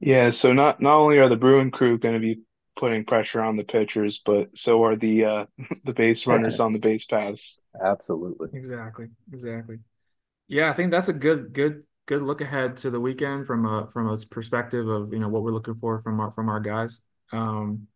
Yeah, 0.00 0.30
so 0.30 0.52
not 0.52 0.80
not 0.80 0.96
only 0.96 1.18
are 1.18 1.28
the 1.28 1.36
Bruin 1.36 1.70
crew 1.70 1.98
going 1.98 2.14
to 2.14 2.20
be 2.20 2.40
putting 2.76 3.04
pressure 3.04 3.40
on 3.40 3.56
the 3.56 3.64
pitchers, 3.64 4.20
but 4.24 4.56
so 4.56 4.84
are 4.84 4.96
the 4.96 5.24
uh, 5.24 5.46
the 5.84 5.92
base 5.92 6.26
runners 6.26 6.60
on 6.60 6.72
the 6.72 6.78
base 6.78 7.04
paths. 7.04 7.60
Absolutely. 7.82 8.48
Exactly. 8.54 9.08
Exactly. 9.32 9.78
Yeah, 10.48 10.70
I 10.70 10.72
think 10.72 10.90
that's 10.90 11.08
a 11.08 11.12
good 11.12 11.52
good 11.52 11.84
good 12.06 12.22
look 12.22 12.40
ahead 12.40 12.76
to 12.78 12.90
the 12.90 13.00
weekend 13.00 13.46
from 13.46 13.66
a 13.66 13.88
from 13.92 14.08
a 14.08 14.16
perspective 14.30 14.88
of 14.88 15.12
you 15.12 15.18
know 15.18 15.28
what 15.28 15.42
we're 15.42 15.52
looking 15.52 15.76
for 15.76 16.00
from 16.02 16.20
our 16.20 16.32
from 16.32 16.48
our 16.48 16.60
guys. 16.60 17.00
Um, 17.32 17.86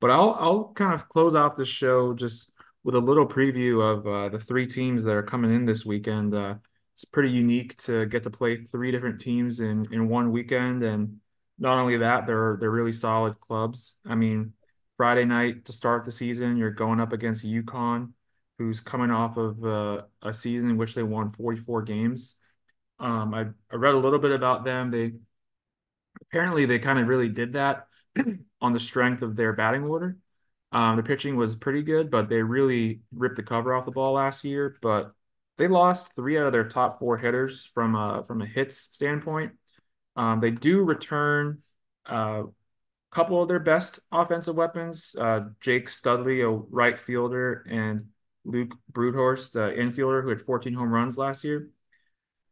but 0.00 0.10
I'll 0.10 0.36
I'll 0.38 0.72
kind 0.74 0.94
of 0.94 1.08
close 1.08 1.34
off 1.34 1.56
the 1.56 1.64
show 1.64 2.14
just 2.14 2.52
with 2.84 2.94
a 2.94 3.00
little 3.00 3.26
preview 3.26 3.82
of 3.82 4.06
uh, 4.06 4.28
the 4.28 4.38
three 4.38 4.66
teams 4.66 5.04
that 5.04 5.12
are 5.12 5.22
coming 5.22 5.54
in 5.54 5.66
this 5.66 5.84
weekend. 5.84 6.34
Uh, 6.34 6.54
it's 6.94 7.04
pretty 7.04 7.30
unique 7.30 7.76
to 7.78 8.06
get 8.06 8.22
to 8.24 8.30
play 8.30 8.64
three 8.64 8.90
different 8.90 9.20
teams 9.20 9.60
in 9.60 9.86
in 9.92 10.08
one 10.08 10.30
weekend, 10.30 10.82
and 10.82 11.18
not 11.58 11.78
only 11.78 11.98
that, 11.98 12.26
they're 12.26 12.56
they're 12.60 12.70
really 12.70 12.92
solid 12.92 13.40
clubs. 13.40 13.96
I 14.06 14.14
mean, 14.14 14.52
Friday 14.96 15.24
night 15.24 15.64
to 15.66 15.72
start 15.72 16.04
the 16.04 16.12
season, 16.12 16.56
you're 16.56 16.70
going 16.70 17.00
up 17.00 17.12
against 17.12 17.44
UConn, 17.44 18.12
who's 18.58 18.80
coming 18.80 19.10
off 19.10 19.36
of 19.36 19.64
uh, 19.64 20.02
a 20.22 20.34
season 20.34 20.70
in 20.70 20.76
which 20.76 20.94
they 20.94 21.02
won 21.02 21.32
44 21.32 21.82
games. 21.82 22.34
Um, 23.00 23.34
I, 23.34 23.46
I 23.72 23.76
read 23.76 23.94
a 23.94 23.98
little 23.98 24.18
bit 24.18 24.32
about 24.32 24.64
them. 24.64 24.90
They 24.90 25.12
apparently 26.22 26.66
they 26.66 26.78
kind 26.78 26.98
of 26.98 27.08
really 27.08 27.28
did 27.28 27.54
that 27.54 27.86
on 28.60 28.72
the 28.72 28.80
strength 28.80 29.22
of 29.22 29.36
their 29.36 29.52
batting 29.52 29.84
order. 29.84 30.16
Um, 30.70 30.96
the 30.96 31.02
pitching 31.02 31.36
was 31.36 31.56
pretty 31.56 31.82
good, 31.82 32.10
but 32.10 32.28
they 32.28 32.42
really 32.42 33.00
ripped 33.14 33.36
the 33.36 33.42
cover 33.42 33.74
off 33.74 33.86
the 33.86 33.90
ball 33.90 34.14
last 34.14 34.44
year. 34.44 34.76
But 34.82 35.12
they 35.56 35.66
lost 35.66 36.14
three 36.14 36.38
out 36.38 36.46
of 36.46 36.52
their 36.52 36.68
top 36.68 36.98
four 36.98 37.16
hitters 37.16 37.66
from 37.72 37.94
a 37.94 38.22
from 38.26 38.42
a 38.42 38.46
hits 38.46 38.76
standpoint. 38.76 39.52
Um, 40.18 40.40
they 40.40 40.50
do 40.50 40.82
return 40.82 41.62
uh, 42.10 42.42
a 42.42 43.14
couple 43.14 43.40
of 43.40 43.46
their 43.46 43.60
best 43.60 44.00
offensive 44.10 44.56
weapons 44.56 45.14
uh, 45.18 45.42
Jake 45.60 45.88
Studley, 45.88 46.40
a 46.40 46.48
right 46.48 46.98
fielder, 46.98 47.64
and 47.70 48.06
Luke 48.44 48.74
Broodhorst, 48.92 49.52
the 49.52 49.60
infielder 49.60 50.22
who 50.22 50.30
had 50.30 50.42
14 50.42 50.74
home 50.74 50.90
runs 50.90 51.16
last 51.16 51.44
year. 51.44 51.70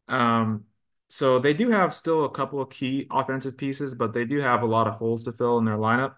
Um, 0.06 0.64
so 1.08 1.40
they 1.40 1.54
do 1.54 1.70
have 1.70 1.92
still 1.92 2.24
a 2.24 2.30
couple 2.30 2.62
of 2.62 2.70
key 2.70 3.08
offensive 3.10 3.56
pieces, 3.56 3.96
but 3.96 4.12
they 4.12 4.24
do 4.24 4.40
have 4.40 4.62
a 4.62 4.66
lot 4.66 4.86
of 4.86 4.94
holes 4.94 5.24
to 5.24 5.32
fill 5.32 5.58
in 5.58 5.64
their 5.64 5.76
lineup. 5.76 6.14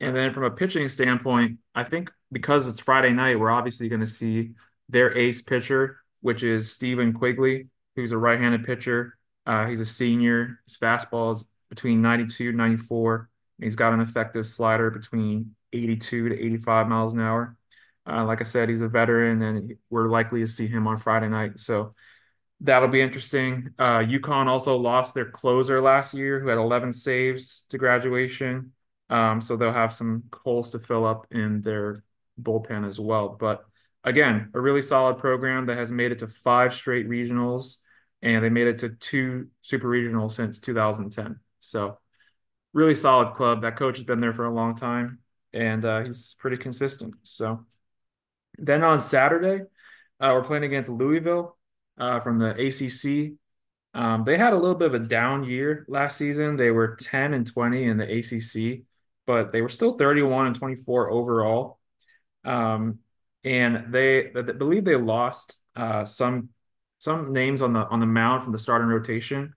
And 0.00 0.16
then 0.16 0.32
from 0.32 0.44
a 0.44 0.50
pitching 0.50 0.88
standpoint, 0.88 1.58
I 1.74 1.84
think 1.84 2.10
because 2.32 2.66
it's 2.66 2.80
Friday 2.80 3.12
night, 3.12 3.38
we're 3.38 3.50
obviously 3.50 3.90
going 3.90 4.00
to 4.00 4.06
see 4.06 4.52
their 4.88 5.16
ace 5.16 5.42
pitcher, 5.42 5.98
which 6.22 6.42
is 6.42 6.72
Stephen 6.72 7.12
Quigley, 7.12 7.68
who's 7.94 8.12
a 8.12 8.18
right 8.18 8.40
handed 8.40 8.64
pitcher. 8.64 9.17
Uh, 9.48 9.66
he's 9.66 9.80
a 9.80 9.86
senior. 9.86 10.60
His 10.66 10.76
fastball 10.76 11.34
is 11.34 11.44
between 11.70 12.02
92 12.02 12.50
and 12.50 12.58
94. 12.58 13.30
And 13.58 13.64
He's 13.64 13.76
got 13.76 13.94
an 13.94 14.00
effective 14.00 14.46
slider 14.46 14.90
between 14.90 15.54
82 15.72 16.28
to 16.28 16.38
85 16.38 16.86
miles 16.86 17.14
an 17.14 17.20
hour. 17.20 17.56
Uh, 18.06 18.24
like 18.26 18.40
I 18.42 18.44
said, 18.44 18.68
he's 18.68 18.82
a 18.82 18.88
veteran, 18.88 19.42
and 19.42 19.76
we're 19.90 20.08
likely 20.08 20.40
to 20.40 20.46
see 20.46 20.66
him 20.66 20.86
on 20.86 20.98
Friday 20.98 21.28
night. 21.28 21.60
So 21.60 21.94
that'll 22.60 22.88
be 22.88 23.00
interesting. 23.00 23.70
Uh, 23.78 24.00
UConn 24.00 24.46
also 24.46 24.76
lost 24.76 25.14
their 25.14 25.30
closer 25.30 25.80
last 25.80 26.14
year, 26.14 26.40
who 26.40 26.48
had 26.48 26.58
11 26.58 26.92
saves 26.92 27.64
to 27.70 27.78
graduation. 27.78 28.72
Um, 29.10 29.40
so 29.40 29.56
they'll 29.56 29.72
have 29.72 29.94
some 29.94 30.24
holes 30.32 30.70
to 30.70 30.78
fill 30.78 31.06
up 31.06 31.26
in 31.30 31.62
their 31.62 32.04
bullpen 32.40 32.86
as 32.86 33.00
well. 33.00 33.36
But 33.40 33.64
again, 34.04 34.50
a 34.54 34.60
really 34.60 34.82
solid 34.82 35.18
program 35.18 35.66
that 35.66 35.78
has 35.78 35.90
made 35.90 36.12
it 36.12 36.18
to 36.18 36.28
five 36.28 36.74
straight 36.74 37.08
regionals 37.08 37.76
and 38.22 38.44
they 38.44 38.48
made 38.48 38.66
it 38.66 38.78
to 38.78 38.90
two 38.90 39.48
super 39.60 39.88
regionals 39.88 40.32
since 40.32 40.58
2010. 40.58 41.38
So 41.60 41.98
really 42.72 42.94
solid 42.94 43.34
club. 43.34 43.62
That 43.62 43.76
coach 43.76 43.98
has 43.98 44.04
been 44.04 44.20
there 44.20 44.32
for 44.32 44.44
a 44.44 44.54
long 44.54 44.76
time, 44.76 45.18
and 45.52 45.84
uh, 45.84 46.04
he's 46.04 46.36
pretty 46.38 46.56
consistent. 46.56 47.14
So 47.24 47.64
then 48.56 48.82
on 48.82 49.00
Saturday, 49.00 49.64
uh, 50.20 50.30
we're 50.32 50.44
playing 50.44 50.64
against 50.64 50.90
Louisville 50.90 51.56
uh, 51.98 52.20
from 52.20 52.38
the 52.38 52.50
ACC. 52.50 53.36
Um, 53.94 54.24
they 54.24 54.36
had 54.36 54.52
a 54.52 54.56
little 54.56 54.74
bit 54.74 54.94
of 54.94 54.94
a 54.94 55.06
down 55.06 55.44
year 55.44 55.84
last 55.88 56.18
season. 56.18 56.56
They 56.56 56.70
were 56.70 56.96
10 56.96 57.34
and 57.34 57.46
20 57.46 57.84
in 57.84 57.96
the 57.96 58.18
ACC, 58.18 58.84
but 59.26 59.52
they 59.52 59.62
were 59.62 59.68
still 59.68 59.96
31 59.96 60.48
and 60.48 60.56
24 60.56 61.10
overall. 61.10 61.78
Um, 62.44 62.98
and 63.44 63.92
they, 63.92 64.30
they 64.34 64.52
believe 64.52 64.84
they 64.84 64.96
lost 64.96 65.56
uh, 65.74 66.04
some 66.04 66.50
some 66.98 67.32
names 67.32 67.62
on 67.62 67.72
the 67.72 67.86
on 67.88 68.00
the 68.00 68.06
mound 68.06 68.42
from 68.42 68.52
the 68.52 68.58
starting 68.58 68.88
rotation. 68.88 69.54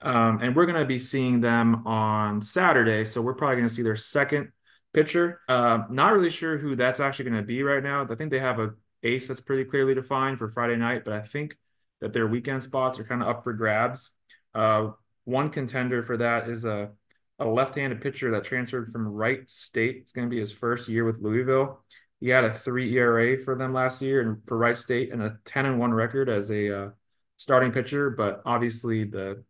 Um, 0.00 0.40
and 0.42 0.56
we're 0.56 0.66
going 0.66 0.80
to 0.80 0.84
be 0.84 0.98
seeing 0.98 1.40
them 1.40 1.86
on 1.86 2.42
Saturday. 2.42 3.04
So 3.04 3.22
we're 3.22 3.34
probably 3.34 3.56
going 3.56 3.68
to 3.68 3.74
see 3.74 3.82
their 3.82 3.94
second 3.96 4.50
pitcher. 4.92 5.40
Uh, 5.48 5.84
not 5.90 6.12
really 6.12 6.30
sure 6.30 6.58
who 6.58 6.74
that's 6.74 6.98
actually 6.98 7.30
going 7.30 7.40
to 7.40 7.46
be 7.46 7.62
right 7.62 7.82
now. 7.82 8.06
I 8.10 8.14
think 8.16 8.30
they 8.30 8.40
have 8.40 8.58
a 8.58 8.70
ace 9.04 9.28
that's 9.28 9.40
pretty 9.40 9.64
clearly 9.64 9.94
defined 9.94 10.38
for 10.38 10.48
Friday 10.50 10.76
night, 10.76 11.04
but 11.04 11.14
I 11.14 11.22
think 11.22 11.56
that 12.00 12.12
their 12.12 12.26
weekend 12.26 12.62
spots 12.62 12.98
are 12.98 13.04
kind 13.04 13.22
of 13.22 13.28
up 13.28 13.44
for 13.44 13.52
grabs. 13.52 14.10
Uh, 14.54 14.90
one 15.24 15.50
contender 15.50 16.02
for 16.02 16.16
that 16.16 16.48
is 16.48 16.64
a, 16.64 16.90
a 17.38 17.44
left-handed 17.44 18.00
pitcher 18.00 18.32
that 18.32 18.44
transferred 18.44 18.90
from 18.90 19.06
Wright 19.06 19.48
State. 19.48 19.98
It's 19.98 20.12
going 20.12 20.28
to 20.28 20.30
be 20.30 20.40
his 20.40 20.52
first 20.52 20.88
year 20.88 21.04
with 21.04 21.20
Louisville. 21.20 21.84
He 22.22 22.28
had 22.28 22.44
a 22.44 22.54
three 22.54 22.96
ERA 22.96 23.36
for 23.36 23.56
them 23.56 23.74
last 23.74 24.00
year 24.00 24.20
and 24.20 24.40
for 24.46 24.56
Wright 24.56 24.78
State 24.78 25.12
and 25.12 25.20
a 25.20 25.38
10 25.44 25.66
and 25.66 25.80
1 25.80 25.92
record 25.92 26.28
as 26.28 26.52
a 26.52 26.84
uh, 26.84 26.90
starting 27.36 27.72
pitcher. 27.72 28.10
But 28.10 28.42
obviously, 28.46 29.02
the 29.02 29.42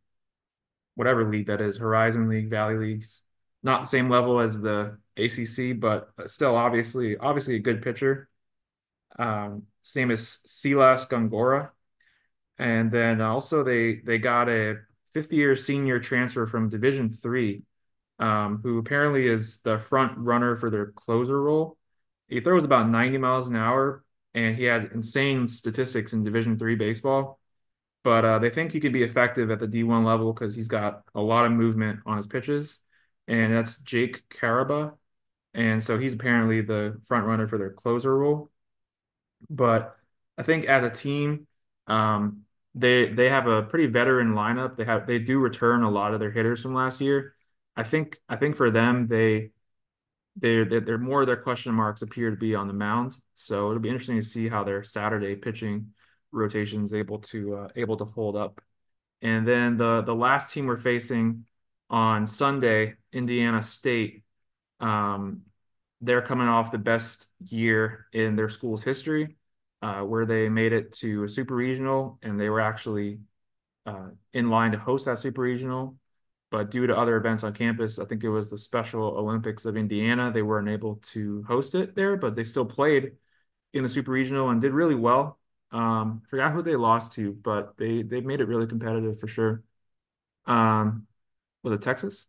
whatever 0.94 1.30
league 1.30 1.48
that 1.48 1.60
is, 1.60 1.76
Horizon 1.76 2.30
League, 2.30 2.48
Valley 2.48 2.76
Leagues, 2.76 3.20
not 3.62 3.82
the 3.82 3.88
same 3.88 4.08
level 4.08 4.40
as 4.40 4.58
the 4.58 4.96
ACC, 5.18 5.78
but 5.78 6.12
still 6.24 6.56
obviously, 6.56 7.18
obviously 7.18 7.56
a 7.56 7.58
good 7.58 7.82
pitcher. 7.82 8.30
Um, 9.18 9.64
same 9.82 10.10
as 10.10 10.38
Silas 10.46 11.04
Gongora. 11.04 11.72
And 12.56 12.90
then 12.90 13.20
also 13.20 13.62
they 13.64 13.96
they 13.96 14.16
got 14.16 14.48
a 14.48 14.76
fifth 15.12 15.30
year 15.30 15.56
senior 15.56 16.00
transfer 16.00 16.46
from 16.46 16.70
Division 16.70 17.10
three, 17.10 17.64
um, 18.18 18.60
who 18.62 18.78
apparently 18.78 19.28
is 19.28 19.58
the 19.58 19.78
front 19.78 20.16
runner 20.16 20.56
for 20.56 20.70
their 20.70 20.86
closer 20.92 21.38
role 21.38 21.76
he 22.32 22.40
throws 22.40 22.64
about 22.64 22.88
90 22.88 23.18
miles 23.18 23.48
an 23.48 23.56
hour 23.56 24.04
and 24.34 24.56
he 24.56 24.64
had 24.64 24.90
insane 24.94 25.46
statistics 25.48 26.12
in 26.12 26.24
division 26.24 26.58
three 26.58 26.74
baseball. 26.76 27.38
But 28.04 28.24
uh, 28.24 28.38
they 28.40 28.50
think 28.50 28.72
he 28.72 28.80
could 28.80 28.92
be 28.92 29.02
effective 29.04 29.50
at 29.50 29.60
the 29.60 29.68
d1 29.68 30.04
level 30.04 30.32
because 30.32 30.54
he's 30.54 30.68
got 30.68 31.02
a 31.14 31.20
lot 31.20 31.46
of 31.46 31.52
movement 31.52 32.00
on 32.06 32.16
his 32.16 32.26
pitches 32.26 32.78
and 33.28 33.52
that's 33.52 33.78
jake 33.80 34.28
caraba. 34.28 34.94
And 35.54 35.82
so 35.84 35.98
he's 35.98 36.14
apparently 36.14 36.62
the 36.62 37.00
front 37.06 37.26
runner 37.26 37.46
for 37.46 37.58
their 37.58 37.70
closer 37.70 38.16
role. 38.16 38.50
But 39.50 39.96
i 40.38 40.42
think 40.42 40.64
as 40.64 40.82
a 40.82 40.90
team 40.90 41.46
um, 41.86 42.44
they 42.74 43.12
they 43.12 43.28
have 43.28 43.46
a 43.46 43.62
pretty 43.62 43.86
veteran 43.86 44.32
lineup. 44.34 44.76
They 44.76 44.84
have 44.84 45.06
they 45.06 45.18
do 45.18 45.38
return 45.38 45.82
a 45.82 45.90
lot 45.90 46.14
of 46.14 46.20
their 46.20 46.30
hitters 46.30 46.62
from 46.62 46.74
last 46.74 47.00
year. 47.00 47.34
I 47.76 47.82
think 47.82 48.18
i 48.28 48.36
think 48.36 48.56
for 48.56 48.70
them 48.70 49.08
they 49.08 49.50
they're, 50.36 50.64
they're, 50.64 50.80
they're 50.80 50.98
more 50.98 51.20
of 51.20 51.26
their 51.26 51.36
question 51.36 51.74
marks 51.74 52.02
appear 52.02 52.30
to 52.30 52.36
be 52.36 52.54
on 52.54 52.66
the 52.66 52.72
mound. 52.72 53.16
So 53.34 53.68
it'll 53.68 53.82
be 53.82 53.88
interesting 53.90 54.18
to 54.18 54.26
see 54.26 54.48
how 54.48 54.64
their 54.64 54.82
Saturday 54.82 55.36
pitching 55.36 55.88
rotation 56.30 56.84
is 56.84 56.94
able 56.94 57.18
to 57.18 57.56
uh, 57.56 57.68
able 57.76 57.96
to 57.98 58.04
hold 58.04 58.36
up. 58.36 58.60
And 59.20 59.46
then 59.46 59.76
the 59.76 60.02
the 60.02 60.14
last 60.14 60.52
team 60.52 60.66
we're 60.66 60.78
facing 60.78 61.44
on 61.90 62.26
Sunday, 62.26 62.94
Indiana 63.12 63.62
State. 63.62 64.24
Um, 64.80 65.42
they're 66.00 66.22
coming 66.22 66.48
off 66.48 66.72
the 66.72 66.78
best 66.78 67.28
year 67.38 68.06
in 68.12 68.34
their 68.34 68.48
school's 68.48 68.82
history, 68.82 69.36
uh, 69.82 70.00
where 70.00 70.26
they 70.26 70.48
made 70.48 70.72
it 70.72 70.92
to 70.94 71.22
a 71.24 71.28
super 71.28 71.54
regional, 71.54 72.18
and 72.22 72.40
they 72.40 72.48
were 72.48 72.60
actually 72.60 73.20
uh, 73.86 74.08
in 74.32 74.50
line 74.50 74.72
to 74.72 74.78
host 74.78 75.04
that 75.04 75.20
super 75.20 75.42
regional 75.42 75.96
but 76.52 76.70
due 76.70 76.86
to 76.88 76.96
other 76.98 77.16
events 77.18 77.44
on 77.44 77.54
campus, 77.54 77.98
I 78.00 78.06
think 78.06 78.24
it 78.24 78.30
was 78.30 78.50
the 78.50 78.58
Special 78.58 79.04
Olympics 79.04 79.66
of 79.66 79.76
Indiana, 79.78 80.32
they 80.32 80.42
weren't 80.42 80.70
able 80.70 80.98
to 81.14 81.44
host 81.48 81.74
it 81.76 81.96
there, 81.96 82.16
but 82.18 82.36
they 82.36 82.44
still 82.44 82.66
played 82.66 83.14
in 83.74 83.84
the 83.84 83.90
Super 83.90 84.12
Regional 84.12 84.50
and 84.50 84.60
did 84.62 84.72
really 84.72 84.96
well. 84.96 85.40
Um, 85.72 86.22
forgot 86.28 86.52
who 86.52 86.62
they 86.62 86.76
lost 86.76 87.12
to, 87.14 87.32
but 87.34 87.76
they 87.78 88.02
they 88.02 88.22
made 88.22 88.40
it 88.40 88.46
really 88.48 88.66
competitive 88.68 89.20
for 89.20 89.28
sure. 89.28 89.64
Um, 90.46 91.06
was 91.62 91.74
it 91.74 91.82
Texas? 91.82 92.26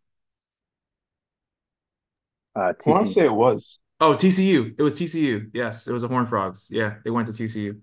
Uh, 2.56 2.74
I 2.86 2.90
want 2.90 3.08
to 3.08 3.14
say 3.14 3.26
it 3.26 3.34
was. 3.34 3.80
Oh, 4.00 4.16
TCU. 4.16 4.76
It 4.78 4.84
was 4.84 4.98
TCU. 4.98 5.50
Yes, 5.54 5.88
it 5.88 5.94
was 5.94 6.02
the 6.02 6.08
Horned 6.08 6.30
Frogs. 6.30 6.68
Yeah, 6.70 6.98
they 7.04 7.10
went 7.10 7.28
to 7.28 7.34
TCU. 7.34 7.82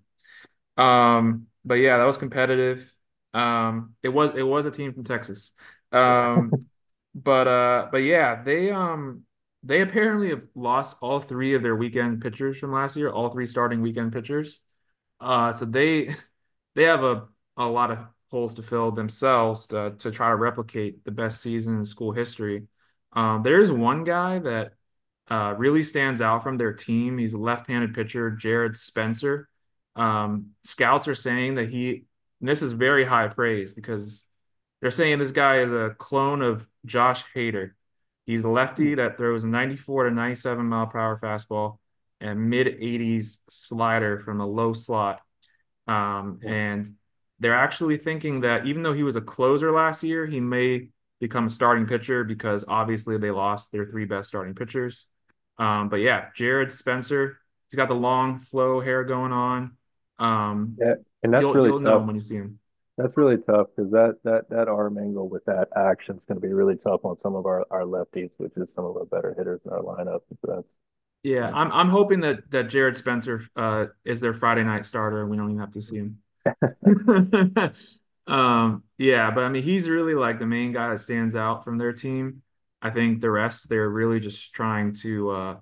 Um, 0.83 1.47
but 1.65 1.75
yeah, 1.75 1.99
that 1.99 2.05
was 2.05 2.19
competitive. 2.19 2.93
Um, 3.35 3.95
it 4.03 4.09
was 4.09 4.33
it 4.35 4.43
was 4.43 4.67
a 4.67 4.71
team 4.71 4.93
from 4.93 5.05
Texas. 5.05 5.53
Um, 5.93 6.69
but 7.15 7.49
uh, 7.49 7.89
but 7.91 7.99
yeah, 7.99 8.43
they 8.43 8.71
um 8.71 9.25
they 9.63 9.83
apparently 9.83 10.31
have 10.31 10.43
lost 10.55 10.97
all 11.01 11.21
three 11.21 11.55
of 11.55 11.63
their 11.63 11.77
weekend 11.77 12.23
pitchers 12.23 12.59
from 12.59 12.73
last 12.73 12.97
year, 12.97 13.11
all 13.11 13.31
three 13.31 13.47
starting 13.47 13.83
weekend 13.83 14.13
pitchers. 14.13 14.61
Uh, 15.21 15.53
so 15.53 15.65
they 15.65 16.15
they 16.75 16.85
have 16.85 17.05
a 17.05 17.27
a 17.57 17.65
lot 17.65 17.91
of 17.91 17.99
holes 18.31 18.55
to 18.55 18.63
fill 18.63 18.93
themselves 18.93 19.67
to, 19.67 19.93
to 19.99 20.11
try 20.11 20.29
to 20.31 20.37
replicate 20.37 21.05
the 21.05 21.11
best 21.11 21.41
season 21.43 21.79
in 21.79 21.85
school 21.85 22.13
history. 22.13 22.67
Um, 23.13 23.43
there 23.43 23.61
is 23.61 23.73
one 23.73 24.05
guy 24.05 24.39
that 24.39 24.73
uh, 25.29 25.55
really 25.59 25.83
stands 25.83 26.21
out 26.21 26.43
from 26.43 26.57
their 26.57 26.73
team. 26.73 27.19
He's 27.19 27.35
a 27.35 27.39
left-handed 27.39 27.93
pitcher, 27.93 28.31
Jared 28.31 28.77
Spencer. 28.77 29.49
Um, 29.97 30.51
scouts 30.63 31.09
are 31.09 31.15
saying 31.15 31.57
that 31.57 31.69
he, 31.71 32.05
this 32.41 32.63
is 32.63 32.73
very 32.73 33.05
high 33.05 33.29
praise 33.29 33.73
because 33.73 34.25
they're 34.81 34.91
saying 34.91 35.19
this 35.19 35.33
guy 35.33 35.61
is 35.61 35.71
a 35.71 35.95
clone 35.99 36.43
of 36.43 36.67
Josh 36.85 37.25
Hader. 37.35 37.73
He's 38.27 38.45
a 38.45 38.49
lefty 38.49 38.95
that 38.95 39.17
throws 39.17 39.45
94 39.45 40.05
to 40.05 40.11
97 40.11 40.65
mile 40.67 40.87
per 40.87 40.99
hour 40.99 41.19
fastball 41.19 41.79
and 42.21 42.49
mid 42.49 42.67
80s 42.67 43.39
slider 43.49 44.21
from 44.21 44.41
a 44.41 44.47
low 44.47 44.73
slot. 44.73 45.21
Um, 45.87 46.41
and 46.45 46.95
they're 47.41 47.57
actually 47.57 47.97
thinking 47.97 48.43
that 48.43 48.67
even 48.67 48.83
though 48.83 48.93
he 48.93 49.03
was 49.03 49.17
a 49.17 49.21
closer 49.21 49.73
last 49.73 50.03
year, 50.03 50.27
he 50.27 50.41
may 50.41 50.89
become 51.21 51.47
a 51.47 51.51
starting 51.51 51.87
pitcher 51.87 52.25
because 52.25 52.65
obviously 52.69 53.19
they 53.19 53.31
lost 53.31 53.73
their 53.73 53.87
three 53.87 54.05
best 54.05 54.29
starting 54.29 54.55
pitchers. 54.55 55.07
Um, 55.59 55.89
but 55.89 55.97
yeah, 55.97 56.27
Jared 56.35 56.73
Spencer, 56.73 57.39
he's 57.69 57.77
got 57.77 57.89
the 57.89 57.95
long 57.95 58.39
flow 58.39 58.81
hair 58.81 59.05
going 59.05 59.33
on. 59.33 59.77
Um, 60.19 60.77
yeah, 60.79 60.95
and 61.23 61.33
that's 61.33 61.43
you'll, 61.43 61.55
really 61.55 61.69
you'll 61.69 61.81
tough. 61.81 62.01
know 62.01 62.07
when 62.07 62.15
you 62.15 62.21
see 62.21 62.37
him. 62.37 62.59
That's 63.01 63.17
really 63.17 63.39
tough 63.39 63.69
because 63.75 63.91
that 63.93 64.17
that 64.25 64.51
that 64.51 64.69
arm 64.69 64.99
angle 64.99 65.29
with 65.29 65.45
that 65.47 65.69
action 65.77 66.17
is 66.17 66.25
going 66.25 66.41
to 66.41 66.47
be 66.47 66.53
really 66.53 66.77
tough 66.77 67.05
on 67.05 67.19
some 67.19 67.35
of 67.35 67.47
our 67.47 67.65
our 67.71 67.83
lefties, 67.83 68.33
which 68.39 68.53
is 68.57 68.73
some 68.73 68.85
of 68.85 68.97
our 68.97 69.07
better 69.07 69.35
hitters 69.37 69.61
in 69.65 69.73
our 69.73 69.81
lineup. 69.81 70.21
So 70.29 70.55
that's 70.57 70.79
yeah. 71.23 71.51
I'm 71.53 71.73
I'm 71.73 71.89
hoping 71.89 72.21
that 72.21 72.51
that 72.51 72.69
Jared 72.69 72.97
Spencer 72.97 73.43
uh, 73.57 73.87
is 74.05 74.21
their 74.21 74.35
Friday 74.35 74.65
night 74.65 74.85
starter 74.85 75.23
and 75.23 75.31
we 75.31 75.37
don't 75.37 75.51
even 75.51 75.61
have 75.61 75.73
to 75.73 75.83
see 75.83 75.97
him. 75.97 76.19
um, 78.27 78.83
yeah, 78.99 79.31
but 79.31 79.45
I 79.45 79.49
mean, 79.49 79.63
he's 79.63 79.89
really 79.89 80.15
like 80.15 80.39
the 80.39 80.47
main 80.47 80.73
guy 80.73 80.91
that 80.91 81.01
stands 81.01 81.35
out 81.35 81.65
from 81.65 81.79
their 81.79 81.93
team. 81.93 82.43
I 82.83 82.91
think 82.91 83.21
the 83.21 83.31
rest 83.31 83.69
they're 83.69 83.89
really 83.89 84.21
just 84.21 84.53
trying 84.53 84.95
to 85.03 85.31
uh, 85.31 85.57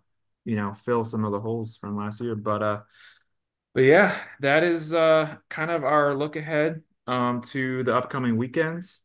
you 0.44 0.56
know, 0.56 0.72
fill 0.72 1.04
some 1.04 1.24
of 1.24 1.32
the 1.32 1.40
holes 1.40 1.76
from 1.76 1.96
last 1.96 2.20
year. 2.20 2.34
But 2.34 2.62
uh, 2.62 2.80
but 3.74 3.82
yeah, 3.82 4.18
that 4.40 4.64
is 4.64 4.92
uh 4.94 5.36
kind 5.48 5.70
of 5.70 5.84
our 5.84 6.14
look 6.14 6.36
ahead 6.36 6.82
um 7.08 7.42
to 7.42 7.82
the 7.84 7.96
upcoming 7.96 8.36
weekends, 8.36 9.00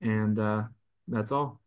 and 0.00 0.38
uh, 0.38 0.64
that's 1.08 1.32
all. 1.32 1.59